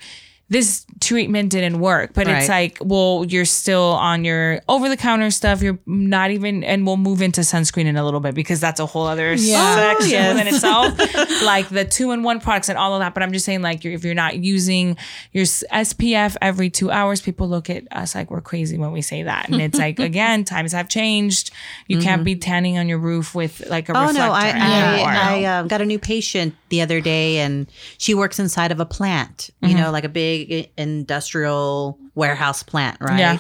this 0.52 0.86
treatment 1.00 1.50
didn't 1.50 1.80
work, 1.80 2.12
but 2.14 2.28
it's 2.28 2.50
like, 2.50 2.78
well, 2.82 3.26
you're 3.28 3.46
still 3.46 3.94
on 3.94 4.26
your 4.26 4.60
over 4.68 4.90
the 4.90 4.98
counter 4.98 5.32
stuff. 5.32 5.62
You're 5.64 5.80
not 5.88 6.30
even, 6.32 6.64
and 6.66 6.86
we'll 6.86 6.98
move 6.98 7.22
into 7.22 7.40
sunscreen 7.42 7.86
in 7.86 7.96
a 7.96 8.04
little 8.04 8.20
bit 8.20 8.36
because 8.36 8.60
that's 8.60 8.80
a 8.82 8.86
whole 8.86 9.08
other 9.08 9.32
Yeah. 9.34 9.76
section 9.98 10.08
Oh, 10.10 10.20
yes. 10.20 10.34
within 10.36 10.54
itself. 10.54 11.42
like 11.44 11.70
the 11.70 11.86
two 11.86 12.12
in 12.12 12.22
one 12.22 12.42
products 12.42 12.68
and 12.68 12.78
all 12.78 12.94
of 12.94 13.00
that. 13.00 13.14
But 13.14 13.24
I'm 13.24 13.32
just 13.32 13.46
saying, 13.46 13.62
like, 13.62 13.86
you're, 13.86 13.94
if 13.94 14.04
you're 14.04 14.14
not 14.14 14.40
using 14.44 14.98
your 15.32 15.46
SPF 15.46 16.36
every 16.42 16.70
two 16.70 16.92
hours, 16.92 17.22
people 17.22 17.48
look 17.48 17.70
at 17.70 17.86
us 17.92 18.14
like 18.14 18.30
we're 18.30 18.42
crazy 18.42 18.78
when 18.78 18.92
we 18.92 19.02
say 19.02 19.24
that. 19.24 19.48
And 19.50 19.62
it's 19.62 19.80
like, 19.80 20.00
again, 20.12 20.44
times 20.44 20.74
have 20.74 20.90
changed. 20.90 21.52
You 21.88 22.00
can't 22.00 22.26
be 22.26 22.36
tanning 22.36 22.78
on 22.78 22.90
your 22.90 22.98
roof 23.00 23.34
with 23.34 23.64
like 23.70 23.88
a 23.88 23.94
Oh 23.98 24.08
reflector 24.08 24.20
no, 24.20 24.34
I 24.34 24.50
anymore. 24.50 25.10
I, 25.10 25.44
I 25.44 25.44
uh, 25.46 25.64
got 25.64 25.80
a 25.82 25.86
new 25.86 25.98
patient 26.00 26.56
the 26.68 26.82
other 26.82 27.00
day, 27.00 27.38
and 27.40 27.68
she 27.98 28.14
works 28.14 28.38
inside 28.38 28.72
of 28.74 28.80
a 28.82 28.86
plant, 28.86 29.50
you 29.62 29.70
Mm-hmm. 29.70 29.78
know, 29.78 29.92
like 29.92 30.04
a 30.04 30.10
big 30.10 30.41
industrial 30.78 31.98
warehouse 32.16 32.64
plant, 32.64 32.98
right? 33.02 33.20
Yeah. 33.20 33.38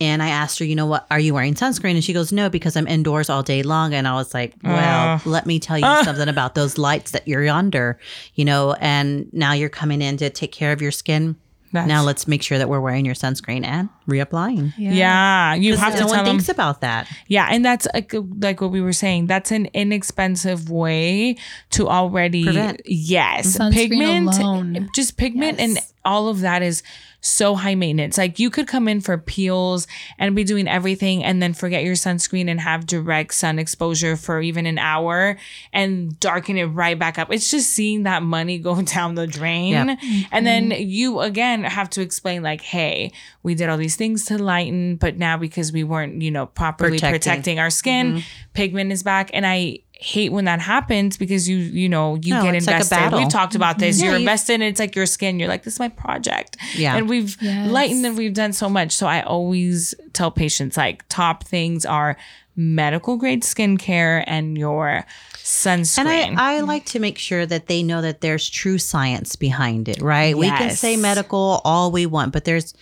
And 0.00 0.22
I 0.22 0.28
asked 0.28 0.60
her, 0.60 0.64
you 0.64 0.76
know 0.76 0.86
what, 0.86 1.06
are 1.10 1.18
you 1.18 1.34
wearing 1.34 1.54
sunscreen? 1.54 1.94
And 1.94 2.04
she 2.04 2.12
goes, 2.12 2.30
no, 2.32 2.48
because 2.48 2.76
I'm 2.76 2.86
indoors 2.86 3.28
all 3.28 3.42
day 3.42 3.64
long. 3.64 3.94
And 3.94 4.06
I 4.06 4.14
was 4.14 4.32
like, 4.32 4.54
well, 4.62 5.14
Uh. 5.16 5.18
let 5.28 5.44
me 5.44 5.58
tell 5.58 5.76
you 5.76 5.84
something 6.04 6.28
about 6.28 6.54
those 6.54 6.78
lights 6.78 7.10
that 7.10 7.26
you're 7.26 7.48
under, 7.48 7.98
you 8.34 8.44
know, 8.44 8.74
and 8.80 9.28
now 9.32 9.54
you're 9.54 9.68
coming 9.68 10.00
in 10.00 10.16
to 10.18 10.30
take 10.30 10.52
care 10.52 10.70
of 10.72 10.80
your 10.80 10.92
skin. 10.92 11.34
That's- 11.72 11.88
now 11.88 12.02
let's 12.02 12.26
make 12.28 12.42
sure 12.42 12.58
that 12.58 12.68
we're 12.68 12.80
wearing 12.80 13.04
your 13.04 13.14
sunscreen 13.14 13.64
and 13.64 13.88
reapplying. 14.08 14.72
yeah. 14.78 15.54
you 15.54 15.76
have 15.76 15.94
to 15.94 16.00
no 16.00 16.06
tell 16.06 16.16
one 16.16 16.24
them. 16.24 16.36
thinks 16.36 16.48
about 16.48 16.80
that. 16.80 17.06
Yeah, 17.26 17.48
and 17.50 17.64
that's 17.64 17.86
like, 17.94 18.14
like 18.40 18.60
what 18.60 18.70
we 18.70 18.80
were 18.80 18.92
saying. 18.92 19.26
That's 19.26 19.50
an 19.52 19.66
inexpensive 19.74 20.70
way 20.70 21.36
to 21.70 21.88
already 21.88 22.44
Prevent. 22.44 22.82
yes, 22.86 23.56
Sunscreen 23.58 23.72
pigment, 23.74 24.38
alone. 24.38 24.88
just 24.94 25.16
pigment, 25.16 25.60
and 25.60 25.78
all 26.04 26.28
of 26.28 26.40
that 26.40 26.62
is 26.62 26.82
so 27.20 27.54
high 27.56 27.74
maintenance. 27.74 28.16
Like 28.16 28.38
you 28.38 28.48
could 28.48 28.68
come 28.68 28.86
in 28.88 29.00
for 29.00 29.18
peels 29.18 29.86
and 30.18 30.36
be 30.36 30.44
doing 30.44 30.68
everything, 30.68 31.24
and 31.24 31.42
then 31.42 31.52
forget 31.52 31.82
your 31.84 31.94
sunscreen 31.94 32.48
and 32.48 32.60
have 32.60 32.86
direct 32.86 33.34
sun 33.34 33.58
exposure 33.58 34.16
for 34.16 34.40
even 34.40 34.66
an 34.66 34.78
hour 34.78 35.36
and 35.72 36.18
darken 36.20 36.56
it 36.56 36.66
right 36.66 36.98
back 36.98 37.18
up. 37.18 37.32
It's 37.32 37.50
just 37.50 37.70
seeing 37.70 38.04
that 38.04 38.22
money 38.22 38.58
go 38.58 38.80
down 38.82 39.14
the 39.14 39.26
drain, 39.26 39.88
Yep. 39.88 39.98
and 40.32 40.46
then 40.46 40.70
you 40.70 41.20
again 41.20 41.64
have 41.64 41.90
to 41.90 42.00
explain 42.02 42.42
like, 42.42 42.60
hey, 42.60 43.12
we 43.42 43.54
did 43.54 43.68
all 43.68 43.76
these 43.78 43.96
things 43.96 44.24
to 44.26 44.38
lighten, 44.38 44.96
but 44.96 45.16
now 45.16 45.36
because 45.36 45.72
we 45.72 45.84
weren't, 45.84 46.22
you 46.22 46.30
know, 46.30 46.46
properly 46.46 46.98
Protecting. 46.98 47.20
protecting, 47.20 47.58
our 47.58 47.70
skin, 47.70 48.12
mm-hmm. 48.14 48.20
pigment 48.54 48.92
is 48.92 49.02
back. 49.02 49.30
And 49.32 49.46
I 49.46 49.80
hate 50.00 50.30
when 50.30 50.44
that 50.44 50.60
happens 50.60 51.16
because 51.16 51.48
you, 51.48 51.56
you 51.56 51.88
know, 51.88 52.14
you 52.22 52.32
No, 52.34 52.42
get 52.44 52.54
it's 52.54 52.66
like 52.68 52.76
a 52.76 52.80
invested. 52.82 53.16
We've 53.16 53.28
talked 53.28 53.56
about 53.56 53.72
mm-hmm. 53.76 53.80
this. 53.80 53.98
Yeah, 53.98 54.06
You're 54.06 54.14
you- 54.14 54.20
invested 54.20 54.54
and 54.54 54.62
it's 54.62 54.78
like 54.78 54.94
your 54.94 55.06
skin. 55.06 55.40
You're 55.40 55.48
like, 55.48 55.64
this 55.64 55.74
is 55.74 55.80
my 55.80 55.88
project. 55.88 56.56
Yeah. 56.76 56.96
And 56.96 57.08
we've 57.08 57.36
Yes. 57.40 57.68
lightened 57.68 58.06
and 58.06 58.16
we've 58.16 58.32
done 58.32 58.52
so 58.52 58.68
much. 58.68 58.92
So 58.92 59.08
I 59.08 59.22
always 59.22 59.94
tell 60.12 60.30
patients 60.30 60.76
like 60.76 61.04
top 61.08 61.42
things 61.44 61.84
are 61.84 62.16
medical 62.58 63.16
grade 63.16 63.44
skincare 63.44 64.24
and 64.26 64.58
your 64.58 65.06
sunscreen. 65.36 65.98
And 66.00 66.40
I, 66.40 66.56
I 66.56 66.60
like 66.60 66.84
to 66.86 66.98
make 66.98 67.16
sure 67.16 67.46
that 67.46 67.68
they 67.68 67.84
know 67.84 68.02
that 68.02 68.20
there's 68.20 68.50
true 68.50 68.78
science 68.78 69.36
behind 69.36 69.88
it, 69.88 70.02
right? 70.02 70.36
We 70.36 70.48
can 70.48 70.70
say 70.72 70.96
medical 70.96 71.60
all 71.64 71.92
we 71.92 72.04
want, 72.04 72.32
but 72.32 72.44
there's 72.44 72.74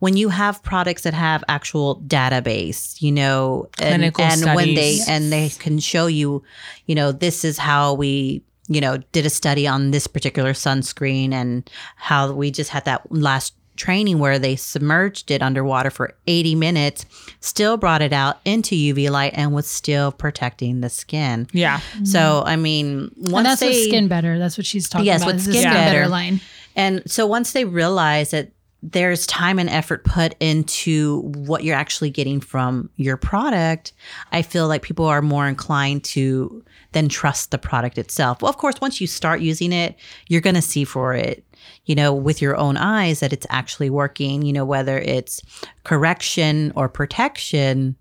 when 0.00 0.18
you 0.18 0.28
have 0.28 0.62
products 0.62 1.02
that 1.02 1.14
have 1.14 1.42
actual 1.48 2.02
database, 2.02 3.00
you 3.00 3.10
know, 3.10 3.70
and, 3.80 4.12
Clinical 4.14 4.22
and 4.22 4.54
when 4.54 4.74
they 4.74 4.98
and 5.08 5.32
they 5.32 5.48
can 5.48 5.78
show 5.78 6.06
you, 6.06 6.42
you 6.84 6.94
know, 6.94 7.10
this 7.10 7.42
is 7.42 7.56
how 7.56 7.94
we 7.94 8.44
you 8.68 8.80
know 8.80 8.98
did 9.12 9.24
a 9.24 9.30
study 9.30 9.66
on 9.66 9.92
this 9.92 10.06
particular 10.06 10.52
sunscreen 10.52 11.32
and 11.32 11.68
how 11.96 12.30
we 12.30 12.50
just 12.50 12.70
had 12.70 12.84
that 12.84 13.10
last 13.10 13.54
training 13.76 14.18
where 14.18 14.38
they 14.38 14.56
submerged 14.56 15.30
it 15.30 15.42
underwater 15.42 15.90
for 15.90 16.14
80 16.26 16.54
minutes, 16.54 17.06
still 17.40 17.76
brought 17.76 18.02
it 18.02 18.12
out 18.12 18.38
into 18.44 18.74
UV 18.74 19.10
light 19.10 19.32
and 19.34 19.52
was 19.52 19.66
still 19.66 20.12
protecting 20.12 20.80
the 20.80 20.90
skin. 20.90 21.46
Yeah. 21.52 21.80
So, 22.04 22.42
I 22.46 22.56
mean, 22.56 23.10
once 23.16 23.34
and 23.36 23.46
that's 23.46 23.60
they, 23.60 23.68
what 23.68 23.88
Skin 23.88 24.08
Better. 24.08 24.38
That's 24.38 24.56
what 24.58 24.66
she's 24.66 24.88
talking 24.88 25.06
Yes, 25.06 25.22
about. 25.22 25.34
with 25.34 25.36
is 25.36 25.44
Skin 25.44 25.54
Skin 25.62 25.72
Better 25.72 25.98
Better. 26.00 26.08
line. 26.08 26.40
And 26.76 27.02
so 27.06 27.26
once 27.26 27.52
they 27.52 27.64
realize 27.64 28.30
that 28.30 28.52
there's 28.84 29.26
time 29.28 29.58
and 29.60 29.70
effort 29.70 30.04
put 30.04 30.34
into 30.40 31.20
what 31.20 31.62
you're 31.62 31.76
actually 31.76 32.10
getting 32.10 32.40
from 32.40 32.90
your 32.96 33.16
product, 33.16 33.92
I 34.32 34.42
feel 34.42 34.66
like 34.66 34.82
people 34.82 35.04
are 35.04 35.22
more 35.22 35.46
inclined 35.46 36.02
to 36.04 36.64
then 36.90 37.08
trust 37.08 37.52
the 37.52 37.58
product 37.58 37.96
itself. 37.96 38.42
Well, 38.42 38.50
of 38.50 38.56
course, 38.58 38.80
once 38.80 39.00
you 39.00 39.06
start 39.06 39.40
using 39.40 39.72
it, 39.72 39.96
you're 40.28 40.40
going 40.40 40.56
to 40.56 40.62
see 40.62 40.84
for 40.84 41.14
it, 41.14 41.44
you 41.84 41.94
know, 41.94 42.14
with 42.14 42.40
your 42.40 42.56
own 42.56 42.76
eyes 42.76 43.20
that 43.20 43.32
it's 43.32 43.46
actually 43.50 43.90
working, 43.90 44.42
you 44.42 44.52
know, 44.52 44.64
whether 44.64 44.98
it's 44.98 45.42
correction 45.84 46.72
or 46.76 46.88
protection. 46.88 47.96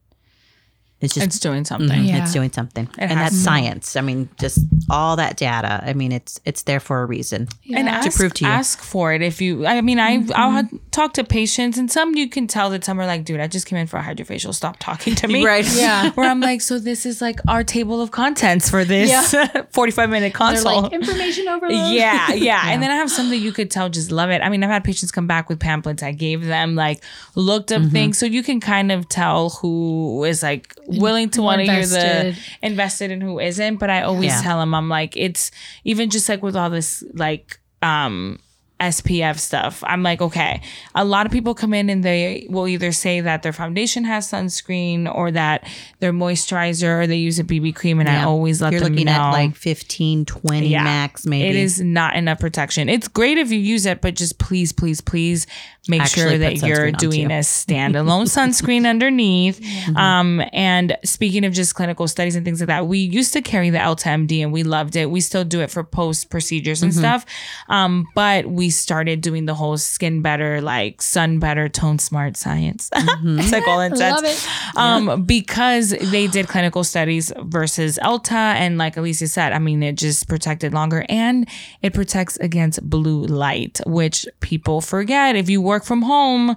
It's 1.01 1.13
just 1.15 1.25
It's 1.25 1.39
doing 1.39 1.65
something. 1.65 1.89
Mhm, 1.99 2.07
Yeah. 2.07 2.21
it's 2.23 2.31
doing 2.33 2.51
something. 2.51 2.87
and 2.97 3.11
that's 3.19 3.35
to. 3.35 3.41
science. 3.41 3.95
I 3.95 4.01
mean, 4.01 4.29
just 4.39 4.59
all 4.89 5.15
that 5.17 5.35
data. 5.37 5.83
I 5.85 5.93
mean, 5.93 6.11
it's 6.11 6.39
it's 6.45 6.61
there 6.63 6.79
for 6.79 7.01
a 7.01 7.05
reason. 7.05 7.47
and 7.75 7.87
Yeah. 7.87 7.95
ask, 7.97 8.17
prove 8.17 8.33
to 8.35 8.45
you. 8.45 8.51
ask 8.51 8.81
for 8.81 9.13
it 9.13 9.21
if 9.21 9.41
you 9.41 9.65
i 9.65 9.79
mean 9.81 9.99
i 9.99 10.23
i'll 10.35 10.51
ha- 10.51 10.69
talk 10.91 11.13
to 11.13 11.23
patients 11.23 11.77
and 11.77 11.89
some 11.91 12.15
you 12.15 12.27
can 12.29 12.45
tell 12.47 12.69
that 12.69 12.83
some 12.83 12.99
are 12.99 13.05
like 13.05 13.23
dude 13.25 13.39
i 13.39 13.47
just 13.47 13.65
came 13.65 13.77
in 13.79 13.87
for 13.87 13.97
a 13.97 14.03
HydraFacial 14.03 14.53
stop 14.53 14.77
talking 14.79 15.15
to 15.15 15.27
me 15.27 15.43
Right. 15.53 15.65
Yeah. 15.73 16.11
where 16.15 16.29
i'm 16.29 16.41
like 16.41 16.61
so 16.61 16.77
this 16.79 17.05
is 17.05 17.21
like 17.21 17.39
our 17.47 17.63
table 17.63 18.01
of 18.01 18.11
contents 18.11 18.69
for 18.69 18.83
this 18.83 19.33
45 19.71 20.09
minute 20.09 20.21
They're 20.21 20.31
consult 20.31 20.83
like 20.83 20.93
information 20.93 21.47
overload. 21.47 21.93
yeah, 21.93 22.33
yeah, 22.33 22.61
And 22.71 22.81
then 22.83 22.91
I 22.91 22.95
have 22.95 23.09
some 23.09 23.29
that 23.29 23.37
you 23.37 23.51
could 23.51 23.69
tell 23.71 23.89
just 23.89 24.11
love 24.11 24.29
it. 24.29 24.41
I 24.41 24.49
mean, 24.49 24.63
I've 24.63 24.69
had 24.69 24.83
patients 24.83 25.11
come 25.11 25.27
back 25.27 25.49
with 25.49 25.59
pamphlets 25.59 26.03
I 26.03 26.11
gave 26.11 26.45
them, 26.45 26.75
like 26.75 27.01
looked 27.35 27.71
up 27.71 27.83
things. 27.91 28.17
So 28.17 28.25
you 28.25 28.43
can 28.43 28.59
kind 28.59 28.91
of 28.91 29.07
tell 29.09 29.49
who 29.61 30.23
is 30.25 30.43
like 30.43 30.75
willing 30.99 31.29
to 31.31 31.41
want 31.41 31.59
to 31.59 31.71
hear 31.71 31.85
the 31.85 31.99
Invested. 32.27 32.37
invested 32.61 33.11
and 33.11 33.21
who 33.23 33.39
isn't. 33.39 33.77
But 33.77 33.89
I 33.89 34.01
always 34.01 34.25
Yeah. 34.31 34.41
tell 34.41 34.59
them, 34.59 34.73
I'm 34.75 34.89
like, 34.89 35.15
it's 35.17 35.51
even 35.83 36.09
just 36.09 36.27
like 36.29 36.41
with 36.43 36.55
all 36.55 36.69
this, 36.69 37.03
like, 37.13 37.59
um, 37.81 38.39
SPF 38.79 39.37
stuff. 39.37 39.83
I'm 39.85 40.01
like, 40.01 40.23
okay, 40.23 40.59
a 40.95 41.05
lot 41.05 41.27
of 41.27 41.31
people 41.31 41.53
come 41.53 41.71
in 41.71 41.87
and 41.87 42.03
they 42.03 42.47
will 42.49 42.67
either 42.67 42.91
say 42.91 43.21
that 43.21 43.43
their 43.43 43.53
foundation 43.53 44.05
has 44.05 44.27
sunscreen 44.31 45.05
or 45.13 45.29
that 45.29 45.67
their 45.99 46.11
moisturizer 46.11 47.03
or 47.03 47.05
they 47.05 47.17
use 47.17 47.37
a 47.37 47.43
BB 47.43 47.75
cream. 47.75 47.99
And 47.99 48.09
I 48.09 48.23
always 48.23 48.59
let 48.59 48.71
You're 48.71 48.81
them 48.81 48.93
looking 48.93 49.05
know. 49.05 49.11
at 49.11 49.31
like 49.33 49.55
15, 49.55 50.25
20 50.25 50.69
Yeah. 50.69 50.83
max, 50.83 51.27
maybe. 51.27 51.47
It 51.49 51.55
is 51.57 51.79
not 51.79 52.15
enough 52.15 52.39
protection. 52.39 52.89
It's 52.89 53.07
great 53.07 53.37
if 53.37 53.51
you 53.51 53.59
use 53.59 53.85
it, 53.85 54.01
but 54.01 54.15
just 54.15 54.39
please, 54.39 54.71
please, 54.71 54.99
please 54.99 55.45
make 55.88 56.01
Actually 56.01 56.29
sure 56.29 56.38
that 56.38 56.61
you're 56.61 56.91
doing 56.91 57.25
a 57.32 57.39
standalone 57.39 58.25
sunscreen 58.27 58.88
underneath. 58.88 59.59
Um, 59.95 60.43
and 60.53 60.95
speaking 61.03 61.43
of 61.43 61.53
just 61.53 61.73
clinical 61.73 62.07
studies 62.07 62.36
and 62.36 62.45
things 62.45 62.59
like 62.61 62.67
that, 62.67 62.86
we 62.86 62.99
used 62.99 63.34
to 63.34 63.41
carry 63.41 63.71
the 63.71 63.79
EltaMD 63.79 64.43
and 64.43 64.53
we 64.53 64.61
loved 64.61 64.95
it. 64.95 65.09
We 65.09 65.21
still 65.21 65.43
do 65.43 65.61
it 65.61 65.71
for 65.71 65.84
post 65.84 66.29
procedures 66.29 66.84
and 66.84 66.93
stuff. 66.93 67.25
Um, 67.67 68.07
but 68.13 68.45
we 68.45 68.69
started 68.69 69.21
doing 69.21 69.45
the 69.45 69.55
whole 69.55 69.77
skin 69.77 70.21
better, 70.21 70.61
like 70.61 71.01
sun 71.01 71.39
better, 71.39 71.67
tone 71.67 71.97
smart 71.97 72.38
science. 72.38 72.89
it's 72.95 73.51
like 73.51 73.67
all 73.67 73.82
in 73.82 73.91
Love 73.93 74.23
it. 74.23 74.47
um, 74.77 75.23
because 75.23 75.89
they 75.89 76.27
did 76.27 76.47
clinical 76.47 76.84
studies 76.84 77.32
versus 77.39 77.99
Elta, 78.03 78.32
and 78.32 78.77
like 78.77 78.97
Alicia 78.97 79.27
said, 79.27 79.51
I 79.51 79.59
mean, 79.59 79.84
it 79.84 79.95
just 79.95 80.27
protected 80.27 80.73
longer 80.73 81.05
and 81.09 81.47
it 81.82 81.93
protects 81.93 82.38
against 82.38 82.88
blue 82.88 83.25
light, 83.25 83.82
which 83.86 84.27
people 84.41 84.82
forget. 84.82 85.36
If 85.36 85.49
you 85.49 85.61
work 85.72 85.84
from 85.86 86.01
home, 86.01 86.55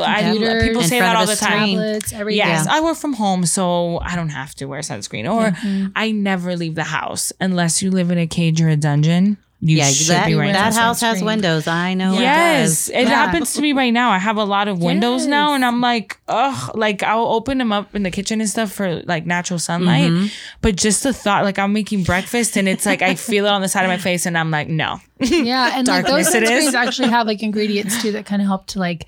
I, 0.00 0.22
computers, 0.22 0.62
people 0.62 0.82
say 0.82 1.00
that 1.00 1.16
all 1.16 1.26
the 1.26 1.34
time. 1.34 1.68
Tablets, 1.70 2.12
everything. 2.12 2.38
Yes, 2.38 2.66
I 2.68 2.80
work 2.80 2.96
from 2.96 3.14
home, 3.14 3.46
so 3.46 3.98
I 3.98 4.14
don't 4.14 4.28
have 4.28 4.54
to 4.56 4.66
wear 4.66 4.80
sunscreen, 4.80 5.26
or 5.30 5.56
I 5.96 6.12
never 6.12 6.54
leave 6.56 6.76
the 6.76 6.84
house 6.84 7.32
unless 7.40 7.82
you 7.82 7.90
live 7.90 8.10
in 8.10 8.18
a 8.18 8.26
cage 8.26 8.60
or 8.60 8.68
a 8.68 8.76
dungeon. 8.76 9.38
You 9.64 9.76
yeah, 9.76 9.86
should 9.90 10.08
that, 10.08 10.26
be 10.26 10.34
wearing 10.34 10.54
that 10.54 10.72
sunscreen. 10.72 10.76
house 10.76 11.00
has 11.02 11.22
sunscreen. 11.22 11.26
windows. 11.26 11.68
I 11.68 11.94
know. 11.94 12.14
Yes, 12.14 12.88
it 12.88 12.96
it 12.96 13.04
does. 13.04 13.12
happens 13.12 13.54
to 13.54 13.62
me 13.62 13.72
right 13.72 13.92
now. 13.92 14.10
I 14.10 14.18
have 14.18 14.36
a 14.36 14.42
lot 14.42 14.66
of 14.66 14.82
windows 14.82 15.28
now, 15.28 15.54
and 15.54 15.64
I'm 15.64 15.80
like, 15.80 16.18
ugh, 16.26 16.76
like 16.76 17.04
I'll 17.04 17.28
open 17.28 17.58
them 17.58 17.70
up 17.70 17.94
in 17.94 18.02
the 18.02 18.10
kitchen 18.10 18.40
and 18.40 18.50
stuff 18.50 18.72
for 18.72 19.02
like 19.02 19.24
natural 19.24 19.60
sunlight. 19.60 20.10
Mm-hmm. 20.10 20.26
But 20.62 20.74
just 20.74 21.04
the 21.04 21.12
thought, 21.12 21.44
like 21.44 21.60
I'm 21.60 21.72
making 21.72 22.02
breakfast, 22.02 22.56
and 22.56 22.68
it's 22.68 22.84
like 22.84 23.02
I 23.02 23.14
feel 23.14 23.46
it 23.46 23.50
on 23.50 23.62
the 23.62 23.68
side 23.68 23.84
of 23.84 23.88
my 23.88 23.98
face, 23.98 24.26
and 24.26 24.36
I'm 24.36 24.50
like, 24.50 24.66
no, 24.68 24.98
Yeah, 25.20 25.78
and 25.78 25.86
like 25.86 26.06
those 26.06 26.28
Darkness 26.28 26.50
sunscreens 26.50 26.74
actually 26.74 27.08
have 27.10 27.28
like 27.28 27.42
ingredients 27.44 28.02
too 28.02 28.12
that 28.12 28.26
kind 28.26 28.42
of 28.42 28.48
help 28.48 28.66
to 28.68 28.80
like 28.80 29.06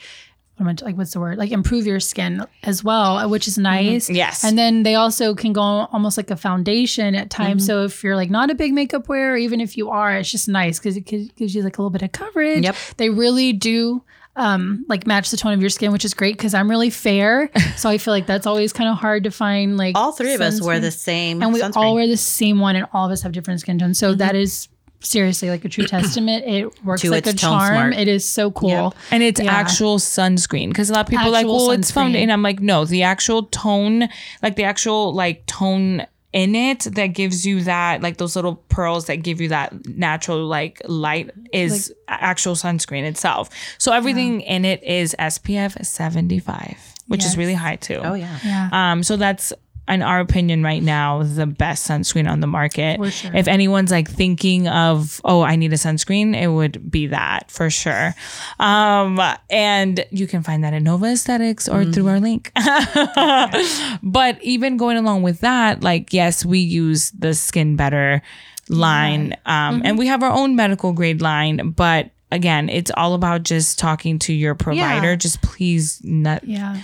what 0.56 0.68
am 0.68 0.76
I, 0.80 0.84
like 0.84 0.96
what's 0.96 1.12
the 1.12 1.20
word 1.20 1.36
like 1.36 1.50
improve 1.50 1.86
your 1.86 1.98
skin 1.98 2.44
as 2.62 2.84
well, 2.84 3.18
uh, 3.18 3.28
which 3.28 3.48
is 3.48 3.54
mm-hmm. 3.54 3.64
nice. 3.64 4.08
Yes. 4.08 4.44
and 4.44 4.56
then 4.56 4.84
they 4.84 4.94
also 4.94 5.34
can 5.34 5.52
go 5.52 5.62
almost 5.62 6.16
like 6.16 6.30
a 6.30 6.36
foundation 6.36 7.14
at 7.14 7.30
times. 7.30 7.62
Mm-hmm. 7.62 7.66
So 7.66 7.84
if 7.84 8.04
you're 8.04 8.16
like 8.16 8.30
not 8.30 8.50
a 8.50 8.54
big 8.54 8.72
makeup 8.72 9.08
wearer, 9.08 9.36
even 9.36 9.60
if 9.60 9.76
you 9.76 9.90
are, 9.90 10.16
it's 10.16 10.30
just 10.30 10.48
nice 10.48 10.78
because 10.78 10.96
it 10.96 11.02
gives 11.02 11.54
you 11.54 11.62
like 11.62 11.78
a 11.78 11.82
little 11.82 11.90
bit 11.90 12.02
of 12.02 12.12
coverage. 12.12 12.64
Yep. 12.64 12.76
they 12.96 13.10
really 13.10 13.52
do. 13.52 14.02
Um, 14.36 14.84
like 14.88 15.06
match 15.06 15.30
the 15.30 15.36
tone 15.36 15.52
of 15.52 15.60
your 15.60 15.70
skin, 15.70 15.92
which 15.92 16.04
is 16.04 16.12
great 16.12 16.36
because 16.36 16.54
I'm 16.54 16.68
really 16.68 16.90
fair, 16.90 17.52
so 17.76 17.88
I 17.88 17.98
feel 17.98 18.12
like 18.12 18.26
that's 18.26 18.48
always 18.48 18.72
kind 18.72 18.90
of 18.90 18.96
hard 18.96 19.22
to 19.24 19.30
find. 19.30 19.76
Like 19.76 19.96
All 19.96 20.10
three 20.10 20.34
of 20.34 20.40
us 20.40 20.60
wear 20.60 20.80
the 20.80 20.90
same 20.90 21.40
and 21.40 21.52
we 21.52 21.60
sunscreen. 21.60 21.76
all 21.76 21.94
wear 21.94 22.08
the 22.08 22.16
same 22.16 22.58
one, 22.58 22.74
and 22.74 22.84
all 22.92 23.06
of 23.06 23.12
us 23.12 23.22
have 23.22 23.30
different 23.30 23.60
skin 23.60 23.78
tones. 23.78 23.96
So 23.96 24.08
mm-hmm. 24.08 24.18
that 24.18 24.34
is 24.34 24.66
seriously 25.04 25.50
like 25.50 25.64
a 25.64 25.68
true 25.68 25.86
testament. 25.86 26.44
It 26.46 26.84
works 26.84 27.02
To 27.02 27.10
like 27.10 27.26
a 27.26 27.32
charm. 27.32 27.68
smart. 27.68 27.94
It 27.94 28.08
is 28.08 28.24
so 28.28 28.50
cool. 28.50 28.68
Yep. 28.70 28.94
and 29.10 29.22
it's 29.22 29.40
Yeah. 29.40 29.52
actual 29.52 29.98
sunscreen 29.98 30.68
because 30.68 30.90
a 30.90 30.92
lot 30.94 31.00
of 31.02 31.06
people 31.10 31.26
are 31.26 31.30
like, 31.30 31.44
Actual 31.44 31.56
well, 31.56 31.70
it's 31.72 31.90
found, 31.90 32.14
sunscreen. 32.14 32.22
and 32.22 32.32
I'm 32.32 32.42
like, 32.42 32.60
no, 32.60 32.84
the 32.84 33.02
actual 33.02 33.44
tone, 33.44 34.08
like 34.42 34.56
the 34.56 34.64
actual 34.64 35.12
like 35.14 35.46
tone 35.46 36.06
in 36.32 36.56
it 36.56 36.80
that 36.80 37.08
gives 37.08 37.46
you 37.46 37.62
that 37.62 38.02
like 38.02 38.16
those 38.16 38.34
little 38.34 38.56
pearls 38.68 39.06
that 39.06 39.16
give 39.22 39.40
you 39.40 39.48
that 39.50 39.86
natural 39.86 40.44
like 40.44 40.82
light 40.86 41.30
is 41.52 41.94
actual 42.08 42.56
sunscreen 42.56 43.04
itself 43.04 43.48
so 43.78 43.92
everything 43.92 44.40
in 44.40 44.64
it 44.64 44.82
is 44.82 45.14
spf 45.20 45.86
75 45.86 46.76
which 47.06 47.24
is 47.24 47.36
really 47.36 47.54
high 47.54 47.76
too 47.76 48.00
oh 48.02 48.14
yeah. 48.14 48.36
Yeah. 48.44 48.68
um 48.72 49.04
so 49.04 49.16
that's 49.16 49.52
in 49.86 50.02
our 50.02 50.20
opinion 50.20 50.62
right 50.62 50.82
now 50.82 51.22
the 51.22 51.46
best 51.46 51.86
sunscreen 51.86 52.28
on 52.30 52.40
the 52.40 52.46
market. 52.46 52.96
For 52.98 53.10
sure. 53.10 53.34
if 53.34 53.46
anyone's 53.48 53.90
like 53.90 54.08
thinking 54.10 54.66
of 54.68 55.20
oh 55.24 55.42
i 55.42 55.56
need 55.56 55.72
a 55.72 55.76
sunscreen 55.76 56.34
it 56.34 56.48
would 56.48 56.90
be 56.90 57.08
that 57.08 57.50
for 57.50 57.68
sure. 57.70 58.14
Um 58.58 59.20
and 59.50 60.04
you 60.10 60.26
can 60.26 60.42
find 60.42 60.64
that 60.64 60.72
at 60.74 60.82
nova 60.82 61.06
aesthetics 61.06 61.68
or 61.68 61.84
through 61.84 62.08
our 62.08 62.20
link. 62.20 62.50
But 64.02 64.42
even 64.42 64.76
going 64.76 64.96
along 64.96 65.22
with 65.22 65.40
that 65.40 65.82
like 65.82 66.12
yes 66.12 66.44
we 66.44 66.58
use 66.58 67.10
the 67.12 67.34
skin 67.34 67.76
better 67.76 68.22
line. 68.68 69.36
Um 69.46 69.82
and 69.84 69.98
we 69.98 70.06
have 70.06 70.22
our 70.22 70.30
own 70.32 70.56
medical 70.56 70.92
grade 70.92 71.20
line 71.20 71.70
but 71.70 72.10
again 72.32 72.68
it's 72.68 72.90
all 72.96 73.14
about 73.14 73.42
just 73.42 73.78
talking 73.78 74.18
to 74.20 74.32
your 74.32 74.54
provider. 74.54 75.10
Yeah. 75.10 75.16
just 75.16 75.42
please 75.42 76.00
not 76.02 76.44
yeah. 76.44 76.80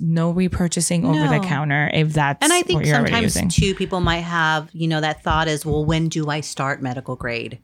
No 0.00 0.32
repurchasing 0.32 1.04
over 1.04 1.28
the 1.28 1.44
counter 1.46 1.90
if 1.92 2.12
that's 2.12 2.42
And 2.42 2.52
I 2.52 2.62
think 2.62 2.86
sometimes 2.86 3.54
too, 3.54 3.74
people 3.74 4.00
might 4.00 4.20
have, 4.20 4.70
you 4.72 4.88
know, 4.88 5.00
that 5.00 5.22
thought 5.22 5.48
is, 5.48 5.64
well, 5.64 5.84
when 5.84 6.08
do 6.08 6.28
I 6.28 6.40
start 6.40 6.82
medical 6.82 7.16
grade? 7.16 7.58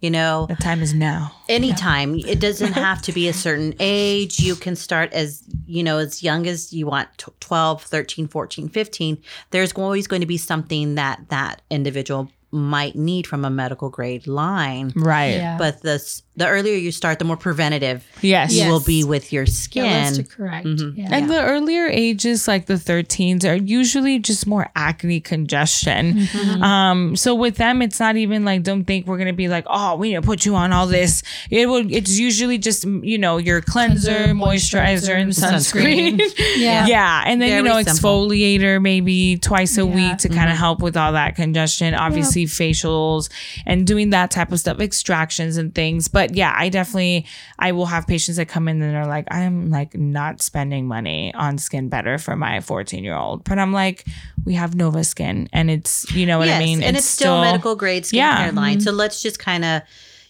You 0.00 0.10
know, 0.10 0.44
the 0.46 0.56
time 0.56 0.82
is 0.82 0.92
now. 0.92 1.32
anytime. 1.48 2.14
It 2.16 2.38
doesn't 2.38 2.72
have 2.74 3.00
to 3.02 3.12
be 3.12 3.26
a 3.26 3.32
certain 3.32 3.74
age. 3.80 4.38
You 4.38 4.54
can 4.54 4.76
start 4.76 5.10
as, 5.14 5.42
you 5.66 5.82
know, 5.82 5.96
as 5.96 6.22
young 6.22 6.46
as 6.46 6.74
you 6.74 6.86
want 6.86 7.08
t- 7.16 7.32
12, 7.40 7.82
13, 7.84 8.28
14, 8.28 8.68
15. 8.68 9.22
There's 9.50 9.72
always 9.72 10.06
going 10.06 10.20
to 10.20 10.26
be 10.26 10.36
something 10.36 10.96
that 10.96 11.30
that 11.30 11.62
individual 11.70 12.30
might 12.54 12.94
need 12.96 13.26
from 13.26 13.44
a 13.44 13.50
medical 13.50 13.90
grade 13.90 14.26
line. 14.26 14.92
Right. 14.96 15.34
Yeah. 15.36 15.58
But 15.58 15.82
the 15.82 15.98
the 16.36 16.48
earlier 16.48 16.74
you 16.74 16.90
start, 16.90 17.20
the 17.20 17.24
more 17.24 17.36
preventative 17.36 18.04
Yes. 18.20 18.52
you 18.52 18.58
Yes. 18.62 18.68
will 18.70 18.80
be 18.80 19.04
with 19.04 19.32
your 19.32 19.44
Yeah, 19.44 19.52
skin. 19.52 19.84
that's 19.84 20.16
to 20.16 20.24
correct. 20.24 20.66
Yeah. 20.66 21.08
And 21.12 21.30
the 21.30 21.40
earlier 21.40 21.86
ages, 21.86 22.48
like 22.48 22.66
the 22.66 22.74
13s, 22.74 23.44
are 23.44 23.54
usually 23.54 24.18
just 24.18 24.44
more 24.44 24.68
acne 24.74 25.20
congestion. 25.20 26.14
Mm-hmm. 26.26 26.62
Um, 26.62 27.14
so 27.16 27.36
with 27.36 27.56
them, 27.56 27.82
it's 27.82 28.00
not 28.00 28.16
even 28.16 28.44
like 28.44 28.62
don't 28.64 28.84
think 28.84 29.06
we're 29.06 29.18
gonna 29.18 29.32
be 29.32 29.46
like, 29.48 29.64
oh, 29.68 29.94
we 29.96 30.08
need 30.08 30.16
to 30.16 30.22
put 30.22 30.44
you 30.44 30.56
on 30.56 30.72
all 30.72 30.86
this. 30.88 31.22
It 31.50 31.68
will. 31.68 31.86
It's 31.92 32.18
usually 32.18 32.58
just 32.58 32.84
you 32.84 33.18
know 33.18 33.36
your 33.38 33.60
cleanser, 33.60 34.14
Cleanser, 34.34 34.34
moisturizer, 34.34 35.14
and 35.14 35.30
moisturizer, 35.30 35.52
sunscreen. 35.72 36.20
Yeah. 36.56 36.86
yeah, 36.86 37.22
and 37.26 37.40
then 37.40 37.48
you 37.48 37.62
Very 37.62 37.68
know 37.68 37.82
simple. 37.92 38.28
exfoliator 38.28 38.80
maybe 38.80 39.36
twice 39.38 39.76
a 39.78 39.84
Yeah. 39.86 39.94
week 39.94 40.18
to 40.18 40.28
kind 40.28 40.50
of 40.50 40.56
help 40.56 40.80
with 40.80 40.96
all 40.96 41.12
that 41.12 41.36
congestion. 41.36 41.94
Obviously 41.94 42.43
facials 42.46 43.30
and 43.66 43.86
doing 43.86 44.10
that 44.10 44.30
type 44.30 44.52
of 44.52 44.60
stuff, 44.60 44.80
extractions 44.80 45.56
and 45.56 45.74
things. 45.74 46.08
But 46.08 46.34
yeah, 46.34 46.54
I 46.56 46.68
definitely 46.68 47.26
I 47.58 47.72
will 47.72 47.86
have 47.86 48.06
patients 48.06 48.36
that 48.36 48.46
come 48.48 48.68
in 48.68 48.82
and 48.82 48.96
are 48.96 49.06
like, 49.06 49.26
I'm 49.30 49.70
like 49.70 49.94
not 49.96 50.42
spending 50.42 50.86
money 50.86 51.32
on 51.34 51.58
skin 51.58 51.88
better 51.88 52.18
for 52.18 52.36
my 52.36 52.60
14 52.60 53.02
year 53.04 53.16
old. 53.16 53.44
But 53.44 53.58
I'm 53.58 53.72
like, 53.72 54.04
we 54.44 54.54
have 54.54 54.74
Nova 54.74 55.04
Skin 55.04 55.48
and 55.52 55.70
it's 55.70 56.10
you 56.14 56.26
know 56.26 56.38
what 56.38 56.48
yes, 56.48 56.60
I 56.60 56.64
mean? 56.64 56.82
and 56.82 56.96
it's, 56.96 57.06
still, 57.06 57.40
medical 57.40 57.76
grade 57.76 58.04
skincare 58.04 58.14
Yeah. 58.14 58.50
line. 58.54 58.80
So 58.80 58.90
let's 58.92 59.22
just 59.22 59.38
kind 59.38 59.64
of, 59.64 59.82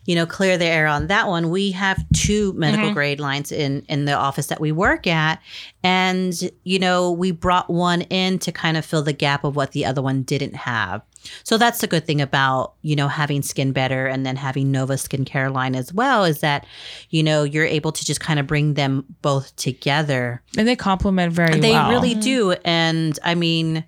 you 0.07 0.15
know, 0.15 0.27
clear 0.27 0.59
the 0.59 0.67
air 0.67 0.87
on 0.87 1.07
that 1.07 1.29
one, 1.29 1.49
we 1.51 1.71
have 1.73 2.05
two 2.13 2.53
medical 2.53 2.87
Mm-hmm. 2.87 2.95
grade 2.95 3.21
lines 3.21 3.51
in 3.51 3.85
in 3.89 4.05
the 4.05 4.13
office 4.13 4.49
that 4.49 4.61
we 4.61 4.71
work 4.71 5.07
at, 5.07 5.41
and 5.83 6.35
you 6.65 6.79
know, 6.79 7.11
we 7.13 7.31
brought 7.31 7.71
one 7.71 8.03
in 8.03 8.39
to 8.41 8.53
kind 8.53 8.77
of 8.77 8.85
fill 8.85 9.03
the 9.03 9.13
gap 9.13 9.45
of 9.45 9.57
what 9.57 9.73
the 9.73 9.85
other 9.87 10.03
one 10.03 10.23
didn't 10.23 10.55
have. 10.55 11.03
So 11.43 11.59
that's 11.59 11.81
the 11.81 11.87
good 11.87 12.07
thing 12.07 12.21
about 12.21 12.75
you 12.83 12.97
know 12.97 13.09
having 13.09 13.43
Skin 13.43 13.73
Better 13.73 14.07
and 14.07 14.25
then 14.25 14.37
having 14.37 14.71
Nova 14.71 14.95
Skincare 14.95 15.53
line 15.53 15.75
as 15.75 15.93
well 15.93 16.25
is 16.25 16.41
that 16.41 16.67
you 17.11 17.23
know 17.23 17.43
you're 17.43 17.65
able 17.65 17.93
to 17.93 18.05
just 18.05 18.21
kind 18.21 18.39
of 18.39 18.47
bring 18.47 18.75
them 18.75 19.05
both 19.23 19.55
together. 19.57 20.43
And 20.57 20.67
they 20.69 20.77
complement 20.77 21.33
very 21.33 21.61
They 21.61 21.71
well. 21.73 21.89
They 21.89 21.95
really 21.95 22.11
mm-hmm. 22.13 22.21
do. 22.21 22.53
And 22.65 23.19
I 23.23 23.35
mean, 23.35 23.85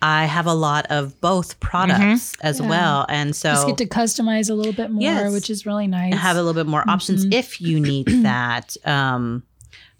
I 0.00 0.26
have 0.26 0.46
a 0.46 0.54
lot 0.54 0.86
of 0.90 1.20
both 1.20 1.58
products 1.60 2.32
mm-hmm. 2.36 2.46
as 2.46 2.60
Yeah. 2.60 2.68
well. 2.68 3.06
And 3.08 3.34
so 3.34 3.50
Just 3.50 3.66
get 3.66 3.78
to 3.78 3.86
customize 3.86 4.48
a 4.50 4.54
little 4.54 4.72
bit 4.72 4.90
more, 4.90 5.02
Yes. 5.02 5.32
which 5.32 5.50
is 5.50 5.66
really 5.66 5.86
nice. 5.86 6.14
have 6.14 6.36
a 6.36 6.42
little 6.42 6.54
bit 6.54 6.68
more 6.70 6.88
options 6.88 7.24
mm-hmm. 7.24 7.32
if 7.32 7.60
you 7.60 7.80
need 7.80 8.06
that. 8.22 8.76
Um, 8.84 9.42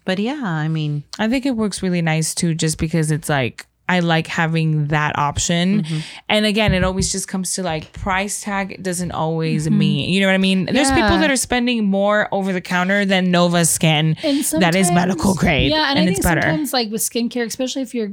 but 0.05 0.17
yeah, 0.19 0.41
I 0.43 0.67
mean, 0.69 1.03
I 1.19 1.27
think 1.27 1.45
it 1.45 1.51
works 1.51 1.83
really 1.83 2.01
nice 2.01 2.33
too, 2.33 2.55
just 2.55 2.77
because 2.77 3.11
it's 3.11 3.29
like 3.29 3.67
I 3.89 3.99
like 3.99 4.27
having 4.27 4.87
that 4.87 5.17
option. 5.19 5.83
Mm-hmm. 5.83 5.99
And 6.29 6.45
again, 6.45 6.73
it 6.73 6.83
always 6.83 7.11
just 7.11 7.27
comes 7.27 7.55
to 7.55 7.63
like 7.63 7.91
price 7.91 8.41
tag 8.41 8.81
doesn't 8.81 9.11
always 9.11 9.69
mean, 9.69 10.09
you 10.09 10.21
know 10.21 10.27
what 10.27 10.35
I 10.35 10.37
mean? 10.37 10.65
There's 10.65 10.89
people 10.91 11.09
Mm-hmm. 11.09 11.21
That 11.21 11.31
are 11.31 11.37
spending 11.37 11.85
more 11.85 12.29
over 12.31 12.53
the 12.53 12.61
counter 12.61 13.03
than 13.03 13.31
Nova 13.31 13.65
Skin 13.65 14.15
that 14.21 14.75
is 14.75 14.91
medical 14.91 15.33
grade. 15.33 15.71
Yeah, 15.71 15.89
and, 15.89 15.99
and, 15.99 16.07
I 16.07 16.11
it's 16.11 16.19
think 16.19 16.23
better. 16.23 16.41
sometimes 16.41 16.71
like 16.71 16.91
with 16.91 17.01
skincare, 17.01 17.45
especially 17.45 17.81
if 17.81 17.93
you're 17.93 18.11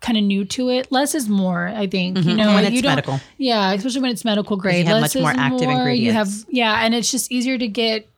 kind 0.00 0.18
of 0.18 0.24
new 0.24 0.44
to 0.44 0.68
it, 0.68 0.92
less 0.92 1.14
is 1.14 1.28
more. 1.28 1.68
I 1.68 1.86
think 1.86 2.18
you 2.18 2.34
know 2.34 2.54
when 2.54 2.64
like, 2.64 2.72
you 2.74 2.82
don't, 2.82 2.90
medical. 2.90 3.20
Yeah, 3.38 3.72
especially 3.72 4.02
when 4.02 4.10
it's 4.10 4.24
medical 4.24 4.56
grade, 4.56 4.86
have 4.86 5.00
less 5.00 5.14
much 5.14 5.22
more 5.22 5.32
is 5.32 5.38
active 5.38 5.68
more. 5.68 5.88
You 5.88 6.12
have 6.12 6.28
yeah, 6.48 6.84
and 6.84 6.94
it's 6.94 7.10
just 7.10 7.32
easier 7.32 7.58
to 7.58 7.66
get 7.66 8.08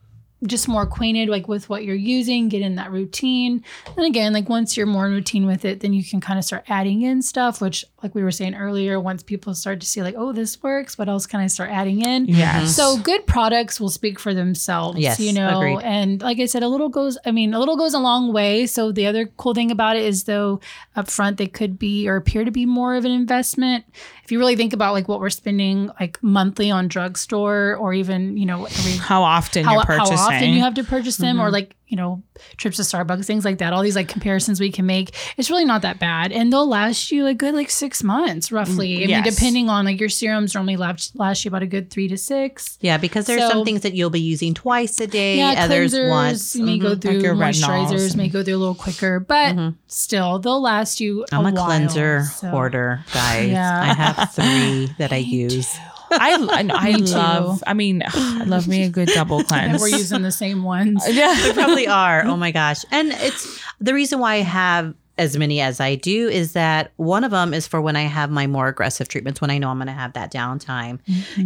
just 0.44 0.68
more 0.68 0.82
acquainted 0.82 1.28
like 1.28 1.48
with 1.48 1.68
what 1.68 1.84
you're 1.84 1.94
using, 1.94 2.48
get 2.48 2.60
in 2.60 2.74
that 2.74 2.90
routine. 2.90 3.64
And 3.96 4.04
again, 4.04 4.32
like 4.32 4.48
once 4.48 4.76
you're 4.76 4.86
more 4.86 5.06
in 5.06 5.12
routine 5.12 5.46
with 5.46 5.64
it, 5.64 5.80
then 5.80 5.94
you 5.94 6.04
can 6.04 6.20
kind 6.20 6.38
of 6.38 6.44
start 6.44 6.64
adding 6.68 7.02
in 7.02 7.22
stuff, 7.22 7.60
which 7.60 7.84
like 8.02 8.14
we 8.14 8.22
were 8.22 8.30
saying 8.30 8.54
earlier, 8.54 9.00
once 9.00 9.22
people 9.22 9.54
start 9.54 9.80
to 9.80 9.86
see 9.86 10.02
like, 10.02 10.14
oh, 10.16 10.32
this 10.32 10.62
works, 10.62 10.98
what 10.98 11.08
else 11.08 11.26
can 11.26 11.40
I 11.40 11.46
start 11.46 11.70
adding 11.70 12.04
in? 12.04 12.26
Yes. 12.26 12.76
So 12.76 12.98
good 12.98 13.26
products 13.26 13.80
will 13.80 13.88
speak 13.88 14.18
for 14.18 14.34
themselves. 14.34 14.98
Yes, 14.98 15.18
you 15.18 15.32
know, 15.32 15.58
agreed. 15.58 15.80
and 15.82 16.20
like 16.20 16.38
I 16.38 16.46
said, 16.46 16.62
a 16.62 16.68
little 16.68 16.90
goes. 16.90 17.16
I 17.24 17.30
mean, 17.30 17.54
a 17.54 17.58
little 17.58 17.76
goes 17.76 17.94
a 17.94 17.98
long 17.98 18.32
way. 18.32 18.66
So 18.66 18.92
the 18.92 19.06
other 19.06 19.26
cool 19.38 19.54
thing 19.54 19.70
about 19.70 19.96
it 19.96 20.04
is, 20.04 20.24
though, 20.24 20.60
up 20.94 21.10
front 21.10 21.38
they 21.38 21.46
could 21.46 21.78
be 21.78 22.06
or 22.08 22.16
appear 22.16 22.44
to 22.44 22.50
be 22.50 22.66
more 22.66 22.94
of 22.94 23.04
an 23.04 23.10
investment. 23.10 23.84
If 24.26 24.32
you 24.32 24.40
really 24.40 24.56
think 24.56 24.72
about 24.72 24.92
like 24.92 25.06
what 25.06 25.20
we're 25.20 25.30
spending 25.30 25.88
like 26.00 26.20
monthly 26.20 26.68
on 26.68 26.88
drugstore 26.88 27.76
or 27.76 27.94
even 27.94 28.36
you 28.36 28.44
know 28.44 28.64
every 28.64 28.96
how 28.96 29.22
often 29.22 29.62
how, 29.62 29.74
you're 29.74 29.84
how 29.84 30.10
often 30.10 30.50
you 30.50 30.62
have 30.62 30.74
to 30.74 30.82
purchase 30.82 31.16
them 31.16 31.40
or 31.40 31.44
mm-hmm. 31.44 31.52
like 31.52 31.76
you 31.88 31.96
know 31.96 32.22
trips 32.56 32.76
to 32.78 32.82
starbucks 32.82 33.26
things 33.26 33.44
like 33.44 33.58
that 33.58 33.72
all 33.72 33.82
these 33.82 33.94
like 33.96 34.08
comparisons 34.08 34.58
we 34.58 34.72
can 34.72 34.84
make 34.86 35.14
it's 35.36 35.50
really 35.50 35.64
not 35.64 35.82
that 35.82 35.98
bad 36.00 36.32
and 36.32 36.52
they'll 36.52 36.68
last 36.68 37.12
you 37.12 37.26
a 37.26 37.34
good 37.34 37.54
like 37.54 37.70
six 37.70 38.02
months 38.02 38.50
roughly 38.50 39.04
i 39.04 39.06
mean 39.06 39.22
depending 39.22 39.68
on 39.68 39.84
like 39.84 40.00
your 40.00 40.08
serums 40.08 40.54
normally 40.54 40.76
last, 40.76 41.14
last 41.16 41.44
you 41.44 41.48
about 41.48 41.62
a 41.62 41.66
good 41.66 41.88
three 41.90 42.08
to 42.08 42.16
six 42.18 42.76
Yeah, 42.80 42.96
because 42.98 43.26
there's 43.26 43.40
So- 43.42 43.50
some 43.50 43.64
things 43.64 43.82
that 43.82 43.94
you'll 43.94 44.10
be 44.10 44.20
using 44.20 44.52
twice 44.54 44.98
a 45.00 45.06
day, 45.06 45.38
yeah, 45.38 45.64
others 45.64 45.94
once. 45.96 46.56
you 46.56 46.64
may 46.64 46.78
go 46.78 46.94
Mhm. 46.96 47.02
through 47.02 47.20
your 47.20 47.34
moisturizers 47.34 48.16
may 48.16 48.28
go 48.28 48.42
through 48.42 48.56
a 48.56 48.58
little 48.58 48.74
quicker, 48.74 49.20
but 49.20 49.56
still 49.86 50.38
they'll 50.38 50.60
last 50.60 51.00
you. 51.00 51.24
I'm 51.32 51.46
a, 51.46 51.52
while, 51.52 51.66
cleanser 51.66 52.24
so- 52.24 52.48
hoarder, 52.48 53.04
guys. 53.14 53.50
Yeah. 53.50 53.80
I 53.82 53.94
have 53.94 54.32
three 54.34 54.92
that 54.98 55.12
I 55.12 55.16
use. 55.18 55.68
I 56.10 56.34
I, 56.50 56.70
I 56.74 56.90
love. 56.96 57.62
I 57.66 57.74
mean, 57.74 58.02
I 58.06 58.44
love 58.44 58.68
me 58.68 58.84
a 58.84 58.88
good 58.88 59.08
double 59.08 59.38
And 59.38 59.46
cleanse. 59.48 59.80
we're 59.80 59.88
using 59.88 60.22
the 60.22 60.32
same 60.32 60.62
ones. 60.62 61.04
yeah. 61.10 61.34
we 61.46 61.52
probably 61.52 61.86
are. 61.88 62.24
Oh 62.26 62.36
my 62.36 62.50
gosh. 62.52 62.84
And 62.90 63.12
it's 63.12 63.60
the 63.80 63.94
reason 63.94 64.18
why 64.18 64.34
I 64.34 64.38
have 64.42 64.94
as 65.18 65.36
many 65.36 65.60
as 65.62 65.80
I 65.80 65.94
do 65.94 66.28
is 66.28 66.52
that 66.52 66.92
one 66.96 67.24
of 67.24 67.30
them 67.30 67.54
is 67.54 67.66
for 67.66 67.80
when 67.80 67.96
I 67.96 68.02
have 68.02 68.30
my 68.30 68.46
more 68.46 68.68
aggressive 68.68 69.08
treatments, 69.08 69.40
when 69.40 69.50
I 69.50 69.56
know 69.58 69.70
I'm 69.70 69.78
going 69.78 69.86
to 69.86 69.92
have 69.94 70.12
that 70.12 70.30
downtime. 70.32 70.98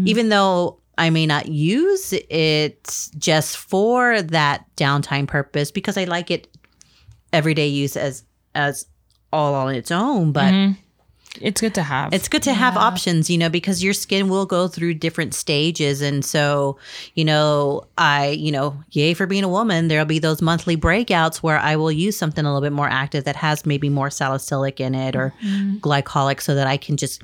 Even 0.07 0.29
though 0.29 0.79
I 0.99 1.09
may 1.11 1.25
not 1.25 1.47
use 1.47 2.13
it 2.13 3.09
just 3.17 3.57
for 3.57 4.21
that 4.23 4.65
downtime 4.77 5.27
purpose 5.29 5.71
because 5.71 5.97
I 5.97 6.05
like 6.05 6.31
it 6.33 6.49
everyday 7.33 7.69
use 7.69 7.97
as 7.97 8.25
as 8.57 8.87
all 9.33 9.55
on 9.55 9.73
its 9.75 9.93
own, 9.93 10.33
but 10.33 10.53
Mhm. 10.53 10.77
It's 11.41 11.61
good 11.61 11.75
to 11.75 11.83
have. 11.83 12.13
it's 12.13 12.29
good 12.29 12.43
to 12.43 12.53
have 12.53 12.77
options, 12.77 13.31
you 13.31 13.39
know, 13.39 13.49
because 13.49 13.85
your 13.85 13.93
skin 13.93 14.29
will 14.29 14.47
go 14.47 14.67
through 14.67 14.95
different 14.95 15.33
stages. 15.33 16.01
And 16.01 16.25
so, 16.25 16.77
you 17.15 17.25
know, 17.25 17.85
I, 17.97 18.31
you 18.31 18.51
know, 18.51 18.83
yay 18.91 19.15
for 19.15 19.27
being 19.27 19.45
a 19.45 19.49
woman, 19.49 19.89
there'll 19.89 20.07
be 20.07 20.19
those 20.19 20.43
monthly 20.43 20.77
breakouts 20.77 21.37
where 21.37 21.59
I 21.59 21.77
will 21.77 21.93
use 21.93 22.17
something 22.17 22.45
a 22.45 22.49
little 22.53 22.67
bit 22.67 22.75
more 22.75 22.89
active 22.89 23.25
that 23.25 23.37
has 23.37 23.65
maybe 23.65 23.89
more 23.89 24.11
salicylic 24.11 24.81
in 24.81 24.95
it 24.95 25.15
or 25.15 25.33
mm-hmm. 25.43 25.77
glycolic 25.79 26.41
so 26.41 26.57
that 26.57 26.67
I 26.67 26.77
can 26.77 26.97
just 26.97 27.23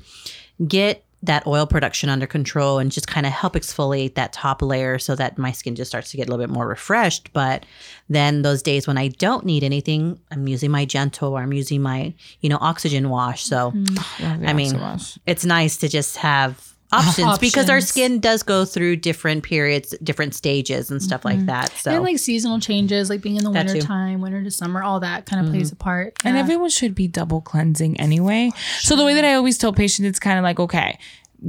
get 0.65 1.03
that 1.27 1.45
oil 1.47 1.65
production 1.65 2.09
under 2.09 2.27
control 2.27 2.79
and 2.79 2.91
just 2.91 3.07
kind 3.07 3.25
of 3.25 3.31
help 3.31 3.53
exfoliate 3.53 4.15
that 4.15 4.33
top 4.33 4.61
layer 4.61 4.99
so 4.99 5.15
that 5.15 5.37
my 5.37 5.51
skin 5.51 5.75
just 5.75 5.89
starts 5.89 6.11
to 6.11 6.17
get 6.17 6.27
a 6.27 6.31
little 6.31 6.45
bit 6.45 6.53
more 6.53 6.67
refreshed. 6.67 7.31
But 7.31 7.65
then 8.09 8.41
those 8.41 8.61
days 8.61 8.87
when 8.87 8.97
I 8.97 9.09
don't 9.09 9.45
need 9.45 9.63
anything, 9.63 10.19
I'm 10.31 10.47
using 10.47 10.71
my 10.71 10.85
gentle 10.85 11.33
or 11.33 11.41
I'm 11.41 11.53
using 11.53 11.81
my, 11.81 12.13
you 12.41 12.49
know, 12.49 12.57
oxygen 12.59 13.09
wash. 13.09 13.43
So, 13.43 13.71
mm-hmm. 13.71 14.23
Love 14.23 14.41
the 14.41 14.49
I 14.49 14.53
mean, 14.53 14.75
Oxywash. 14.75 15.19
it's 15.25 15.45
nice 15.45 15.77
to 15.77 15.87
just 15.87 16.17
have 16.17 16.75
options, 16.91 17.37
because 17.39 17.69
our 17.69 17.81
skin 17.81 18.19
does 18.19 18.43
go 18.43 18.65
through 18.65 18.97
different 18.97 19.43
periods, 19.43 19.95
different 20.03 20.33
stages 20.33 20.89
and 20.89 21.01
stuff 21.01 21.25
like 21.25 21.37
mm-hmm. 21.37 21.47
that. 21.47 21.71
So 21.73 21.91
And 21.91 22.03
like 22.03 22.19
seasonal 22.19 22.59
changes, 22.59 23.09
like 23.09 23.21
being 23.21 23.35
in 23.35 23.43
the 23.43 23.51
That 23.51 23.67
too. 23.67 23.73
winter 23.73 23.87
time, 23.87 24.21
winter 24.21 24.43
to 24.43 24.51
summer, 24.51 24.83
all 24.83 24.99
that 25.01 25.25
kind 25.25 25.39
of 25.39 25.47
mm-hmm. 25.47 25.57
plays 25.57 25.71
a 25.71 25.75
part. 25.75 26.17
And 26.23 26.37
everyone 26.37 26.69
should 26.69 26.95
be 26.95 27.07
double 27.07 27.41
cleansing 27.41 27.99
anyway. 27.99 28.51
So 28.79 28.95
the 28.95 29.03
way 29.05 29.13
that 29.13 29.25
I 29.25 29.33
always 29.33 29.57
tell 29.57 29.73
patients, 29.73 30.07
it's 30.07 30.19
kind 30.19 30.37
of 30.37 30.43
like, 30.43 30.59
okay, 30.59 30.97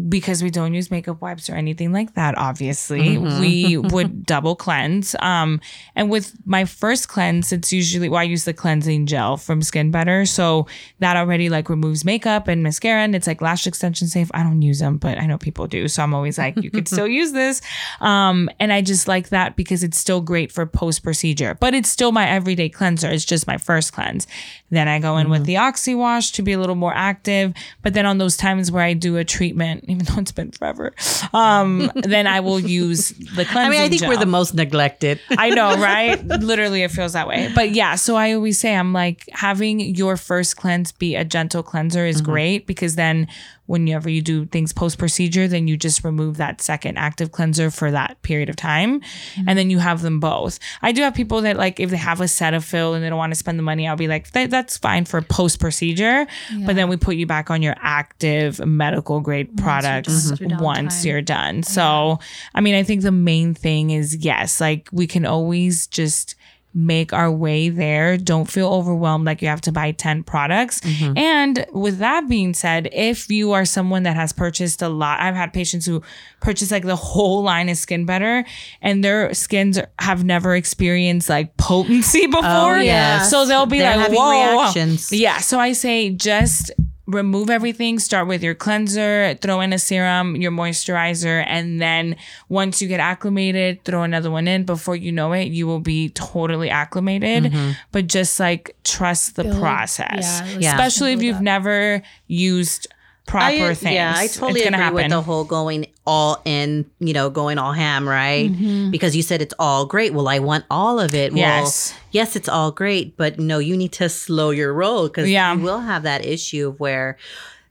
because 0.08 0.42
we 0.42 0.50
don't 0.50 0.74
use 0.74 0.90
makeup 0.90 1.20
wipes 1.20 1.48
or 1.48 1.54
anything 1.54 1.92
like 1.92 2.14
that, 2.14 2.36
obviously, 2.36 3.16
we 3.18 3.76
would 3.76 4.26
double 4.26 4.54
cleanse. 4.54 5.16
Um, 5.20 5.60
and 5.94 6.10
with 6.10 6.34
my 6.44 6.64
first 6.64 7.08
cleanse, 7.08 7.52
it's 7.52 7.72
usually 7.72 8.08
well, 8.08 8.20
I 8.20 8.24
use 8.24 8.44
the 8.44 8.52
cleansing 8.52 9.06
gel 9.06 9.36
from 9.36 9.62
Skin 9.62 9.90
Better. 9.90 10.26
So 10.26 10.66
that 10.98 11.16
already 11.16 11.48
like 11.48 11.68
removes 11.68 12.04
makeup 12.04 12.48
and 12.48 12.62
mascara 12.62 13.02
and 13.02 13.14
it's 13.14 13.26
like 13.26 13.40
lash 13.40 13.66
extension 13.66 14.08
safe. 14.08 14.30
I 14.34 14.42
don't 14.42 14.62
use 14.62 14.78
them, 14.78 14.98
but 14.98 15.18
I 15.18 15.26
know 15.26 15.38
people 15.38 15.66
do. 15.66 15.88
So 15.88 16.02
I'm 16.02 16.14
always 16.14 16.38
like, 16.38 16.56
you 16.62 16.70
could 16.70 16.88
still 16.88 17.06
use 17.08 17.32
this. 17.32 17.60
Um, 18.00 18.50
and 18.60 18.72
I 18.72 18.82
just 18.82 19.08
like 19.08 19.30
that 19.30 19.56
because 19.56 19.82
it's 19.82 19.98
still 19.98 20.20
great 20.20 20.52
for 20.52 20.66
post 20.66 21.02
procedure, 21.02 21.56
but 21.60 21.74
it's 21.74 21.88
still 21.88 22.12
my 22.12 22.28
everyday 22.28 22.68
cleanser. 22.68 23.08
It's 23.10 23.24
just 23.24 23.46
my 23.46 23.56
first 23.56 23.92
cleanse. 23.92 24.26
Then 24.70 24.88
I 24.88 24.98
go 24.98 25.16
in 25.16 25.30
with 25.30 25.44
the 25.44 25.56
Oxy 25.56 25.94
Wash 25.94 26.32
to 26.32 26.42
be 26.42 26.52
a 26.52 26.58
little 26.58 26.74
more 26.74 26.94
active. 26.94 27.54
But 27.82 27.94
then 27.94 28.06
on 28.06 28.18
those 28.18 28.36
times 28.36 28.70
where 28.70 28.82
I 28.82 28.92
do 28.92 29.16
a 29.16 29.24
treatment, 29.24 29.77
even 29.84 30.04
though 30.04 30.20
it's 30.20 30.32
been 30.32 30.50
forever, 30.50 30.94
um, 31.32 31.90
then 31.96 32.26
I 32.26 32.40
will 32.40 32.60
use 32.60 33.10
the 33.10 33.44
cleansing 33.44 33.56
I 33.56 33.68
mean, 33.68 33.80
I 33.80 33.88
think 33.88 34.02
we're 34.02 34.16
the 34.16 34.26
most 34.26 34.54
neglected. 34.54 35.20
I 35.30 35.50
know, 35.50 35.76
right? 35.78 36.22
Literally, 36.24 36.82
it 36.82 36.90
feels 36.90 37.12
that 37.12 37.28
way. 37.28 37.50
But 37.54 37.70
yeah, 37.70 37.94
so 37.94 38.16
I 38.16 38.32
always 38.32 38.58
say, 38.58 38.74
I'm 38.74 38.92
like, 38.92 39.28
having 39.32 39.80
your 39.80 40.16
first 40.16 40.56
cleanse 40.56 40.92
be 40.92 41.14
a 41.16 41.24
gentle 41.24 41.62
cleanser 41.62 42.06
is 42.06 42.20
great 42.20 42.66
because 42.66 42.96
then 42.96 43.28
whenever 43.68 44.08
you 44.08 44.22
do 44.22 44.46
things 44.46 44.72
post 44.72 44.98
procedure, 44.98 45.46
then 45.46 45.68
you 45.68 45.76
just 45.76 46.02
remove 46.02 46.38
that 46.38 46.62
second 46.62 46.96
active 46.96 47.30
cleanser 47.32 47.70
for 47.70 47.90
that 47.90 48.20
period 48.22 48.48
of 48.48 48.56
time. 48.56 49.02
And 49.46 49.58
then 49.58 49.68
you 49.68 49.78
have 49.78 50.00
them 50.00 50.20
both. 50.20 50.58
I 50.80 50.92
do 50.92 51.02
have 51.02 51.14
people 51.14 51.42
that, 51.42 51.58
like, 51.58 51.78
if 51.78 51.90
they 51.90 51.98
have 51.98 52.22
a 52.22 52.24
Cetaphil 52.24 52.94
and 52.94 53.04
they 53.04 53.10
don't 53.10 53.18
want 53.18 53.32
to 53.32 53.38
spend 53.38 53.58
the 53.58 53.62
money, 53.62 53.86
I'll 53.86 53.94
be 53.94 54.08
like, 54.08 54.30
that, 54.32 54.50
that's 54.50 54.78
fine 54.78 55.04
for 55.04 55.20
post 55.20 55.60
procedure. 55.60 56.26
But 56.64 56.76
then 56.76 56.88
we 56.88 56.96
put 56.96 57.16
you 57.16 57.26
back 57.26 57.50
on 57.50 57.60
your 57.60 57.74
active 57.78 58.58
medical 58.66 59.20
grade 59.20 59.54
products 59.58 60.30
done 60.30 60.30
with 60.30 60.50
your 60.50 60.58
once 60.60 61.04
you're 61.04 61.20
done. 61.20 61.62
So, 61.62 62.18
I 62.54 62.62
mean, 62.62 62.74
I 62.74 62.82
think 62.82 63.02
the 63.02 63.12
main 63.12 63.52
thing 63.52 63.90
is 63.90 64.16
yes, 64.16 64.62
like 64.62 64.88
we 64.92 65.06
can 65.06 65.26
always 65.26 65.86
just 65.86 66.34
make 66.74 67.12
our 67.12 67.30
way 67.30 67.68
there. 67.68 68.16
Don't 68.16 68.44
feel 68.44 68.68
overwhelmed 68.68 69.24
like 69.24 69.42
you 69.42 69.48
have 69.48 69.60
to 69.62 69.72
buy 69.72 69.92
10 69.92 70.22
products. 70.22 70.80
Mm-hmm. 70.80 71.16
And 71.18 71.66
with 71.72 71.98
that 71.98 72.28
being 72.28 72.54
said, 72.54 72.88
if 72.92 73.30
you 73.30 73.52
are 73.52 73.64
someone 73.64 74.02
that 74.04 74.16
has 74.16 74.32
purchased 74.32 74.82
a 74.82 74.88
lot, 74.88 75.20
I've 75.20 75.34
had 75.34 75.52
patients 75.52 75.86
who 75.86 76.02
purchase 76.40 76.70
like 76.70 76.84
the 76.84 76.96
whole 76.96 77.42
line 77.42 77.68
of 77.68 77.76
Skin 77.78 78.04
Better 78.04 78.44
and 78.82 79.02
their 79.02 79.32
skins 79.34 79.78
have 79.98 80.24
never 80.24 80.54
experienced 80.54 81.28
like 81.28 81.56
potency 81.56 82.26
before. 82.26 82.42
Oh, 82.44 82.80
yes. 82.80 83.30
So 83.30 83.46
they'll 83.46 83.66
be 83.66 83.78
They're 83.78 83.96
like, 83.96 84.10
whoa, 84.10 84.16
whoa." 84.16 84.52
reactions. 84.62 85.12
Yeah. 85.12 85.38
So 85.38 85.58
I 85.58 85.72
say 85.72 86.10
just 86.10 86.70
remove 87.08 87.48
everything. 87.48 87.98
Start 87.98 88.28
with 88.28 88.42
your 88.42 88.54
cleanser, 88.54 89.34
throw 89.40 89.60
in 89.60 89.72
a 89.72 89.78
serum, 89.78 90.36
your 90.36 90.52
moisturizer, 90.52 91.42
and 91.48 91.80
then 91.80 92.14
once 92.50 92.80
you 92.82 92.86
get 92.86 93.00
acclimated, 93.00 93.82
throw 93.84 94.02
another 94.02 94.30
one 94.30 94.46
in. 94.46 94.64
Before 94.64 94.94
you 94.94 95.10
know 95.10 95.32
it, 95.32 95.44
you 95.46 95.66
will 95.66 95.80
be 95.80 96.10
totally 96.10 96.68
acclimated. 96.70 97.44
Mm-hmm. 97.52 97.70
But 97.92 98.06
just 98.08 98.38
like 98.38 98.76
trust 98.84 99.36
the 99.36 99.44
Build- 99.44 99.58
process, 99.58 100.42
yeah, 100.44 100.58
Yeah. 100.58 100.70
especially 100.74 101.14
if 101.14 101.22
you've 101.22 101.36
up. 101.36 101.42
never 101.42 102.02
used 102.26 102.86
proper 103.28 103.44
I, 103.66 103.74
things. 103.74 103.94
Yeah, 103.94 104.14
I 104.16 104.26
totally 104.26 104.62
agree 104.62 104.70
gonna 104.78 104.92
with 104.92 105.10
the 105.10 105.22
whole 105.22 105.44
going 105.44 105.86
all 106.06 106.40
in, 106.44 106.90
you 106.98 107.12
know, 107.12 107.30
going 107.30 107.58
all 107.58 107.72
ham, 107.72 108.08
right? 108.08 108.50
Mm-hmm. 108.50 108.90
Because 108.90 109.14
you 109.14 109.22
said 109.22 109.42
it's 109.42 109.54
all 109.58 109.86
great. 109.86 110.12
Well, 110.14 110.26
I 110.26 110.38
want 110.38 110.64
all 110.70 110.98
of 110.98 111.14
it. 111.14 111.32
Yes. 111.32 111.92
Well, 111.92 112.00
yes, 112.10 112.34
it's 112.34 112.48
all 112.48 112.72
great, 112.72 113.16
but 113.16 113.38
no, 113.38 113.58
you 113.58 113.76
need 113.76 113.92
to 113.92 114.08
slow 114.08 114.50
your 114.50 114.72
roll 114.72 115.08
because 115.08 115.28
Yeah. 115.28 115.54
you 115.54 115.60
will 115.60 115.80
have 115.80 116.02
that 116.04 116.24
issue 116.24 116.68
of 116.68 116.80
where 116.80 117.18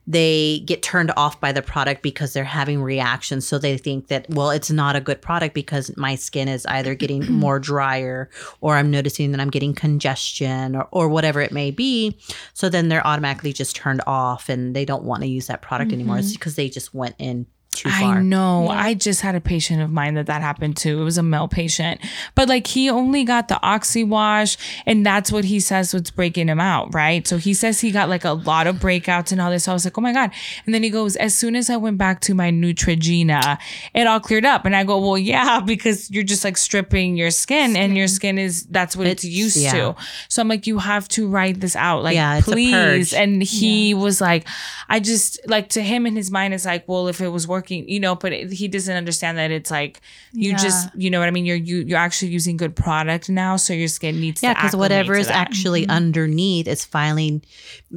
they 0.08 0.60
get 0.60 0.82
turned 0.82 1.12
off 1.18 1.38
by 1.38 1.52
the 1.52 1.60
product 1.60 2.02
because 2.02 2.32
they're 2.32 2.42
having 2.42 2.80
reactions. 2.82 3.46
So 3.46 3.58
they 3.58 3.76
think 3.76 4.08
that, 4.08 4.24
well, 4.30 4.48
it's 4.48 4.70
not 4.70 4.96
a 4.96 5.02
good 5.02 5.20
product 5.20 5.54
because 5.54 5.94
my 5.98 6.14
skin 6.14 6.48
is 6.48 6.64
either 6.64 6.94
getting 6.94 7.30
more 7.32 7.58
drier 7.58 8.30
or 8.62 8.76
I'm 8.76 8.90
noticing 8.90 9.32
that 9.32 9.40
I'm 9.40 9.50
getting 9.50 9.74
congestion 9.74 10.74
or, 10.74 10.88
or 10.92 11.10
whatever 11.10 11.42
it 11.42 11.52
may 11.52 11.70
be. 11.70 12.18
So 12.54 12.70
then 12.70 12.88
they're 12.88 13.06
automatically 13.06 13.52
just 13.52 13.76
turned 13.76 14.00
off 14.06 14.48
and 14.48 14.74
they 14.74 14.86
don't 14.86 15.04
want 15.04 15.24
to 15.24 15.28
use 15.28 15.46
that 15.48 15.60
product 15.60 15.92
anymore. 15.92 16.16
It's 16.16 16.28
mm-hmm. 16.28 16.34
because 16.36 16.56
they 16.56 16.70
just 16.70 16.94
went 16.94 17.14
in 17.18 17.46
too 17.78 17.88
I 17.92 18.00
far. 18.00 18.22
know. 18.22 18.68
I 18.68 18.94
just 18.94 19.20
had 19.22 19.34
a 19.34 19.40
patient 19.40 19.80
of 19.82 19.90
mine 19.90 20.14
that 20.14 20.26
that 20.26 20.42
happened 20.42 20.76
to. 20.78 21.00
It 21.00 21.04
was 21.04 21.18
a 21.18 21.22
male 21.22 21.48
patient, 21.48 22.00
but 22.34 22.48
like 22.48 22.66
he 22.66 22.90
only 22.90 23.24
got 23.24 23.48
the 23.48 23.60
oxy 23.62 24.04
wash, 24.04 24.56
and 24.86 25.04
that's 25.04 25.32
what 25.32 25.44
he 25.44 25.60
says 25.60 25.94
what's 25.94 26.10
breaking 26.10 26.48
him 26.48 26.60
out, 26.60 26.92
right? 26.94 27.26
So 27.26 27.36
he 27.38 27.54
says 27.54 27.80
he 27.80 27.90
got 27.90 28.08
like 28.08 28.24
a 28.24 28.32
lot 28.32 28.66
of 28.66 28.76
breakouts 28.76 29.32
and 29.32 29.40
all 29.40 29.50
this. 29.50 29.64
So 29.64 29.72
I 29.72 29.74
was 29.74 29.84
like, 29.84 29.96
oh 29.96 30.00
my 30.00 30.12
god! 30.12 30.30
And 30.66 30.74
then 30.74 30.82
he 30.82 30.90
goes, 30.90 31.16
as 31.16 31.34
soon 31.34 31.56
as 31.56 31.70
I 31.70 31.76
went 31.76 31.98
back 31.98 32.20
to 32.22 32.34
my 32.34 32.50
Neutrogena, 32.50 33.58
it 33.94 34.06
all 34.06 34.20
cleared 34.20 34.44
up. 34.44 34.64
And 34.64 34.74
I 34.74 34.84
go, 34.84 34.98
well, 34.98 35.18
yeah, 35.18 35.60
because 35.66 36.10
you're 36.10 36.24
just 36.24 36.44
like 36.44 36.56
stripping 36.56 37.16
your 37.16 37.30
skin, 37.30 37.76
and 37.76 37.96
your 37.96 38.08
skin 38.08 38.38
is 38.38 38.64
that's 38.66 38.96
what 38.96 39.06
it's, 39.06 39.24
It's- 39.24 39.38
used 39.38 39.56
yeah. 39.58 39.72
to. 39.72 39.96
So 40.28 40.42
I'm 40.42 40.48
like, 40.48 40.66
you 40.66 40.78
have 40.78 41.08
to 41.08 41.28
write 41.28 41.60
this 41.60 41.76
out, 41.76 42.02
like 42.02 42.14
Yeah, 42.14 42.40
please. 42.40 43.12
And 43.12 43.42
he 43.42 43.94
was 43.94 44.20
like, 44.20 44.46
I 44.88 45.00
just 45.00 45.38
like 45.46 45.68
to 45.70 45.82
him 45.82 46.06
in 46.06 46.16
his 46.16 46.30
mind, 46.30 46.54
it's 46.54 46.64
like, 46.64 46.86
well, 46.88 47.08
if 47.08 47.20
it 47.20 47.28
was 47.28 47.46
working, 47.68 47.88
you 47.88 48.00
know, 48.00 48.14
but 48.14 48.32
it, 48.32 48.52
he 48.52 48.68
doesn't 48.68 48.96
understand 48.96 49.38
that 49.38 49.50
it's 49.50 49.70
like 49.70 50.00
you 50.32 50.50
Yeah. 50.50 50.56
just, 50.56 50.88
you 50.96 51.10
know 51.10 51.18
what 51.18 51.28
I 51.28 51.30
mean. 51.30 51.46
You're 51.46 51.56
you 51.56 51.78
you're 51.86 51.98
actually 51.98 52.30
using 52.30 52.56
good 52.56 52.74
product 52.74 53.28
now, 53.28 53.56
so 53.56 53.72
your 53.72 53.88
skin 53.88 54.20
needs 54.20 54.42
Yeah, 54.42 54.54
because 54.54 54.76
whatever 54.76 55.14
to 55.14 55.20
is 55.20 55.26
that. 55.28 55.36
actually 55.36 55.82
mm-hmm. 55.82 55.90
underneath 55.90 56.68
is 56.68 56.84
finally 56.84 57.42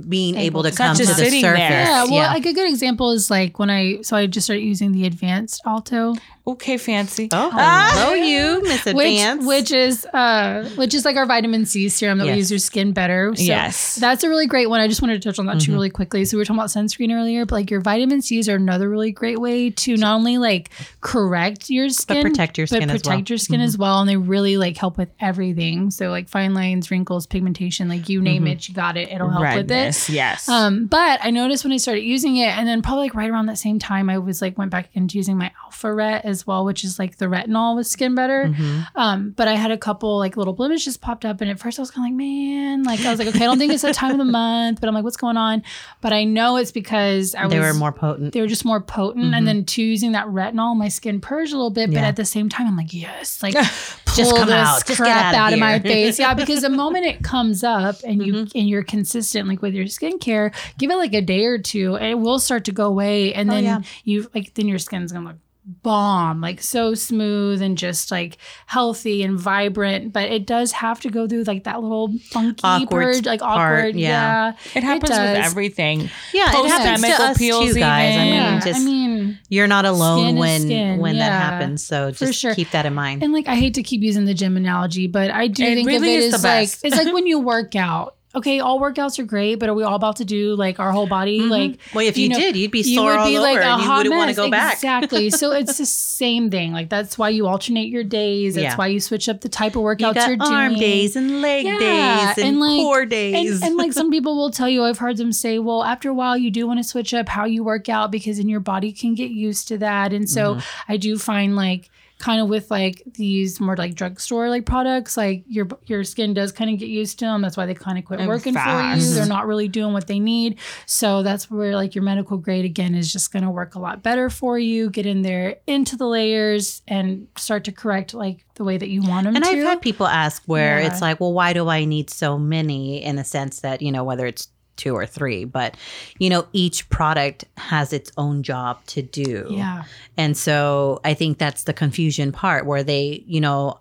being 0.08 0.36
able, 0.36 0.64
to 0.64 0.72
come 0.72 0.96
to 0.96 1.06
the 1.06 1.14
surface. 1.14 1.42
there. 1.42 1.52
Yeah, 1.52 2.04
well, 2.06 2.28
like 2.34 2.46
a 2.46 2.54
good 2.54 2.70
example 2.70 3.12
is 3.12 3.30
like 3.30 3.60
when 3.60 3.70
I 3.70 4.02
so 4.02 4.16
I 4.18 4.28
just 4.28 4.46
started 4.46 4.64
using 4.64 4.92
the 4.92 5.06
advanced 5.06 5.62
Alto, 5.66 6.16
okay, 6.48 6.78
fancy. 6.78 7.30
Oh, 7.32 7.50
Ah! 7.54 7.92
hello, 7.94 8.14
you, 8.14 8.62
Miss 8.64 8.86
which 8.86 8.96
Advance. 8.96 9.46
which 9.46 9.72
is 9.72 10.06
uh 10.08 10.68
which 10.76 10.94
is 10.94 11.06
like 11.06 11.16
our 11.16 11.26
vitamin 11.26 11.66
C 11.66 11.88
serum 11.90 12.18
that 12.18 12.26
Yes. 12.26 12.32
will 12.34 12.38
use 12.38 12.52
your 12.52 12.60
skin 12.60 12.92
better. 12.92 13.34
So 13.36 13.44
Yes. 13.44 13.96
that's 13.96 14.24
a 14.24 14.30
really 14.30 14.48
great 14.48 14.70
one. 14.70 14.80
I 14.80 14.88
just 14.88 15.02
wanted 15.02 15.22
to 15.22 15.30
touch 15.30 15.40
on 15.40 15.46
that 15.46 15.60
too 15.62 15.72
really 15.74 15.90
quickly. 15.90 16.26
So 16.26 16.38
we 16.38 16.42
were 16.42 16.46
talking 16.46 16.60
about 16.60 16.70
sunscreen 16.70 17.14
earlier, 17.14 17.46
but 17.46 17.56
like 17.56 17.72
your 17.72 17.82
vitamin 17.82 18.22
C's 18.22 18.50
are 18.50 18.56
another 18.56 18.90
really 18.90 19.12
great 19.12 19.40
way 19.40 19.70
to 19.70 19.98
not 19.98 20.16
only 20.16 20.38
like 20.38 20.70
correct 21.02 21.70
your 21.70 21.90
skin, 21.90 22.22
protect 22.24 22.58
your 22.58 22.68
skin 22.68 22.88
but 22.88 22.96
as 22.96 23.02
protect 23.02 23.18
well. 23.18 23.26
your 23.30 23.38
skin 23.38 23.62
as 23.62 23.78
well, 23.78 24.00
and 24.02 24.10
they 24.10 24.18
really 24.18 24.58
like 24.58 24.78
help 24.78 24.98
with 24.98 25.10
everything. 25.20 25.92
So 25.92 26.10
like 26.10 26.30
fine 26.30 26.54
lines, 26.54 26.90
wrinkles, 26.92 27.26
pigmentation, 27.28 27.88
like 27.90 28.10
you 28.10 28.22
name 28.22 28.48
it, 28.48 28.68
you 28.68 28.76
got 28.76 28.98
it. 28.98 29.10
It'll 29.12 29.30
help 29.30 29.42
with 29.44 29.72
it. 29.72 29.74
Redness, 29.74 30.10
yes. 30.10 30.48
Um, 30.50 30.86
but 30.88 31.20
I 31.24 31.32
noticed 31.32 31.64
when 31.64 31.74
I 31.74 31.78
started 31.78 32.02
using 32.04 32.38
it, 32.38 32.50
and 32.58 32.68
then 32.68 32.82
probably 32.82 33.06
like 33.06 33.16
right 33.16 33.30
around 33.30 33.48
that 33.48 33.58
same 33.58 33.80
time, 33.80 34.10
I 34.10 34.18
was 34.18 34.42
like 34.42 34.58
went 34.58 34.72
back 34.72 34.90
into 34.94 35.18
using 35.18 35.38
my 35.38 35.52
Alpha 35.66 35.94
Ret 35.94 36.26
as 36.32 36.48
well, 36.48 36.66
which 36.66 36.84
is 36.84 36.98
like 36.98 37.18
the 37.18 37.26
retinol 37.28 37.76
with 37.76 37.86
Skin 37.86 38.16
Better. 38.16 38.46
Mm-hmm. 38.48 38.80
Um, 38.96 39.30
but 39.38 39.48
I 39.48 39.54
had 39.54 39.70
a 39.70 39.78
couple 39.78 40.18
like 40.18 40.36
little 40.38 40.54
blemishes 40.54 40.98
popped 40.98 41.24
up, 41.26 41.42
and 41.42 41.52
at 41.52 41.60
first 41.60 41.78
I 41.78 41.84
was 41.84 41.92
kind 41.92 42.08
of 42.08 42.12
like, 42.12 42.18
man, 42.18 42.82
like 42.84 43.00
I 43.02 43.12
was 43.12 43.20
like, 43.20 43.28
okay, 43.28 43.44
I 43.44 43.46
don't 43.48 43.60
think 43.60 43.72
it's 43.72 43.84
that 43.84 43.94
time 43.94 44.12
of 44.14 44.18
the 44.18 44.26
month, 44.32 44.82
but 44.82 44.88
I'm 44.88 44.96
like, 44.96 45.04
what's 45.04 45.18
going 45.18 45.38
on? 45.38 45.62
But 46.02 46.14
I 46.14 46.24
know 46.24 46.56
it's 46.58 46.72
because 46.72 47.36
I 47.36 47.44
was 47.46 47.54
they 47.54 47.60
was 47.60 47.74
were 47.76 47.80
more 47.80 47.92
potent. 47.92 48.34
they 48.34 48.42
were 48.42 48.48
just 48.48 48.66
more 48.66 48.82
potent, 48.82 49.36
and 49.36 49.46
then 49.48 49.66
to 49.66 49.84
using 49.84 50.14
that 50.14 50.26
retinol, 50.26 50.76
my 50.76 50.88
skin 50.88 51.22
purged 51.22 51.54
a 51.54 51.58
little 51.58 51.70
bit. 51.70 51.90
But 51.94 52.00
at 52.04 52.16
the 52.16 52.26
same 52.26 52.50
time, 52.50 52.68
I'm 52.68 52.76
like, 52.78 52.94
yes, 52.94 53.44
like 53.44 53.54
Just 54.14 54.32
pull 54.32 54.40
come 54.40 54.48
this 54.50 54.56
out. 54.58 54.74
Just 54.76 54.88
get 54.88 54.98
crap 54.98 55.26
out 55.28 55.34
of 55.36 55.40
out 55.40 55.54
of 55.54 55.60
my 55.60 55.80
face. 55.80 56.20
Yeah, 56.20 56.34
because 56.34 56.62
the 56.64 56.70
moment 56.82 57.06
it 57.06 57.24
comes 57.24 57.64
up 57.64 57.96
and 58.06 58.22
you 58.26 58.32
Mm-hmm. 58.32 58.58
and 58.58 58.70
you're 58.70 58.84
consistent 58.84 59.48
like 59.50 59.62
with 59.62 59.74
your 59.74 59.86
skincare, 59.86 60.54
give 60.78 60.90
it 60.92 60.96
like 60.96 61.14
a 61.14 61.22
day 61.22 61.46
or 61.46 61.58
two, 61.58 61.96
and 61.96 62.06
it 62.08 62.16
will 62.16 62.40
start 62.40 62.66
to 62.66 62.72
go 62.72 62.88
away. 62.88 63.34
And 63.34 63.50
Oh, 63.50 63.54
then 63.54 63.64
yeah. 63.64 63.82
you 64.04 64.30
like 64.34 64.54
then 64.54 64.68
your 64.68 64.80
skin's 64.80 65.12
gonna 65.12 65.28
look 65.28 65.38
bomb, 65.66 66.42
like 66.42 66.62
so 66.62 66.94
smooth 66.94 67.62
and 67.62 67.78
just 67.78 68.12
like 68.12 68.38
healthy 68.66 69.24
and 69.24 69.40
vibrant. 69.40 70.12
But 70.14 70.32
it 70.32 70.46
does 70.46 70.72
have 70.72 71.00
to 71.02 71.10
go 71.10 71.28
through 71.28 71.44
like 71.44 71.64
that 71.66 71.82
little 71.82 72.12
funky 72.30 72.62
Awkward 72.64 73.16
purge, 73.16 73.26
like 73.26 73.42
part, 73.42 73.80
awkward. 73.80 73.96
yeah. 73.96 74.54
yeah. 74.54 74.54
it 74.76 74.84
happens 74.84 75.10
with 75.12 75.20
everything. 75.20 76.10
Yeah, 76.34 76.50
it 76.50 76.68
happens 76.70 77.02
to 77.02 77.08
Post-chemical 77.12 77.26
us 77.26 77.38
too, 77.38 77.80
guys. 77.80 78.16
I 78.16 78.24
mean, 78.24 78.34
Yeah, 78.34 78.60
just 78.60 78.82
I 78.82 78.84
mean, 78.84 79.40
you're 79.50 79.68
not 79.68 79.86
alone 79.86 80.26
skin 80.26 80.36
when 80.38 80.62
skin, 80.62 81.00
when 81.00 81.18
that 81.18 81.32
happens. 81.32 81.84
So 81.84 82.12
for 82.14 82.26
just 82.26 82.40
sure. 82.40 82.56
keep 82.56 82.72
that 82.72 82.86
in 82.86 82.94
mind. 82.94 83.24
And 83.24 83.34
like 83.34 83.48
I 83.48 83.56
hate 83.56 83.76
to 83.76 83.84
keep 83.84 84.02
using 84.02 84.26
the 84.26 84.34
gym 84.34 84.58
analogy, 84.58 85.08
but 85.08 85.32
I 85.32 85.48
do 85.48 85.64
It 85.64 85.76
think 85.76 85.88
really 85.88 86.16
of 86.16 86.22
it 86.22 86.26
is 86.26 86.34
as 86.34 86.42
the 86.42 86.48
like 86.48 86.70
it's 86.84 86.98
like 86.98 87.14
when 87.14 87.28
you 87.28 87.40
work 87.40 87.76
out. 87.76 88.16
Okay, 88.34 88.60
all 88.62 88.80
workouts 88.80 89.20
are 89.20 89.24
great, 89.26 89.56
but 89.56 89.68
are 89.68 89.74
we 89.74 89.84
all 89.84 89.96
about 89.96 90.16
to 90.18 90.26
do 90.26 90.56
like 90.56 90.80
our 90.80 90.92
whole 90.92 91.06
body? 91.08 91.42
Like, 91.42 91.72
Mm-hmm. 91.72 91.98
well, 91.98 92.06
if 92.08 92.18
you, 92.18 92.30
know, 92.30 92.38
did, 92.40 92.56
you'd 92.56 92.72
be 92.72 92.82
sore 92.82 93.14
all 93.18 93.28
over, 93.28 93.60
and 93.60 93.82
you 93.84 93.90
wouldn't 93.92 94.16
want 94.16 94.30
to 94.30 94.36
go 94.36 94.50
back. 94.50 94.76
Exactly. 94.76 95.30
so 95.30 95.52
it's 95.62 95.78
the 95.78 95.86
same 95.86 96.50
thing. 96.50 96.72
Like 96.72 96.88
that's 96.90 97.18
why 97.18 97.28
you 97.30 97.46
alternate 97.46 97.90
your 97.90 98.06
days. 98.06 98.56
That's 98.56 98.64
Yeah. 98.64 98.76
why 98.78 98.88
you 98.88 99.02
switch 99.02 99.28
up 99.28 99.42
the 99.42 99.50
type 99.50 99.74
of 99.76 99.82
You 99.82 99.88
workouts 99.88 100.14
got 100.16 100.30
are 100.30 100.36
doing. 100.38 100.52
arm 100.54 100.76
days 100.76 101.16
and 101.18 101.42
leg 101.42 101.66
Yeah, 101.66 101.78
days 101.80 102.38
and, 102.38 102.48
and, 102.48 102.60
like- 102.62 102.80
core 102.80 103.02
And, 103.02 103.10
days. 103.12 103.62
and 103.62 103.76
like 103.76 103.92
some 104.00 104.10
people 104.10 104.38
will 104.38 104.50
tell 104.52 104.70
you, 104.70 104.84
I've 104.86 105.00
heard 105.00 105.18
them 105.18 105.34
say, 105.34 105.60
well, 105.60 105.84
after 105.84 106.10
a 106.10 106.14
while, 106.14 106.38
you 106.38 106.50
do 106.50 106.66
want 106.66 106.80
to 106.80 106.84
switch 106.84 107.14
up 107.14 107.28
how 107.30 107.44
you 107.46 107.64
work 107.66 107.90
out 107.90 108.12
because 108.12 108.38
then 108.38 108.48
your 108.50 108.62
body 108.62 108.92
can 108.94 109.14
get 109.14 109.32
used 109.32 109.68
to 109.68 109.78
that. 109.80 110.14
And 110.14 110.30
so 110.30 110.56
Mm-hmm. 110.56 110.92
I 110.94 110.98
do 110.98 111.18
find 111.18 111.56
like 111.56 111.91
kind 112.22 112.42
of 112.42 112.48
with 112.48 112.72
like 112.72 113.04
these 113.16 113.60
more 113.60 113.76
like 113.76 113.96
drugstore 113.96 114.50
like 114.50 114.66
products, 114.66 115.18
like 115.18 115.44
your 115.48 115.68
your 115.86 116.04
skin 116.04 116.34
does 116.34 116.52
kind 116.52 116.72
of 116.72 116.80
get 116.80 116.88
used 116.88 117.20
to 117.20 117.26
them. 117.26 117.42
That's 117.42 117.58
why 117.58 117.66
they 117.66 117.74
kind 117.74 117.98
of 117.98 118.06
quit 118.06 118.20
And 118.20 118.30
working 118.30 118.54
for 118.54 118.60
you. 118.96 119.14
They're 119.14 119.26
not 119.26 119.48
really 119.48 119.68
doing 119.68 119.92
what 119.94 120.08
they 120.08 120.20
need. 120.20 120.60
So 120.86 121.24
that's 121.24 121.52
where 121.52 121.76
like 121.76 121.96
your 121.96 122.04
medical 122.04 122.38
grade 122.38 122.64
again 122.66 122.96
is 122.96 123.12
just 123.12 123.34
going 123.34 123.44
to 123.44 123.50
work 123.50 123.76
a 123.76 123.80
lot 123.80 124.04
better 124.04 124.30
for 124.30 124.58
you. 124.58 124.90
Get 124.90 125.06
in 125.06 125.24
there 125.24 125.58
into 125.68 125.98
the 125.98 126.06
layers 126.08 126.82
and 126.88 127.28
start 127.38 127.64
to 127.66 127.72
correct 127.72 128.14
like 128.14 128.46
the 128.56 128.64
way 128.64 128.78
that 128.78 128.90
you 128.90 129.02
want 129.02 129.26
them 129.26 129.34
to. 129.34 129.38
And 129.38 129.46
to. 129.46 129.52
I've 129.52 129.64
had 129.66 129.82
people 129.82 130.08
ask 130.08 130.44
where 130.46 130.80
Yeah. 130.80 130.88
it's 130.88 131.02
like, 131.02 131.20
well, 131.20 131.34
why 131.34 131.54
do 131.54 131.68
I 131.68 131.86
need 131.86 132.10
so 132.10 132.38
many 132.38 133.04
in 133.04 133.16
the 133.16 133.24
sense 133.24 133.62
that, 133.62 133.82
you 133.82 133.92
know, 133.92 134.04
whether 134.04 134.26
it's 134.28 134.48
two 134.82 134.96
or 134.96 135.06
three, 135.06 135.46
but, 135.46 135.78
you 136.18 136.30
know, 136.30 136.48
each 136.54 136.90
product 136.90 137.46
has 137.58 137.94
its 137.94 138.12
own 138.18 138.42
job 138.42 138.84
to 138.88 139.02
do. 139.02 139.46
yeah. 139.50 139.84
And 140.18 140.36
so 140.36 141.00
I 141.04 141.14
think 141.14 141.38
that's 141.38 141.64
the 141.64 141.74
confusion 141.74 142.32
part 142.32 142.66
where 142.66 142.84
they, 142.84 143.24
you 143.28 143.40
know, 143.40 143.80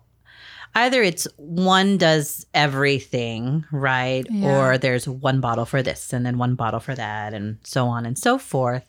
either 0.75 1.01
it's 1.01 1.27
one 1.37 1.97
does 1.97 2.45
everything, 2.53 3.65
right? 3.71 4.25
Yeah. 4.29 4.57
Or 4.57 4.77
there's 4.77 5.07
one 5.07 5.41
bottle 5.41 5.65
for 5.65 5.81
this 5.81 6.13
and 6.13 6.25
then 6.25 6.37
one 6.37 6.55
bottle 6.55 6.79
for 6.79 6.93
that 6.95 7.33
and 7.33 7.57
so 7.63 7.87
on 7.87 8.05
and 8.05 8.17
so 8.17 8.37
forth. 8.37 8.85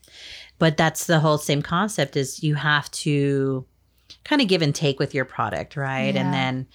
But 0.59 0.77
that's 0.77 1.07
the 1.07 1.19
whole 1.19 1.39
same 1.39 1.61
concept 1.61 2.15
is 2.15 2.43
you 2.43 2.55
have 2.55 2.89
to 2.91 3.65
kind 4.23 4.41
of 4.41 4.47
give 4.47 4.61
and 4.61 4.73
take 4.73 4.99
with 4.99 5.13
your 5.13 5.25
product, 5.25 5.75
right? 5.75 6.13
Yeah. 6.13 6.21
And 6.21 6.33
then 6.33 6.67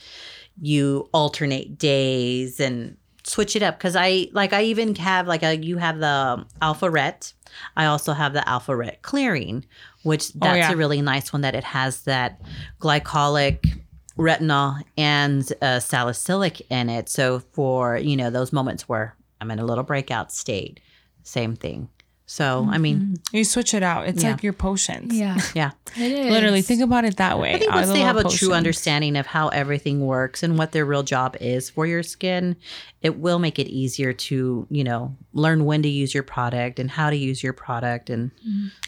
you 0.60 1.08
alternate 1.12 1.78
days 1.78 2.58
and 2.60 2.96
switch 3.28 3.54
it 3.54 3.62
up 3.62 3.78
because 3.78 3.94
I 3.96 4.28
like 4.32 4.52
I 4.52 4.64
even 4.64 4.94
have 4.96 5.26
like 5.26 5.42
a 5.42 5.56
you 5.56 5.76
have 5.78 5.98
the 5.98 6.44
Alpha 6.62 6.90
Ret. 6.90 7.32
I 7.76 7.86
also 7.86 8.12
have 8.12 8.32
the 8.32 8.46
Alpha 8.48 8.74
Ret 8.74 9.02
Clearing, 9.02 9.64
which 10.02 10.32
that's 10.32 10.56
yeah. 10.56 10.72
a 10.72 10.76
really 10.76 11.02
nice 11.02 11.32
one 11.32 11.42
that 11.42 11.54
it 11.54 11.64
has 11.64 12.02
that 12.02 12.40
glycolic 12.80 13.80
retinol 14.16 14.82
and 14.96 15.50
uh, 15.62 15.80
salicylic 15.80 16.60
in 16.70 16.88
it. 16.88 17.08
So 17.08 17.40
for 17.52 17.96
you 17.98 18.16
know 18.16 18.30
those 18.30 18.52
moments 18.52 18.88
where 18.88 19.16
I'm 19.40 19.50
in 19.50 19.58
a 19.58 19.64
little 19.64 19.84
breakout 19.84 20.32
state, 20.32 20.80
same 21.22 21.54
thing. 21.54 21.88
So 22.30 22.68
I 22.70 22.76
mean, 22.76 23.16
You 23.32 23.42
switch 23.42 23.72
it 23.72 23.82
out. 23.82 24.06
It's 24.06 24.22
Yeah. 24.22 24.32
like 24.32 24.42
your 24.42 24.52
potions. 24.52 25.14
Yeah. 25.14 25.38
yeah, 25.54 25.70
It 25.96 26.12
is. 26.12 26.30
Literally, 26.30 26.60
think 26.60 26.82
about 26.82 27.06
it 27.06 27.16
that 27.16 27.38
way. 27.38 27.54
I 27.54 27.58
think 27.58 27.72
once 27.72 27.86
they 27.86 27.92
little 27.94 28.06
have 28.06 28.16
a 28.18 28.22
potions. 28.24 28.38
true 28.40 28.52
understanding 28.52 29.16
of 29.16 29.26
how 29.26 29.48
everything 29.48 30.04
works 30.04 30.42
and 30.42 30.58
what 30.58 30.72
their 30.72 30.84
real 30.84 31.02
job 31.02 31.36
is 31.40 31.70
for 31.70 31.86
your 31.86 32.02
skin, 32.02 32.56
it 33.00 33.16
will 33.18 33.38
make 33.38 33.58
it 33.58 33.68
easier 33.68 34.12
to, 34.12 34.66
you 34.70 34.84
know, 34.84 35.16
learn 35.32 35.64
when 35.64 35.82
to 35.82 35.88
use 35.88 36.12
your 36.12 36.24
product 36.24 36.78
and 36.78 36.90
how 36.90 37.08
to 37.08 37.16
use 37.16 37.42
your 37.42 37.52
product 37.54 38.10
and 38.10 38.30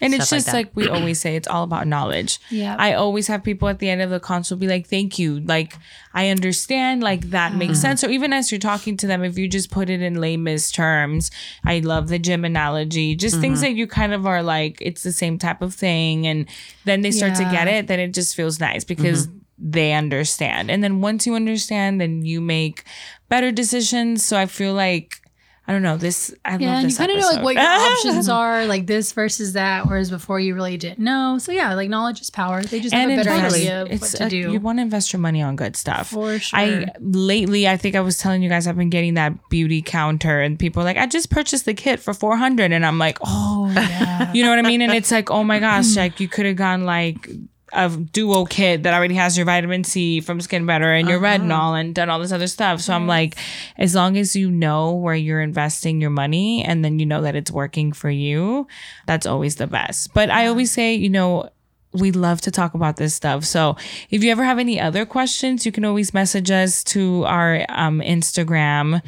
And 0.01 0.13
it's 0.13 0.25
stuff 0.27 0.31
like 0.33 0.37
just 0.37 0.45
that. 0.47 0.53
like, 0.53 0.71
we 0.75 0.87
always 0.89 1.19
say, 1.19 1.35
it's 1.35 1.47
all 1.47 1.63
about 1.63 1.87
knowledge. 1.87 2.37
Yeah. 2.51 2.75
I 2.77 2.93
always 2.93 3.27
have 3.27 3.41
people 3.41 3.69
at 3.69 3.79
the 3.79 3.89
end 3.89 4.01
of 4.01 4.09
the 4.11 4.19
consult 4.19 4.59
be 4.59 4.67
like, 4.67 4.85
thank 4.87 5.17
you. 5.17 5.39
Like, 5.39 5.77
I 6.13 6.27
understand, 6.27 7.01
like, 7.01 7.29
that 7.31 7.55
makes 7.55 7.71
Mm-hmm. 7.71 7.81
sense. 7.81 8.03
Or 8.03 8.09
even 8.09 8.33
as 8.33 8.51
you're 8.51 8.59
talking 8.59 8.97
to 8.97 9.07
them, 9.07 9.23
if 9.23 9.37
you 9.37 9.47
just 9.47 9.71
put 9.71 9.89
it 9.89 10.01
in 10.01 10.15
layman's 10.19 10.71
terms, 10.71 11.31
I 11.65 11.79
love 11.79 12.09
the 12.09 12.19
gym 12.19 12.43
analogy, 12.43 13.15
just 13.15 13.30
things 13.35 13.59
Mm-hmm. 13.59 13.71
that 13.71 13.77
you 13.77 13.87
kind 13.87 14.13
of 14.13 14.25
are 14.25 14.41
like, 14.43 14.77
it's 14.81 15.03
the 15.03 15.11
same 15.11 15.37
type 15.37 15.61
of 15.61 15.73
thing. 15.73 16.27
And 16.27 16.47
then 16.85 17.01
they 17.01 17.11
start 17.11 17.35
to 17.35 17.43
get 17.45 17.67
it, 17.67 17.87
then 17.87 17.99
it 17.99 18.13
just 18.13 18.35
feels 18.35 18.59
nice 18.59 18.83
because 18.83 19.27
Mm-hmm. 19.27 19.37
they 19.71 19.93
understand. 19.93 20.71
And 20.71 20.83
then 20.83 21.01
once 21.01 21.25
you 21.27 21.35
understand, 21.35 22.01
then 22.01 22.25
you 22.25 22.41
make 22.41 22.83
better 23.29 23.51
decisions. 23.51 24.23
So 24.25 24.37
I 24.37 24.45
feel 24.47 24.73
like, 24.73 25.20
I 25.67 25.73
don't 25.73 25.83
know 25.83 25.95
this. 25.95 26.33
I 26.43 26.57
Yeah, 26.57 26.67
love 26.69 26.75
and 26.77 26.81
you 26.83 26.87
this. 26.89 26.97
kind 26.97 27.11
of 27.11 27.19
know 27.19 27.27
like 27.27 27.43
what 27.43 27.55
your 27.55 27.63
options 27.63 28.27
are, 28.41 28.65
like 28.65 28.87
this 28.87 29.13
versus 29.13 29.53
that, 29.53 29.85
whereas 29.87 30.09
before 30.09 30.39
you 30.39 30.55
really 30.55 30.75
didn't 30.75 30.99
know. 30.99 31.37
So 31.37 31.51
yeah, 31.51 31.75
like 31.75 31.87
knowledge 31.89 32.19
is 32.19 32.29
power. 32.31 32.63
They 32.63 32.79
just 32.79 32.93
have 32.93 33.09
a 33.09 33.15
better 33.15 33.29
idea 33.29 33.83
of 33.83 33.89
what 34.01 34.09
to 34.11 34.25
a- 34.25 34.29
do. 34.29 34.51
You 34.51 34.59
want 34.59 34.79
to 34.79 34.81
invest 34.81 35.13
your 35.13 35.19
money 35.19 35.41
on 35.41 35.55
good 35.55 35.75
stuff. 35.75 36.09
For 36.09 36.39
sure. 36.39 36.59
I 36.59 36.87
lately, 36.99 37.67
I 37.69 37.77
think 37.77 37.95
I 37.95 38.01
was 38.01 38.17
telling 38.17 38.41
you 38.41 38.49
guys, 38.49 38.65
I've 38.65 38.75
been 38.75 38.89
getting 38.89 39.13
that 39.13 39.49
beauty 39.49 39.81
counter, 39.83 40.41
and 40.41 40.57
people 40.57 40.81
are 40.81 40.85
like, 40.85 40.97
I 40.97 41.05
just 41.05 41.29
purchased 41.29 41.65
the 41.65 41.75
kit 41.75 41.99
for 41.99 42.13
four 42.13 42.37
hundred, 42.37 42.71
and 42.71 42.83
I'm 42.85 42.97
like, 42.97 43.19
oh, 43.21 43.67
oh 43.69 43.71
yeah. 43.71 44.31
you 44.33 44.43
know 44.43 44.49
what 44.49 44.59
I 44.59 44.63
mean? 44.63 44.81
And 44.81 44.93
it's 44.93 45.11
like, 45.11 45.29
oh 45.29 45.43
my 45.43 45.59
gosh, 45.59 45.95
like 45.95 46.19
you 46.19 46.27
could 46.27 46.47
have 46.47 46.55
gone 46.55 46.83
like 46.85 47.29
a 47.73 47.89
duo 47.89 48.45
kit 48.45 48.83
that 48.83 48.93
already 48.93 49.15
has 49.15 49.37
your 49.37 49.45
vitamin 49.45 49.83
C 49.83 50.21
from 50.21 50.41
Skin 50.41 50.65
Better 50.65 50.91
and 50.91 51.07
your 51.07 51.19
retinol 51.19 51.79
and 51.79 51.95
done 51.95 52.09
all 52.09 52.19
this 52.19 52.31
other 52.31 52.47
stuff. 52.47 52.81
So 52.81 52.93
I'm 52.93 53.07
like, 53.07 53.35
as 53.77 53.95
long 53.95 54.17
as 54.17 54.35
you 54.35 54.51
know 54.51 54.93
where 54.93 55.15
you're 55.15 55.41
investing 55.41 56.01
your 56.01 56.09
money 56.09 56.63
and 56.63 56.83
then 56.83 56.99
you 56.99 57.05
know 57.05 57.21
that 57.21 57.35
it's 57.35 57.51
working 57.51 57.91
for 57.93 58.09
you, 58.09 58.67
that's 59.07 59.25
always 59.25 59.55
the 59.55 59.67
best. 59.67 60.13
But 60.13 60.29
I 60.29 60.47
always 60.47 60.71
say, 60.71 60.93
you 60.93 61.09
know, 61.09 61.49
we 61.93 62.11
love 62.11 62.41
to 62.41 62.51
talk 62.51 62.73
about 62.73 62.97
this 62.97 63.13
stuff. 63.13 63.43
So 63.43 63.75
if 64.09 64.23
you 64.23 64.31
ever 64.31 64.43
have 64.43 64.59
any 64.59 64.79
other 64.79 65.05
questions, 65.05 65.65
you 65.65 65.71
can 65.71 65.83
always 65.85 66.13
message 66.13 66.49
us 66.49 66.83
to 66.85 67.25
our 67.25 67.65
um, 67.69 67.99
Instagram 67.99 69.01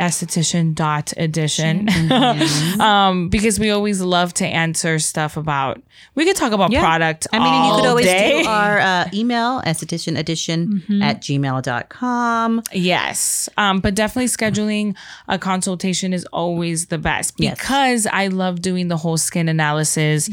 esthetician 0.00 0.74
dot 0.74 1.12
edition 1.16 1.88
um 2.80 3.28
because 3.28 3.60
we 3.60 3.70
always 3.70 4.00
love 4.00 4.34
to 4.34 4.44
answer 4.44 4.98
stuff 4.98 5.36
about 5.36 5.80
we 6.16 6.24
could 6.24 6.34
talk 6.36 6.50
about 6.52 6.72
Yeah. 6.72 6.80
product 6.80 7.26
I 7.32 7.38
mean, 7.38 7.64
you 7.70 7.74
could 7.76 7.86
always 7.88 8.06
day. 8.06 8.42
do 8.42 8.48
our 8.48 8.78
uh, 8.80 9.08
email, 9.14 9.62
estheticianedition 9.62 11.00
at 11.02 11.20
gmail.com. 11.22 12.62
Yes. 12.72 13.48
Um, 13.56 13.80
but 13.80 13.94
definitely 13.94 14.26
scheduling 14.28 14.96
a 15.28 15.38
consultation 15.38 16.12
is 16.12 16.24
always 16.26 16.86
the 16.86 16.98
best 16.98 17.34
Yes. 17.38 17.58
because 17.58 18.06
I 18.06 18.28
love 18.28 18.60
doing 18.60 18.88
the 18.88 18.96
whole 18.96 19.16
skin 19.16 19.48
analysis 19.48 20.28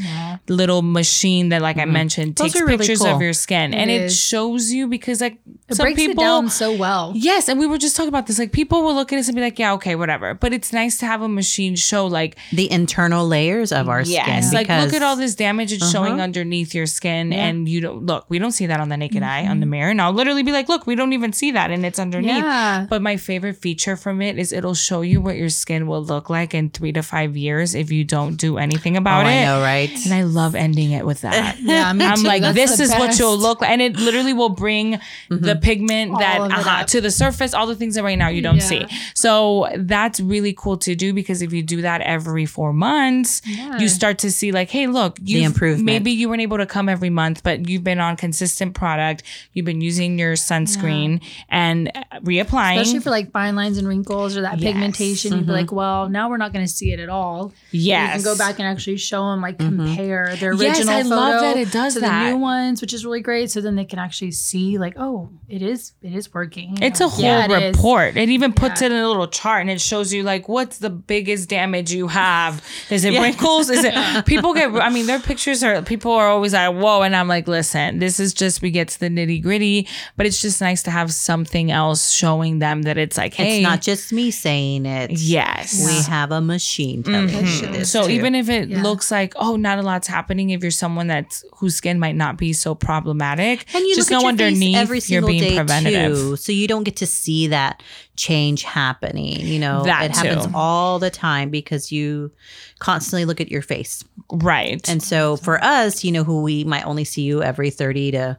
little 0.48 0.82
machine 0.82 1.50
that, 1.50 1.62
like 1.62 1.78
I 1.78 1.84
mentioned, 1.84 2.36
Those 2.36 2.52
takes 2.52 2.60
really 2.62 2.78
pictures 2.78 2.98
cool. 2.98 3.08
of 3.08 3.22
your 3.22 3.32
skin 3.32 3.72
and 3.74 3.90
it 3.90 4.10
shows 4.10 4.72
you 4.72 4.86
because, 4.88 5.20
like, 5.20 5.38
it 5.68 5.74
some 5.76 5.94
people. 5.94 6.40
it 6.46 6.50
so 6.50 6.74
well. 6.76 7.12
Yes, 7.14 7.48
and 7.48 7.58
we 7.58 7.66
were 7.66 7.78
just 7.78 7.96
talking 7.96 8.08
about 8.08 8.26
this. 8.26 8.38
Like 8.38 8.52
people 8.52 8.82
will 8.82 8.94
look 8.94 9.12
at 9.12 9.18
us 9.18 9.28
and 9.28 9.36
be 9.36 9.42
like, 9.42 9.51
"Yeah, 9.58 9.72
okay, 9.74 9.94
whatever." 9.94 10.34
But 10.34 10.52
it's 10.52 10.72
nice 10.72 10.98
to 10.98 11.06
have 11.06 11.22
a 11.22 11.28
machine 11.28 11.76
show, 11.76 12.06
like, 12.06 12.36
The 12.52 12.70
internal 12.70 13.26
layers 13.26 13.72
of 13.72 13.88
our 13.88 14.02
yes, 14.02 14.48
skin. 14.50 14.54
like 14.54 14.68
look 14.68 14.94
at 14.94 15.02
all 15.02 15.16
this 15.16 15.34
damage 15.34 15.72
it's 15.72 15.90
showing 15.90 16.14
Uh-huh. 16.14 16.22
underneath 16.22 16.74
your 16.74 16.86
skin, 16.86 17.32
and 17.32 17.68
you 17.68 17.80
don't 17.80 18.04
look. 18.06 18.26
We 18.28 18.38
don't 18.38 18.52
see 18.52 18.66
that 18.66 18.80
on 18.80 18.88
the 18.88 18.96
naked 18.96 19.22
eye 19.22 19.42
Mm-hmm. 19.42 19.50
on 19.50 19.60
the 19.60 19.66
mirror, 19.66 19.90
and 19.90 20.00
I'll 20.00 20.12
literally 20.12 20.42
be 20.42 20.52
like, 20.52 20.68
"Look, 20.68 20.86
we 20.86 20.94
don't 20.94 21.12
even 21.12 21.32
see 21.32 21.50
that, 21.52 21.70
and 21.70 21.84
it's 21.86 21.98
underneath." 21.98 22.36
Yeah. 22.44 22.86
But 22.88 23.02
my 23.02 23.16
favorite 23.16 23.56
feature 23.56 23.96
from 23.96 24.20
it 24.22 24.38
is 24.38 24.52
it'll 24.52 24.74
show 24.74 25.00
you 25.02 25.20
what 25.20 25.36
your 25.36 25.48
skin 25.48 25.86
will 25.86 26.02
look 26.04 26.28
like 26.30 26.54
in 26.54 26.70
three 26.70 26.92
to 26.92 27.02
five 27.02 27.36
years 27.36 27.74
if 27.74 27.90
you 27.90 28.04
don't 28.04 28.36
do 28.36 28.58
anything 28.58 28.96
Oh, 28.96 28.98
about 28.98 29.26
it. 29.26 29.30
I 29.30 29.44
know, 29.44 29.60
right? 29.60 29.90
And 30.04 30.12
I 30.14 30.22
love 30.22 30.54
ending 30.54 30.92
it 30.92 31.04
with 31.06 31.20
that. 31.22 31.56
Yeah, 31.62 31.92
me 31.92 32.04
I'm 32.04 32.16
too. 32.18 32.22
like, 32.28 32.42
That's 32.42 32.54
this 32.54 32.80
is 32.80 32.90
what 32.90 33.18
you'll 33.18 33.38
look 33.38 33.60
like. 33.62 33.70
And 33.70 33.80
it 33.80 33.96
literally 33.96 34.32
will 34.32 34.48
bring 34.50 34.98
the 35.30 35.56
pigment 35.56 36.18
that 36.18 36.40
All 36.40 36.46
it 36.46 36.52
uh-huh, 36.52 36.84
to 36.84 37.00
the 37.00 37.10
surface, 37.10 37.54
all 37.54 37.66
the 37.66 37.76
things 37.76 37.94
that 37.94 38.02
right 38.02 38.18
now 38.18 38.28
you 38.28 38.42
don't 38.42 38.56
Yeah. 38.56 38.72
see. 38.72 38.86
So 39.14 39.41
that's 39.76 40.20
really 40.20 40.52
cool 40.52 40.76
to 40.78 40.94
do 40.94 41.12
because 41.12 41.42
if 41.42 41.52
you 41.52 41.62
do 41.62 41.82
that 41.82 42.00
every 42.02 42.46
four 42.46 42.72
months, 42.72 43.42
Yeah. 43.46 43.78
you 43.78 43.88
start 43.88 44.18
to 44.18 44.30
see 44.30 44.52
like, 44.52 44.70
hey, 44.70 44.86
look, 44.86 45.18
you 45.22 45.40
improvement. 45.44 45.84
Maybe 45.84 46.10
you 46.12 46.28
weren't 46.28 46.42
able 46.42 46.58
to 46.58 46.66
come 46.66 46.88
every 46.88 47.10
month, 47.10 47.42
but 47.42 47.68
you've 47.68 47.84
been 47.84 48.00
on 48.00 48.16
consistent 48.16 48.74
product. 48.74 49.22
You've 49.52 49.66
been 49.66 49.80
using 49.80 50.18
your 50.18 50.34
sunscreen 50.34 51.20
and 51.48 51.90
uh, 51.94 52.02
reapplying. 52.20 52.80
Especially 52.80 53.00
for 53.00 53.10
like 53.10 53.30
fine 53.32 53.56
lines 53.56 53.78
and 53.78 53.86
wrinkles 53.88 54.36
or 54.36 54.42
that 54.42 54.58
Yes. 54.60 54.72
pigmentation, 54.72 55.36
you'd 55.36 55.46
be 55.46 55.52
like, 55.52 55.72
well, 55.72 56.08
now 56.08 56.28
we're 56.28 56.36
not 56.36 56.52
going 56.52 56.64
to 56.64 56.70
see 56.72 56.92
it 56.92 57.00
at 57.00 57.08
all. 57.08 57.52
yes. 57.70 58.16
You 58.18 58.22
can 58.22 58.32
go 58.32 58.38
back 58.38 58.58
and 58.58 58.68
actually 58.68 58.96
show 58.98 59.30
them, 59.30 59.40
like 59.40 59.58
compare 59.58 60.36
their 60.36 60.52
Yes, 60.54 60.78
original 60.78 60.94
I 60.94 61.02
photo 61.02 61.14
love 61.16 61.40
that 61.42 61.56
it 61.56 61.72
does 61.72 61.94
to 61.94 62.00
that. 62.00 62.24
the 62.24 62.30
new 62.30 62.38
ones, 62.38 62.80
which 62.80 62.92
is 62.92 63.04
really 63.04 63.20
great. 63.20 63.50
So 63.50 63.60
then 63.60 63.76
they 63.76 63.84
can 63.84 63.98
actually 63.98 64.30
see, 64.32 64.78
like, 64.78 64.94
oh, 64.98 65.30
it 65.48 65.62
is, 65.62 65.92
it 66.02 66.14
is 66.14 66.32
working. 66.32 66.78
It's 66.82 67.00
a 67.00 67.08
whole 67.08 67.24
Yeah, 67.24 67.50
it 67.50 67.66
report. 67.74 68.16
It 68.16 68.28
even 68.28 68.52
puts 68.52 68.82
it 68.82 68.92
in 68.92 68.98
a 68.98 69.08
little 69.08 69.26
chart 69.32 69.60
and 69.62 69.70
it 69.70 69.80
shows 69.80 70.12
you 70.12 70.22
like 70.22 70.48
what's 70.48 70.78
the 70.78 70.90
biggest 70.90 71.48
damage 71.48 71.92
you 71.92 72.08
have. 72.08 72.64
Is 72.90 73.04
it 73.04 73.18
wrinkles? 73.20 73.70
Is 73.70 73.84
it 73.84 74.26
people 74.26 74.54
get 74.54 74.70
I 74.74 74.90
mean 74.90 75.06
their 75.06 75.20
pictures 75.20 75.62
are 75.62 75.82
people 75.82 76.12
are 76.12 76.28
always 76.28 76.52
like, 76.52 76.74
whoa, 76.74 77.02
and 77.02 77.16
I'm 77.16 77.28
like, 77.28 77.48
listen, 77.48 77.98
this 77.98 78.20
is 78.20 78.34
just 78.34 78.62
we 78.62 78.70
get 78.70 78.88
to 78.88 79.00
the 79.00 79.08
nitty 79.08 79.42
gritty, 79.42 79.88
but 80.16 80.26
it's 80.26 80.40
just 80.40 80.60
nice 80.60 80.82
to 80.84 80.90
have 80.90 81.12
something 81.12 81.70
else 81.70 82.10
showing 82.12 82.58
them 82.58 82.82
that 82.82 82.98
it's 82.98 83.16
like, 83.16 83.34
hey, 83.34 83.58
It's 83.58 83.62
not 83.62 83.80
just 83.82 84.12
me 84.12 84.30
saying 84.30 84.86
it. 84.86 85.10
yes. 85.12 85.84
We 85.86 86.02
have 86.10 86.30
a 86.32 86.40
machine 86.40 87.02
telling 87.02 87.28
mm-hmm. 87.28 87.66
you 87.66 87.72
this. 87.78 87.90
So 87.90 88.04
too. 88.04 88.10
even 88.10 88.34
if 88.34 88.48
it 88.48 88.68
Yeah. 88.68 88.82
looks 88.82 89.10
like 89.10 89.32
oh 89.36 89.56
not 89.56 89.78
a 89.78 89.82
lot's 89.82 90.06
happening, 90.08 90.50
if 90.50 90.62
you're 90.62 90.70
someone 90.70 91.06
that's 91.06 91.44
whose 91.56 91.76
skin 91.76 91.98
might 91.98 92.16
not 92.16 92.36
be 92.36 92.52
so 92.52 92.74
problematic, 92.74 93.66
and 93.74 93.84
you 93.84 93.94
just 93.94 94.10
look 94.10 94.22
know 94.22 94.28
at 94.28 94.38
your 94.38 94.46
underneath 94.48 94.76
every 94.76 94.96
you're 94.96 95.00
single 95.00 95.28
being 95.28 95.42
day 95.42 95.54
preventative. 95.56 96.16
too, 96.16 96.36
so 96.36 96.52
you 96.52 96.66
don't 96.68 96.84
get 96.84 96.96
to 96.96 97.06
see 97.06 97.46
that 97.48 97.82
change 98.16 98.62
happening. 98.62 99.40
You 99.40 99.58
know, 99.58 99.84
That 99.84 100.04
it 100.04 100.16
happens 100.16 100.46
all 100.54 100.98
the 100.98 101.10
time 101.10 101.50
because 101.50 101.90
you 101.90 102.30
constantly 102.78 103.24
look 103.24 103.40
at 103.40 103.50
your 103.50 103.62
face. 103.62 104.04
Right. 104.30 104.86
And 104.88 105.02
so 105.02 105.36
for 105.36 105.62
us, 105.62 106.04
you 106.04 106.12
know, 106.12 106.24
who 106.24 106.42
we 106.42 106.64
might 106.64 106.84
only 106.86 107.04
see 107.04 107.22
you 107.22 107.42
every 107.42 107.70
30 107.70 108.12
to, 108.12 108.38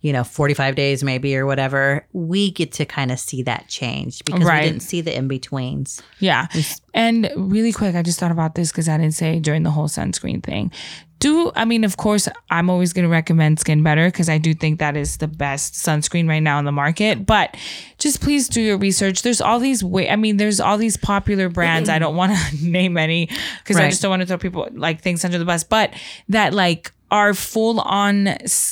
you 0.00 0.12
know, 0.12 0.22
45 0.22 0.76
days 0.76 1.02
maybe 1.02 1.36
or 1.36 1.46
whatever, 1.46 2.06
we 2.12 2.52
get 2.52 2.70
to 2.74 2.84
kind 2.84 3.10
of 3.10 3.18
see 3.18 3.42
that 3.42 3.66
change 3.68 4.24
because 4.24 4.44
Right. 4.44 4.62
we 4.62 4.68
didn't 4.70 4.82
see 4.82 5.00
the 5.00 5.16
in 5.16 5.26
betweens. 5.26 6.00
Yeah. 6.20 6.46
And 6.94 7.28
really 7.36 7.72
quick, 7.72 7.96
I 7.96 8.02
just 8.02 8.20
thought 8.20 8.30
about 8.30 8.54
this 8.54 8.70
because 8.70 8.88
I 8.88 8.96
didn't 8.96 9.14
say 9.14 9.40
during 9.40 9.64
the 9.64 9.70
whole 9.72 9.88
sunscreen 9.88 10.42
thing. 10.42 10.70
Do 11.18 11.50
I 11.56 11.64
mean, 11.64 11.84
of 11.84 11.96
course, 11.96 12.28
I'm 12.50 12.70
always 12.70 12.92
going 12.92 13.04
to 13.04 13.08
recommend 13.10 13.58
Skin 13.58 13.82
Better 13.82 14.06
because 14.06 14.28
I 14.28 14.38
do 14.38 14.54
think 14.54 14.78
that 14.78 14.96
is 14.96 15.16
the 15.16 15.28
best 15.28 15.74
sunscreen 15.74 16.28
right 16.28 16.42
now 16.42 16.58
in 16.58 16.64
the 16.64 16.72
market. 16.72 17.26
But 17.26 17.56
just 17.98 18.20
please 18.20 18.48
do 18.48 18.60
your 18.60 18.78
research. 18.78 19.22
There's 19.22 19.40
all 19.40 19.58
these 19.58 19.82
way. 19.82 20.08
I 20.08 20.16
mean, 20.16 20.36
there's 20.36 20.60
all 20.60 20.78
these 20.78 20.96
popular 20.96 21.48
brands. 21.48 21.88
I 21.88 21.98
don't 21.98 22.16
want 22.16 22.36
to 22.36 22.56
name 22.66 22.96
any 22.96 23.28
because 23.58 23.76
I 23.76 23.88
just 23.90 24.02
don't 24.02 24.10
want 24.10 24.20
to 24.20 24.26
throw 24.26 24.38
people 24.38 24.68
like 24.72 25.02
things 25.02 25.24
under 25.24 25.38
the 25.38 25.44
bus. 25.44 25.64
But 25.64 25.92
that 26.28 26.54
like 26.54 26.92
are 27.10 27.32
full 27.34 27.80
on 27.80 28.24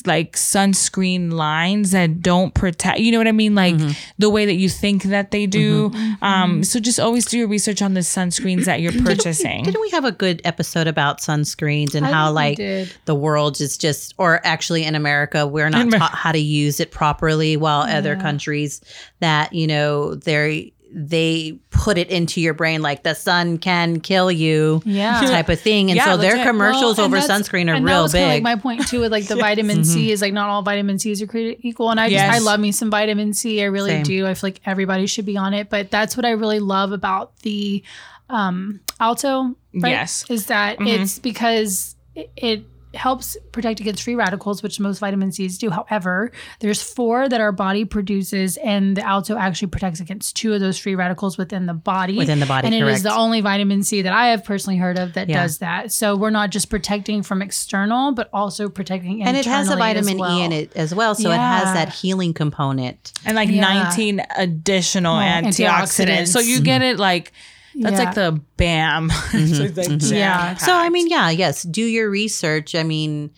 like 0.05 0.37
sunscreen 0.37 1.33
lines 1.33 1.93
that 1.93 2.21
don't 2.21 2.53
protect 2.55 2.99
you 3.01 3.11
know 3.13 3.19
what 3.19 3.27
i 3.27 3.33
mean? 3.33 3.55
Like 3.55 3.75
Mm-hmm. 3.77 3.91
the 4.19 4.31
way 4.31 4.47
that 4.47 4.55
you 4.55 4.69
think 4.69 5.05
that 5.05 5.31
they 5.31 5.47
do. 5.47 5.91
Um 6.23 6.63
so 6.65 6.79
just 6.81 6.99
always 7.01 7.25
do 7.27 7.39
your 7.39 7.49
research 7.49 7.83
on 7.83 7.95
the 7.95 8.01
sunscreens 8.01 8.65
that 8.67 8.81
you're 8.81 8.93
purchasing. 9.05 9.65
Didn't 9.65 9.81
we 9.81 9.91
have 9.91 10.05
a 10.05 10.13
good 10.13 10.41
episode 10.45 10.87
about 10.87 11.21
sunscreens 11.21 11.95
and 11.95 12.07
I 12.07 12.11
how 12.13 12.33
like 12.33 12.59
the 13.05 13.15
world 13.15 13.61
is 13.61 13.77
just, 13.77 14.15
or 14.19 14.41
actually 14.45 14.85
in 14.85 14.95
America, 14.95 15.47
we're 15.47 15.69
not 15.71 15.91
taught 15.91 16.15
how 16.15 16.33
to 16.33 16.39
use 16.39 16.81
it 16.81 16.91
properly, 16.91 17.57
while 17.57 17.83
other 17.83 18.17
countries 18.17 18.81
that 19.21 19.53
you 19.53 19.67
know 19.67 20.15
they 20.15 20.73
they 20.99 21.59
put 21.69 21.99
it 21.99 22.09
into 22.09 22.41
your 22.41 22.55
brain 22.55 22.81
like 22.81 23.03
the 23.03 23.13
sun 23.13 23.59
can 23.59 24.01
kill 24.01 24.33
you, 24.33 24.81
Yeah. 24.87 25.21
type 25.27 25.51
of 25.51 25.61
thing, 25.61 25.91
and 25.91 25.97
Yeah, 25.99 26.07
so 26.07 26.17
their 26.17 26.43
commercials 26.43 26.97
Well, 26.97 27.07
over 27.07 27.19
sunscreen 27.19 27.69
are 27.69 27.83
real 27.83 28.07
big. 28.07 28.15
Mm-hmm. 28.15 28.29
Like 28.31 28.43
my 28.43 28.57
point 28.57 28.89
too 28.89 29.01
with 29.01 29.13
like 29.13 29.27
the 29.27 29.37
vitamin 29.49 29.85
C 29.85 30.11
is 30.11 30.23
like 30.23 30.33
not 30.33 30.49
all 30.49 30.63
vitamin 30.63 30.99
C's 30.99 31.21
are 31.21 31.27
created 31.27 31.59
equal, 31.61 31.91
and 31.91 32.01
I 32.01 32.09
just 32.09 32.25
I 32.25 32.39
love 32.39 32.61
me 32.61 32.73
some 32.73 32.91
vitamin 32.91 33.35
C. 33.35 33.61
I 33.63 33.67
really 33.67 33.91
Same. 33.91 34.03
do. 34.05 34.27
I 34.27 34.33
feel 34.33 34.49
like 34.49 34.61
everybody 34.65 35.07
should 35.07 35.27
be 35.27 35.37
on 35.37 35.53
it, 35.53 35.69
but 35.69 35.91
that's 35.91 36.17
what 36.17 36.25
I 36.25 36.31
really 36.31 36.61
love 36.61 36.93
about 36.93 37.37
the 37.41 37.83
um 38.31 38.81
Alto. 38.99 39.55
Right? 39.75 39.91
Yes. 39.91 40.25
is 40.31 40.47
that 40.47 40.79
it's 40.81 41.19
because 41.19 41.95
it, 42.15 42.31
it 42.37 42.65
helps 42.97 43.37
protect 43.53 43.81
against 43.81 44.03
free 44.03 44.15
radicals, 44.15 44.63
which 44.63 44.79
most 44.81 44.99
vitamin 44.99 45.33
C's 45.33 45.59
do. 45.59 45.71
However, 45.71 46.33
there's 46.61 46.83
four 46.83 47.29
that 47.29 47.41
our 47.41 47.53
body 47.53 47.85
produces, 47.85 48.57
and 48.59 48.97
the 48.97 49.07
Alto 49.07 49.37
actually 49.37 49.69
protects 49.69 50.01
against 50.01 50.37
two 50.37 50.53
of 50.55 50.61
those 50.61 50.79
free 50.79 50.95
radicals 50.95 51.39
within 51.39 51.67
the 51.67 51.75
body. 51.75 52.17
Within 52.19 52.41
the 52.41 52.47
body, 52.47 52.67
and 52.67 52.75
it 52.75 52.79
is 52.79 52.85
correct. 52.85 53.03
the 53.05 53.15
only 53.15 53.41
vitamin 53.41 53.83
C 53.83 54.03
that 54.03 54.13
I 54.13 54.29
have 54.29 54.45
personally 54.45 54.79
heard 54.79 54.99
of 54.99 55.13
that 55.15 55.29
Yeah. 55.29 55.43
does 55.43 55.59
that. 55.59 55.93
So 55.93 56.17
we're 56.17 56.31
not 56.31 56.51
just 56.51 56.71
protecting 56.71 57.23
from 57.23 57.43
external, 57.43 58.13
but 58.13 58.29
also 58.33 58.69
protecting 58.69 59.23
and 59.23 59.37
it 59.37 59.45
has 59.45 59.69
a 59.71 59.77
vitamin 59.77 60.19
well. 60.19 60.39
E 60.39 60.43
in 60.45 60.53
it 60.53 60.73
as 60.77 60.95
well, 60.95 61.15
so 61.15 61.31
it 61.31 61.37
has 61.39 61.73
that 61.75 61.91
healing 61.93 62.35
component. 62.35 63.13
and 63.25 63.37
like 63.37 63.49
Yeah. 63.51 63.61
19 63.61 64.23
additional 64.37 65.17
Oh, 65.17 65.21
antioxidants. 65.21 66.29
So 66.29 66.41
you 66.41 66.61
get 66.61 66.83
it 66.83 66.99
like 66.99 67.33
that's 67.81 67.99
Yeah. 67.99 68.05
Mm-hmm. 68.05 68.05
like 68.07 68.15
the 68.15 68.41
bam. 68.57 69.11
So 69.11 69.63
it's 69.65 69.77
like 69.77 69.89
Yeah. 69.89 69.97
jam-packed. 69.99 70.61
So 70.63 70.73
I 70.75 70.89
mean, 70.89 71.09
yeah, 71.09 71.31
yes, 71.31 71.63
do 71.63 71.83
your 71.83 72.11
research. 72.11 72.75
I 72.75 72.83
mean, 72.83 73.31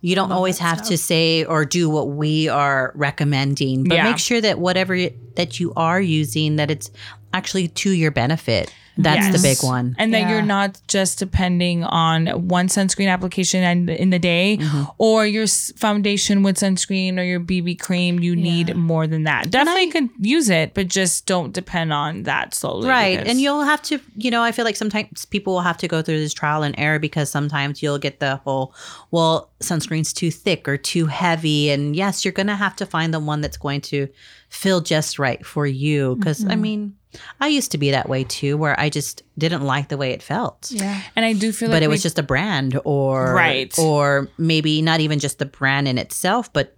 you 0.00 0.14
don't 0.14 0.32
always 0.32 0.58
have 0.58 0.82
to 0.88 0.98
say 0.98 1.44
or 1.44 1.64
do 1.64 1.88
what 1.88 2.08
we 2.08 2.48
are 2.48 2.92
recommending, 2.94 3.84
but 3.84 3.94
Yeah. 3.94 4.04
make 4.04 4.18
sure 4.18 4.40
that 4.40 4.58
whatever 4.58 4.94
y- 4.94 5.14
that 5.36 5.58
you 5.60 5.72
are 5.76 6.00
using 6.00 6.56
that 6.56 6.70
it's 6.70 6.90
actually 7.32 7.68
to 7.68 7.90
your 7.90 8.10
benefit. 8.10 8.72
That's 8.96 9.36
the 9.36 9.42
big 9.48 9.62
one. 9.62 9.96
and 9.98 10.14
that 10.14 10.20
Yeah. 10.22 10.30
you're 10.30 10.42
not 10.42 10.80
just 10.88 11.18
depending 11.18 11.82
on 11.84 12.26
one 12.48 12.68
sunscreen 12.68 13.10
application 13.12 13.62
and 13.62 13.90
in 13.90 14.10
the 14.10 14.18
day 14.18 14.58
Mm-hmm. 14.60 14.82
or 14.98 15.26
your 15.26 15.46
foundation 15.48 16.42
with 16.42 16.56
sunscreen 16.56 17.18
or 17.18 17.22
your 17.24 17.40
BB 17.40 17.78
cream. 17.80 18.20
You 18.20 18.36
need 18.36 18.74
more 18.76 19.06
than 19.06 19.24
that. 19.24 19.50
Definitely 19.50 19.90
can 19.90 20.10
use 20.20 20.48
it, 20.48 20.74
but 20.74 20.88
just 20.88 21.26
don't 21.26 21.52
depend 21.52 21.92
on 21.92 22.22
that 22.24 22.54
solely. 22.54 22.88
Right. 22.88 23.18
because- 23.18 23.30
And 23.30 23.40
you'll 23.40 23.62
have 23.64 23.82
to, 23.82 24.00
you 24.16 24.30
know, 24.30 24.42
I 24.42 24.52
feel 24.52 24.64
like 24.64 24.76
sometimes 24.76 25.24
people 25.24 25.54
will 25.54 25.60
have 25.62 25.78
to 25.78 25.88
go 25.88 26.00
through 26.02 26.20
this 26.20 26.32
trial 26.34 26.62
and 26.62 26.74
error 26.78 26.98
because 26.98 27.30
sometimes 27.30 27.82
you'll 27.82 27.98
get 27.98 28.20
the 28.20 28.36
whole, 28.44 28.74
well, 29.10 29.50
sunscreen's 29.60 30.12
too 30.12 30.30
thick 30.30 30.68
or 30.68 30.76
too 30.76 31.06
heavy. 31.06 31.70
And 31.70 31.96
yes, 31.96 32.24
you're 32.24 32.32
going 32.32 32.46
to 32.48 32.56
have 32.56 32.76
to 32.76 32.86
find 32.86 33.12
the 33.12 33.20
one 33.20 33.40
that's 33.40 33.56
going 33.56 33.80
to 33.82 34.08
feel 34.54 34.80
just 34.80 35.18
right 35.18 35.44
for 35.44 35.66
you. 35.66 36.16
because 36.16 36.40
Mm-hmm. 36.40 36.50
I 36.50 36.56
mean, 36.56 36.94
I 37.40 37.48
used 37.48 37.70
to 37.72 37.78
be 37.78 37.90
that 37.92 38.08
way 38.08 38.24
too, 38.24 38.56
where 38.56 38.78
I 38.78 38.88
just 38.90 39.22
didn't 39.38 39.62
like 39.62 39.88
the 39.88 39.96
way 39.96 40.10
it 40.12 40.22
felt. 40.22 40.68
Yeah. 40.70 41.00
and 41.16 41.24
I 41.24 41.32
do 41.32 41.52
feel 41.52 41.68
like 41.68 41.76
But 41.76 41.82
it 41.82 41.88
we- 41.88 41.92
was 41.94 42.02
just 42.02 42.18
a 42.18 42.22
brand 42.22 42.78
or 42.84 43.32
Right. 43.34 43.72
or 43.78 44.28
maybe 44.38 44.82
not 44.82 45.00
even 45.00 45.18
just 45.18 45.38
the 45.38 45.46
brand 45.46 45.86
in 45.88 45.98
itself, 45.98 46.52
but 46.52 46.76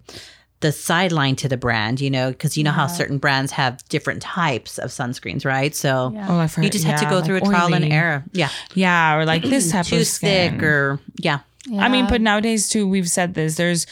the 0.61 0.73
sideline 0.73 1.37
to 1.37 1.49
the 1.49 1.57
brand, 1.59 2.01
you 2.01 2.11
know, 2.11 2.31
because 2.31 2.57
you 2.57 2.65
know 2.65 2.71
how 2.73 2.87
certain 2.87 3.19
brands 3.19 3.53
have 3.53 3.87
different 3.91 4.23
types 4.23 4.79
of 4.79 4.91
sunscreens, 4.91 5.45
right? 5.45 5.75
So 5.77 6.13
Yeah. 6.15 6.27
Oh, 6.31 6.39
I've 6.39 6.55
heard, 6.55 6.65
you 6.65 6.71
just 6.71 6.85
have 6.87 6.99
to 7.01 7.05
yeah, 7.05 7.11
go 7.11 7.23
through 7.23 7.41
like 7.41 7.45
a 7.45 7.47
trial 7.51 7.75
and 7.75 7.85
error. 7.93 8.25
Yeah. 8.33 8.49
Yeah, 8.75 9.17
or 9.17 9.25
like 9.27 9.43
this 9.43 9.71
type 9.73 9.85
Too 9.87 9.99
of 9.99 10.07
skin. 10.07 10.53
thick 10.55 10.63
or 10.63 10.99
yeah. 11.21 11.41
I 11.79 11.89
mean, 11.89 12.07
but 12.09 12.21
nowadays 12.21 12.69
too, 12.69 12.87
we've 12.89 13.09
said 13.11 13.35
this. 13.35 13.57
There's 13.57 13.87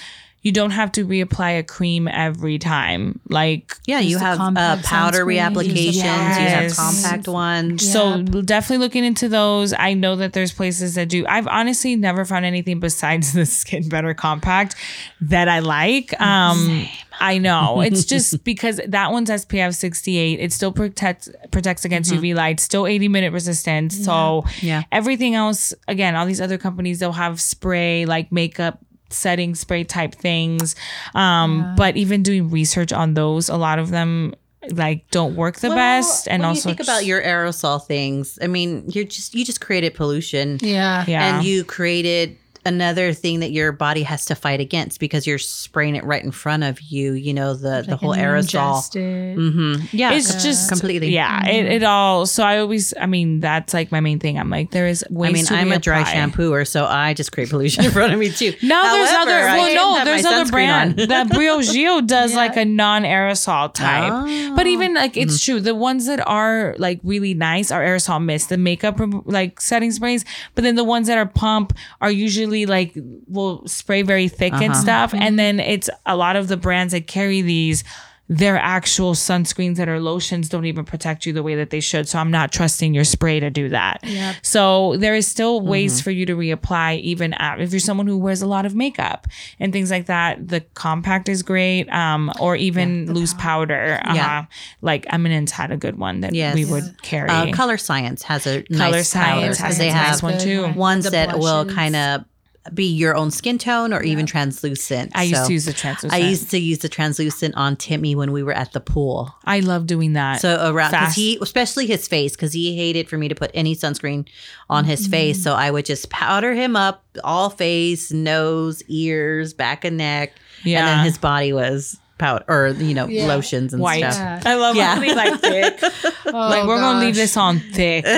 you 0.44 0.52
don't 0.52 0.72
have 0.72 0.92
to 0.92 1.06
reapply 1.06 1.58
a 1.58 1.62
cream 1.62 2.06
every 2.06 2.58
time. 2.58 3.18
Like 3.30 3.76
Yeah, 3.86 4.00
you 4.00 4.18
have 4.18 4.38
uh, 4.38 4.44
compact 4.44 4.84
powder 4.84 5.24
sunscreen, 5.24 5.52
reapplications, 5.54 6.26
use 6.28 6.36
the 6.36 6.42
you 6.42 6.48
have 6.48 6.76
compact 6.76 7.26
ones. 7.28 7.90
So 7.90 8.22
definitely 8.22 8.84
looking 8.84 9.04
into 9.04 9.30
those. 9.30 9.72
I 9.72 9.94
know 9.94 10.16
that 10.16 10.34
there's 10.34 10.52
places 10.52 10.96
that 10.96 11.08
do. 11.08 11.24
I've 11.26 11.48
honestly 11.48 11.96
never 11.96 12.26
found 12.26 12.44
anything 12.44 12.78
besides 12.78 13.32
the 13.38 13.46
Skin 13.46 13.88
Better 13.88 14.12
Compact 14.12 14.76
that 15.22 15.48
I 15.48 15.60
like. 15.60 16.12
Um 16.20 16.86
I 17.18 17.38
know. 17.38 17.80
It's 17.80 18.04
just 18.14 18.44
because 18.44 18.80
that 18.86 19.12
one's 19.12 19.30
SPF 19.30 19.74
68. 19.74 20.40
It 20.40 20.52
still 20.52 20.72
protects 20.72 21.30
protects 21.52 21.86
against 21.86 22.12
UV 22.12 22.34
light, 22.34 22.60
still 22.60 22.86
80 22.86 23.08
minute 23.08 23.32
resistance. 23.32 24.04
So 24.04 24.44
Yeah. 24.60 24.82
everything 24.92 25.34
else 25.34 25.72
again, 25.88 26.16
all 26.16 26.26
these 26.26 26.40
other 26.42 26.58
companies 26.58 26.98
they'll 26.98 27.12
have 27.12 27.40
spray 27.40 28.04
like 28.04 28.30
makeup 28.30 28.84
setting 29.10 29.54
spray 29.54 29.84
type 29.84 30.14
things. 30.14 30.76
Um 31.14 31.74
but 31.76 31.96
even 31.96 32.22
doing 32.22 32.50
research 32.50 32.92
on 32.92 33.14
those, 33.14 33.48
a 33.48 33.56
lot 33.56 33.78
of 33.78 33.90
them 33.90 34.34
like 34.70 35.10
don't 35.10 35.36
work 35.36 35.56
the 35.56 35.68
Well, 35.68 35.76
best 35.76 36.26
and 36.26 36.42
when 36.42 36.48
also 36.50 36.70
you 36.70 36.74
think 36.74 36.86
about 36.86 37.04
your 37.04 37.22
aerosol 37.22 37.84
things, 37.84 38.38
I 38.40 38.46
mean, 38.46 38.84
you're 38.88 39.04
just 39.04 39.34
you 39.34 39.44
just 39.44 39.60
created 39.60 39.94
pollution. 39.94 40.58
Yeah. 40.62 41.04
yeah. 41.06 41.36
and 41.36 41.46
you 41.46 41.64
created 41.64 42.38
another 42.66 43.12
thing 43.12 43.40
that 43.40 43.50
your 43.52 43.72
body 43.72 44.02
has 44.02 44.24
to 44.26 44.34
fight 44.34 44.60
against 44.60 45.00
because 45.00 45.26
you're 45.26 45.38
spraying 45.38 45.96
it 45.96 46.04
right 46.04 46.22
in 46.24 46.30
front 46.30 46.62
of 46.64 46.80
you 46.80 47.12
you 47.12 47.32
know 47.34 47.54
the 47.54 47.84
the 47.86 47.96
whole 47.96 48.14
aerosol. 48.14 48.76
ingested- 48.76 49.36
hmm 49.36 49.74
yeah 49.92 50.12
it's 50.12 50.30
com- 50.32 50.40
just 50.40 50.68
completely. 50.68 51.08
Yeah 51.08 51.46
it, 51.48 51.66
it 51.66 51.82
all 51.84 52.26
so 52.26 52.42
i 52.44 52.58
always 52.58 52.94
i 53.00 53.06
mean 53.06 53.40
that's 53.40 53.74
like 53.74 53.90
my 53.92 54.00
main 54.00 54.18
thing. 54.18 54.38
I'm 54.38 54.50
like 54.50 54.70
there 54.70 54.86
is 54.86 55.04
ways 55.10 55.30
I 55.30 55.32
mean, 55.32 55.44
to 55.46 55.54
I'm 55.54 55.72
a 55.72 55.78
dry 55.78 56.02
shampooer, 56.04 56.66
so 56.66 56.84
I 56.86 57.14
just 57.14 57.32
create 57.32 57.50
pollution 57.50 57.84
in 57.84 57.90
front 57.90 58.12
of 58.12 58.18
me 58.18 58.30
too. 58.30 58.52
now 58.62 58.82
there's 58.94 59.10
other 59.12 59.40
well 59.58 59.98
no 59.98 60.04
there's 60.04 60.24
other 60.24 60.44
sunscreen 60.44 60.50
brand. 60.50 61.00
on. 61.00 61.08
that 61.08 61.26
Briogeo 61.28 62.06
does 62.14 62.30
Yeah. 62.32 62.36
like 62.38 62.56
a 62.56 62.64
non-aerosol 62.64 63.74
type. 63.74 64.12
Oh. 64.12 64.54
but 64.56 64.66
even 64.66 64.94
like 64.94 65.16
it's 65.16 65.34
Mm-hmm. 65.34 65.52
true. 65.52 65.60
The 65.60 65.74
ones 65.74 66.06
that 66.06 66.24
are 66.26 66.74
like 66.78 67.00
really 67.02 67.34
nice 67.34 67.70
are 67.72 67.82
aerosol 67.82 68.22
mist 68.22 68.48
the 68.50 68.56
makeup 68.56 69.00
like 69.26 69.60
setting 69.60 69.90
sprays. 69.90 70.24
But 70.54 70.62
then 70.64 70.74
the 70.76 70.84
ones 70.84 71.06
that 71.08 71.18
are 71.18 71.26
pump 71.26 71.72
are 72.00 72.10
usually 72.10 72.53
like 72.66 72.92
will 73.26 73.66
spray 73.66 74.02
very 74.02 74.28
thick 74.28 74.52
and 74.52 74.72
Uh-huh. 74.72 74.80
stuff 74.80 75.14
and 75.14 75.38
then 75.38 75.58
it's 75.60 75.90
a 76.06 76.16
lot 76.16 76.36
of 76.36 76.48
the 76.48 76.56
brands 76.56 76.92
that 76.92 77.06
carry 77.06 77.42
these 77.42 77.84
their 78.26 78.56
actual 78.58 79.12
sunscreens 79.12 79.76
that 79.76 79.86
are 79.86 80.00
lotions 80.00 80.48
don't 80.48 80.64
even 80.64 80.82
protect 80.82 81.26
you 81.26 81.32
the 81.34 81.42
way 81.42 81.54
that 81.56 81.68
they 81.68 81.78
should. 81.80 82.08
So 82.08 82.18
I'm 82.18 82.30
not 82.30 82.50
trusting 82.50 82.94
your 82.94 83.04
spray 83.04 83.38
to 83.38 83.50
do 83.50 83.68
that. 83.68 84.00
Yep. 84.02 84.36
So 84.40 84.96
there 84.96 85.14
is 85.14 85.26
still 85.26 85.60
ways 85.60 85.96
Mm-hmm. 85.96 86.04
for 86.04 86.10
you 86.10 86.24
to 86.24 86.34
reapply, 86.34 87.00
even 87.00 87.34
at, 87.34 87.60
if 87.60 87.70
you're 87.70 87.80
someone 87.80 88.06
who 88.06 88.16
wears 88.16 88.40
a 88.40 88.46
lot 88.46 88.64
of 88.64 88.74
makeup 88.74 89.26
and 89.60 89.74
things 89.74 89.90
like 89.90 90.06
that. 90.06 90.48
The 90.48 90.62
compact 90.72 91.28
is 91.28 91.42
great, 91.42 91.86
um, 91.92 92.32
or 92.40 92.56
even 92.56 93.12
loose 93.12 93.34
powder. 93.34 94.00
Uh-huh. 94.02 94.14
Yeah. 94.14 94.44
Like 94.80 95.04
Eminence 95.12 95.50
had 95.52 95.70
a 95.70 95.76
good 95.76 95.98
one 95.98 96.20
that 96.20 96.32
Yes. 96.34 96.54
we 96.54 96.64
would 96.64 97.02
carry. 97.02 97.28
Uh, 97.28 97.46
Colorescience 97.48 98.22
has 98.22 98.46
a 98.46 98.62
Color 98.62 98.90
nice 98.92 99.08
Science 99.08 99.34
powder, 99.34 99.46
has 99.48 99.60
'cause 99.60 99.76
they 99.78 99.90
a 99.90 99.92
nice 99.92 100.20
have 100.20 100.22
one 100.22 100.38
too. 100.38 100.68
ones 100.68 101.04
The 101.04 101.10
that 101.10 101.38
will 101.38 101.66
kind 101.66 101.94
of 101.94 102.24
be 102.72 102.86
your 102.86 103.14
own 103.14 103.30
skin 103.30 103.58
tone 103.58 103.92
or 103.92 104.02
even 104.02 104.24
translucent. 104.24 105.12
I 105.14 105.24
used 105.24 105.46
to 105.46 105.52
use 105.52 105.66
the 105.66 105.72
translucent. 105.72 106.12
I 106.12 106.26
used 106.26 106.50
to 106.50 106.58
use 106.58 106.78
the 106.78 106.88
translucent 106.88 107.54
on 107.56 107.76
Timmy 107.76 108.14
when 108.14 108.32
we 108.32 108.42
were 108.42 108.52
at 108.52 108.72
the 108.72 108.80
pool. 108.80 109.34
I 109.44 109.60
love 109.60 109.86
doing 109.86 110.14
that. 110.14 110.40
So 110.40 110.70
around 110.72 110.92
because 110.92 111.14
he, 111.14 111.38
especially 111.42 111.86
his 111.86 112.08
face, 112.08 112.32
because 112.32 112.52
he 112.52 112.76
hated 112.76 113.08
for 113.08 113.18
me 113.18 113.28
to 113.28 113.34
put 113.34 113.50
any 113.52 113.76
sunscreen 113.76 114.26
on 114.70 114.84
his 114.84 115.02
mm-hmm. 115.02 115.10
face. 115.10 115.42
So 115.42 115.52
I 115.52 115.70
would 115.70 115.84
just 115.84 116.08
powder 116.08 116.54
him 116.54 116.74
up, 116.74 117.04
all 117.22 117.50
face, 117.50 118.12
nose, 118.12 118.82
ears, 118.88 119.52
back 119.52 119.84
and 119.84 119.98
neck, 119.98 120.32
and 120.62 120.72
Yeah. 120.72 120.86
then 120.86 121.04
his 121.04 121.18
body 121.18 121.52
was 121.52 121.98
powder 122.18 122.44
or 122.48 122.68
you 122.78 122.94
know 122.94 123.06
Yeah. 123.08 123.26
lotions 123.26 123.72
and 123.72 123.82
White. 123.82 124.00
stuff. 124.12 124.42
Yeah. 124.44 124.52
I 124.52 124.54
love 124.54 124.76
Yeah. 124.76 125.00
yeah. 125.02 125.12
like 125.14 125.40
thick. 125.40 125.80
Oh, 126.26 126.30
like 126.48 126.66
we're 126.66 126.80
gonna 126.80 126.98
leave 127.00 127.14
this 127.14 127.36
on 127.36 127.60
thick. 127.60 128.04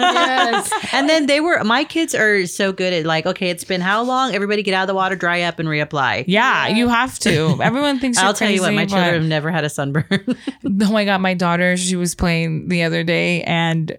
Yes. 0.00 0.70
And 0.92 1.08
then 1.08 1.26
they 1.26 1.40
were 1.40 1.62
my 1.64 1.84
kids 1.84 2.14
are 2.14 2.46
so 2.46 2.72
good 2.72 2.92
at 2.92 3.04
like, 3.06 3.26
okay, 3.26 3.50
it's 3.50 3.64
been 3.64 3.80
how 3.80 4.02
long? 4.02 4.34
Everybody 4.34 4.62
get 4.62 4.74
out 4.74 4.82
of 4.82 4.88
the 4.88 4.94
water, 4.94 5.14
dry 5.14 5.42
up, 5.42 5.58
and 5.58 5.68
reapply. 5.68 6.24
Yeah, 6.26 6.68
you 6.68 6.88
have 6.88 7.18
to. 7.20 7.58
Everyone 7.62 7.98
thinks 8.00 8.18
you're 8.18 8.26
I'll 8.26 8.34
tell 8.34 8.50
you 8.50 8.60
what, 8.62 8.72
my 8.74 8.86
children 8.86 9.14
have 9.14 9.24
never 9.24 9.50
had 9.50 9.64
a 9.64 9.70
sunburn. 9.70 10.06
Oh 10.82 10.92
my 10.92 11.04
god, 11.04 11.18
my 11.20 11.34
daughter, 11.34 11.76
she 11.76 11.94
was 11.96 12.14
playing 12.14 12.68
the 12.68 12.82
other 12.82 13.04
day 13.04 13.42
and 13.42 13.96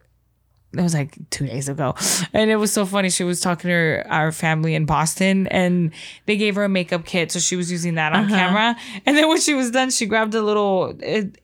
it 0.73 0.81
was 0.81 0.93
like 0.93 1.17
two 1.29 1.45
days 1.45 1.67
ago. 1.67 1.95
And 2.33 2.49
it 2.49 2.55
was 2.55 2.71
so 2.71 2.85
funny. 2.85 3.09
She 3.09 3.23
was 3.25 3.41
talking 3.41 3.67
to 3.67 3.73
her, 3.73 4.05
our 4.09 4.31
family 4.31 4.73
in 4.73 4.85
Boston 4.85 5.47
and 5.47 5.91
they 6.27 6.37
gave 6.37 6.55
her 6.55 6.63
a 6.63 6.69
makeup 6.69 7.03
kit. 7.05 7.31
So 7.31 7.39
she 7.39 7.55
was 7.57 7.69
using 7.69 7.95
that 7.95 8.13
Uh-huh. 8.13 8.23
on 8.23 8.29
camera. 8.29 8.75
And 9.05 9.17
then 9.17 9.27
when 9.27 9.41
she 9.41 9.53
was 9.53 9.69
done, 9.71 9.89
she 9.91 10.05
grabbed 10.05 10.33
a 10.33 10.41
little, 10.41 10.93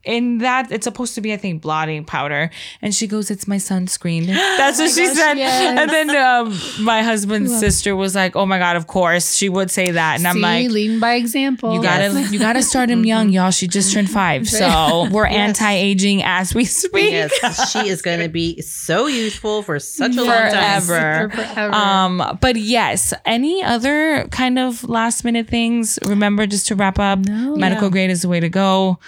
in 0.06 0.38
that, 0.38 0.72
it's 0.72 0.86
supposed 0.86 1.14
to 1.16 1.22
be, 1.22 1.34
I 1.34 1.38
think, 1.38 1.62
blotting 1.62 2.06
powder. 2.06 2.50
And 2.82 2.96
she 2.96 3.06
goes, 3.06 3.30
It's 3.30 3.48
my 3.50 3.58
sunscreen. 3.58 4.28
That's 4.58 4.80
what 4.80 4.92
she 4.92 5.06
gosh, 5.08 5.16
said. 5.18 5.38
yes. 5.38 5.78
And 5.80 5.90
then 5.90 6.16
um, 6.16 6.58
my 6.86 7.02
husband's 7.04 7.58
sister 7.60 7.96
was 7.98 8.16
like, 8.16 8.36
Oh 8.38 8.46
my 8.46 8.60
God, 8.60 8.78
of 8.78 8.88
course. 8.88 9.36
She 9.36 9.50
would 9.50 9.70
say 9.70 9.92
that. 9.92 10.20
And 10.20 10.28
I'm 10.28 10.40
like, 10.40 10.70
leading 10.70 11.00
by 11.02 11.16
example. 11.16 11.74
you 11.76 11.82
gotta 11.82 12.06
Yes. 12.14 12.32
you 12.32 12.40
gotta 12.40 12.64
start 12.64 12.90
him 12.90 13.04
young, 13.14 13.30
y'all. 13.30 13.52
She 13.52 13.68
just 13.68 13.92
turned 13.94 14.10
five. 14.10 14.48
So 14.48 15.08
we're 15.12 15.26
anti 15.28 15.72
aging 15.74 16.24
as 16.24 16.56
we 16.56 16.64
speak. 16.64 17.12
yes, 17.12 17.72
she 17.72 17.90
is 17.90 18.02
going 18.02 18.20
to 18.22 18.30
be 18.30 18.62
so 18.62 19.08
useful 19.18 19.64
for 19.64 19.80
such 19.80 20.16
a 20.16 20.22
long 20.22 20.28
time. 20.52 20.82
Forever. 20.82 21.30
Forever. 21.36 21.74
Um, 21.74 22.38
but 22.42 22.56
yes, 22.56 23.14
any 23.26 23.64
other 23.64 24.28
kind 24.32 24.58
of 24.60 24.88
last 24.88 25.24
minute 25.24 25.48
things? 25.48 26.00
Remember, 26.06 26.46
just 26.46 26.68
to 26.68 26.76
wrap 26.76 27.00
up, 27.00 27.20
medical 27.28 27.90
grade 27.90 28.10
is 28.10 28.22
the 28.22 28.30
way 28.30 28.40
to 28.40 28.50
go. 28.50 29.00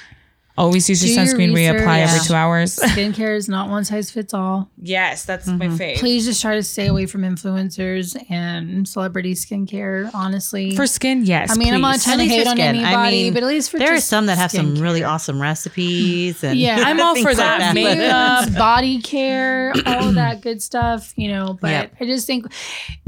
Always 0.59 0.89
use 0.89 1.01
your 1.03 1.15
Do 1.15 1.21
your 1.31 1.35
sunscreen, 1.39 1.55
research. 1.55 1.81
reapply 1.81 1.99
every 1.99 2.19
two 2.27 2.33
hours. 2.33 2.75
Skincare 2.79 3.35
is 3.35 3.47
not 3.49 3.69
one 3.69 3.85
size 3.85 4.11
fits 4.11 4.33
all. 4.33 4.69
yes, 4.81 5.23
that's 5.25 5.47
Mm-hmm. 5.47 5.57
my 5.57 5.69
favorite. 5.69 5.97
Please 5.99 6.25
just 6.25 6.41
try 6.41 6.55
to 6.55 6.63
stay 6.63 6.87
away 6.87 7.05
from 7.05 7.21
influencers 7.21 8.15
and 8.29 8.87
celebrity 8.87 9.33
skincare. 9.33 10.09
Honestly, 10.13 10.75
For 10.75 10.85
skin, 10.85 11.25
yes. 11.25 11.49
I 11.51 11.55
mean, 11.55 11.73
I'm 11.73 11.81
not 11.81 11.95
please. 11.95 12.03
trying 12.03 12.17
to 12.19 12.25
hate 12.25 12.45
on 12.47 12.57
skin. 12.57 12.75
anybody, 12.75 12.93
I 12.93 13.09
mean, 13.11 13.33
but 13.33 13.43
at 13.43 13.47
least 13.47 13.71
for 13.71 13.79
There 13.79 13.93
are 13.95 14.01
some 14.01 14.25
that 14.27 14.37
have 14.37 14.51
some 14.51 14.75
really 14.75 14.99
skincare. 15.01 15.09
awesome 15.09 15.41
recipes. 15.41 16.43
And 16.43 16.59
Yeah. 16.59 16.77
I'm 16.85 16.99
all 16.99 17.13
things 17.15 17.23
for 17.25 17.29
like 17.33 17.37
that. 17.37 17.73
Makeup. 17.73 18.53
Body 18.57 19.01
care, 19.01 19.73
all 19.85 20.11
that 20.11 20.41
good 20.41 20.61
stuff, 20.61 21.13
you 21.15 21.29
know. 21.29 21.57
But 21.61 21.69
Yep. 21.71 21.95
I 22.01 22.05
just 22.05 22.27
think 22.27 22.51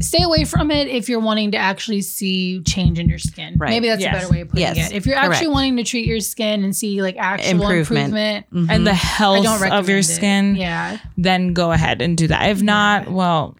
stay 0.02 0.24
away 0.24 0.46
from 0.46 0.72
it 0.72 0.88
if 0.88 1.10
you're 1.10 1.20
wanting 1.20 1.52
to 1.52 1.58
actually 1.58 2.02
see 2.02 2.62
change 2.64 2.98
in 2.98 3.10
your 3.10 3.20
skin. 3.20 3.56
Right. 3.58 3.70
Maybe 3.70 3.88
that's 3.90 4.02
Yes. 4.02 4.14
a 4.14 4.18
better 4.20 4.32
way 4.32 4.42
of 4.42 4.50
putting 4.50 4.62
Yes. 4.66 4.92
it. 4.92 4.96
If 4.96 5.06
you're 5.06 5.18
actually 5.18 5.48
Correct. 5.48 5.52
wanting 5.52 5.78
to 5.78 5.84
treat 5.84 6.06
your 6.06 6.20
skin 6.22 6.64
and 6.64 6.74
see 6.76 7.02
like 7.02 7.18
actual 7.18 7.41
Improvement. 7.46 8.08
improvement, 8.14 8.46
Mhm. 8.54 8.68
and 8.70 8.88
the 8.88 8.94
health 8.94 9.46
of 9.72 9.90
your 9.90 10.00
it. 10.00 10.04
skin, 10.04 10.56
Yeah. 10.56 10.98
then 11.18 11.54
go 11.54 11.72
ahead 11.72 12.02
and 12.02 12.18
do 12.18 12.28
that. 12.28 12.50
If 12.50 12.62
not, 12.62 13.12
well, 13.12 13.56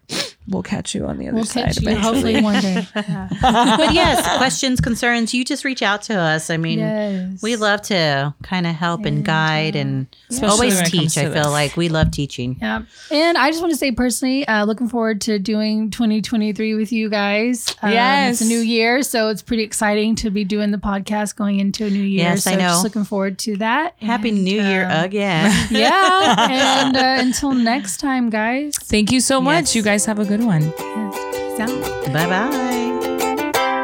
we'll 0.48 0.62
catch 0.62 0.94
you 0.94 1.06
on 1.06 1.18
the 1.18 1.28
other 1.28 1.36
We'll 1.36 1.44
side. 1.44 1.66
catch 1.66 1.80
you 1.80 1.88
eventually. 1.88 2.34
hopefully 2.34 2.42
one 2.42 2.60
day. 2.62 2.86
Yeah. 2.94 3.28
but 3.76 3.94
yes, 3.94 4.36
questions, 4.38 4.80
concerns, 4.80 5.32
you 5.34 5.44
just 5.44 5.64
reach 5.64 5.82
out 5.82 6.02
to 6.02 6.14
us. 6.14 6.50
I 6.50 6.56
mean, 6.56 6.78
Yes. 6.80 7.42
we 7.42 7.56
love 7.56 7.82
to 7.82 8.34
kind 8.42 8.66
of 8.66 8.74
help 8.74 9.04
and 9.04 9.24
guide 9.24 9.76
and 9.76 10.06
Especially 10.30 10.48
always 10.52 10.74
when 10.74 10.86
it 10.86 10.90
comes 10.92 11.14
teach. 11.14 11.18
I 11.18 11.24
feel 11.32 11.44
this. 11.44 11.46
like 11.52 11.76
we 11.76 11.88
love 11.88 12.10
teaching. 12.10 12.56
Yeah. 12.60 12.82
And 13.10 13.38
I 13.38 13.50
just 13.50 13.60
want 13.62 13.72
to 13.72 13.78
say 13.78 13.92
personally, 13.92 14.46
uh, 14.48 14.64
looking 14.64 14.88
forward 14.88 15.20
to 15.22 15.38
doing 15.38 15.90
2023 15.90 16.74
with 16.74 16.92
you 16.92 17.08
guys. 17.08 17.74
Um, 17.82 17.92
Yes. 17.92 18.40
It's 18.40 18.50
a 18.50 18.52
new 18.52 18.60
year, 18.60 19.02
so 19.02 19.28
it's 19.28 19.42
pretty 19.42 19.62
exciting 19.62 20.14
to 20.16 20.30
be 20.30 20.44
doing 20.44 20.70
the 20.70 20.78
podcast 20.78 21.36
going 21.36 21.58
into 21.60 21.84
a 21.86 21.90
new 21.90 21.98
year. 22.02 22.24
Yes, 22.24 22.44
so 22.44 22.50
I 22.52 22.54
know. 22.56 22.60
just 22.68 22.84
looking 22.84 23.04
forward 23.04 23.38
to 23.40 23.56
that. 23.58 23.94
Happy 24.00 24.30
And, 24.30 24.44
New 24.44 24.60
Year 24.62 24.86
um, 24.90 25.04
again. 25.04 25.68
Yeah. 25.70 26.36
and 26.50 26.96
uh, 26.96 27.00
until 27.26 27.52
next 27.52 27.98
time, 27.98 28.30
guys. 28.30 28.76
Thank 28.76 29.12
you 29.12 29.20
so 29.20 29.40
much. 29.40 29.62
Yes. 29.64 29.76
You 29.76 29.82
guys 29.82 30.04
have 30.06 30.18
a 30.18 30.24
good 30.24 30.31
one. 30.40 30.72
Yes. 30.78 31.14
Peace 31.32 31.60
out. 31.60 32.12
bye 32.12 32.26
bye. 32.26 33.82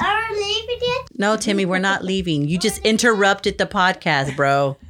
Are 0.00 0.26
we 0.30 0.36
leaving 0.36 0.78
yet? 0.80 1.08
No, 1.16 1.36
Timmy, 1.36 1.64
we're 1.66 1.78
not 1.78 2.04
leaving. 2.04 2.48
You 2.48 2.58
just 2.58 2.78
interrupted 2.84 3.58
the 3.58 3.66
podcast, 3.66 4.36
bro. 4.36 4.76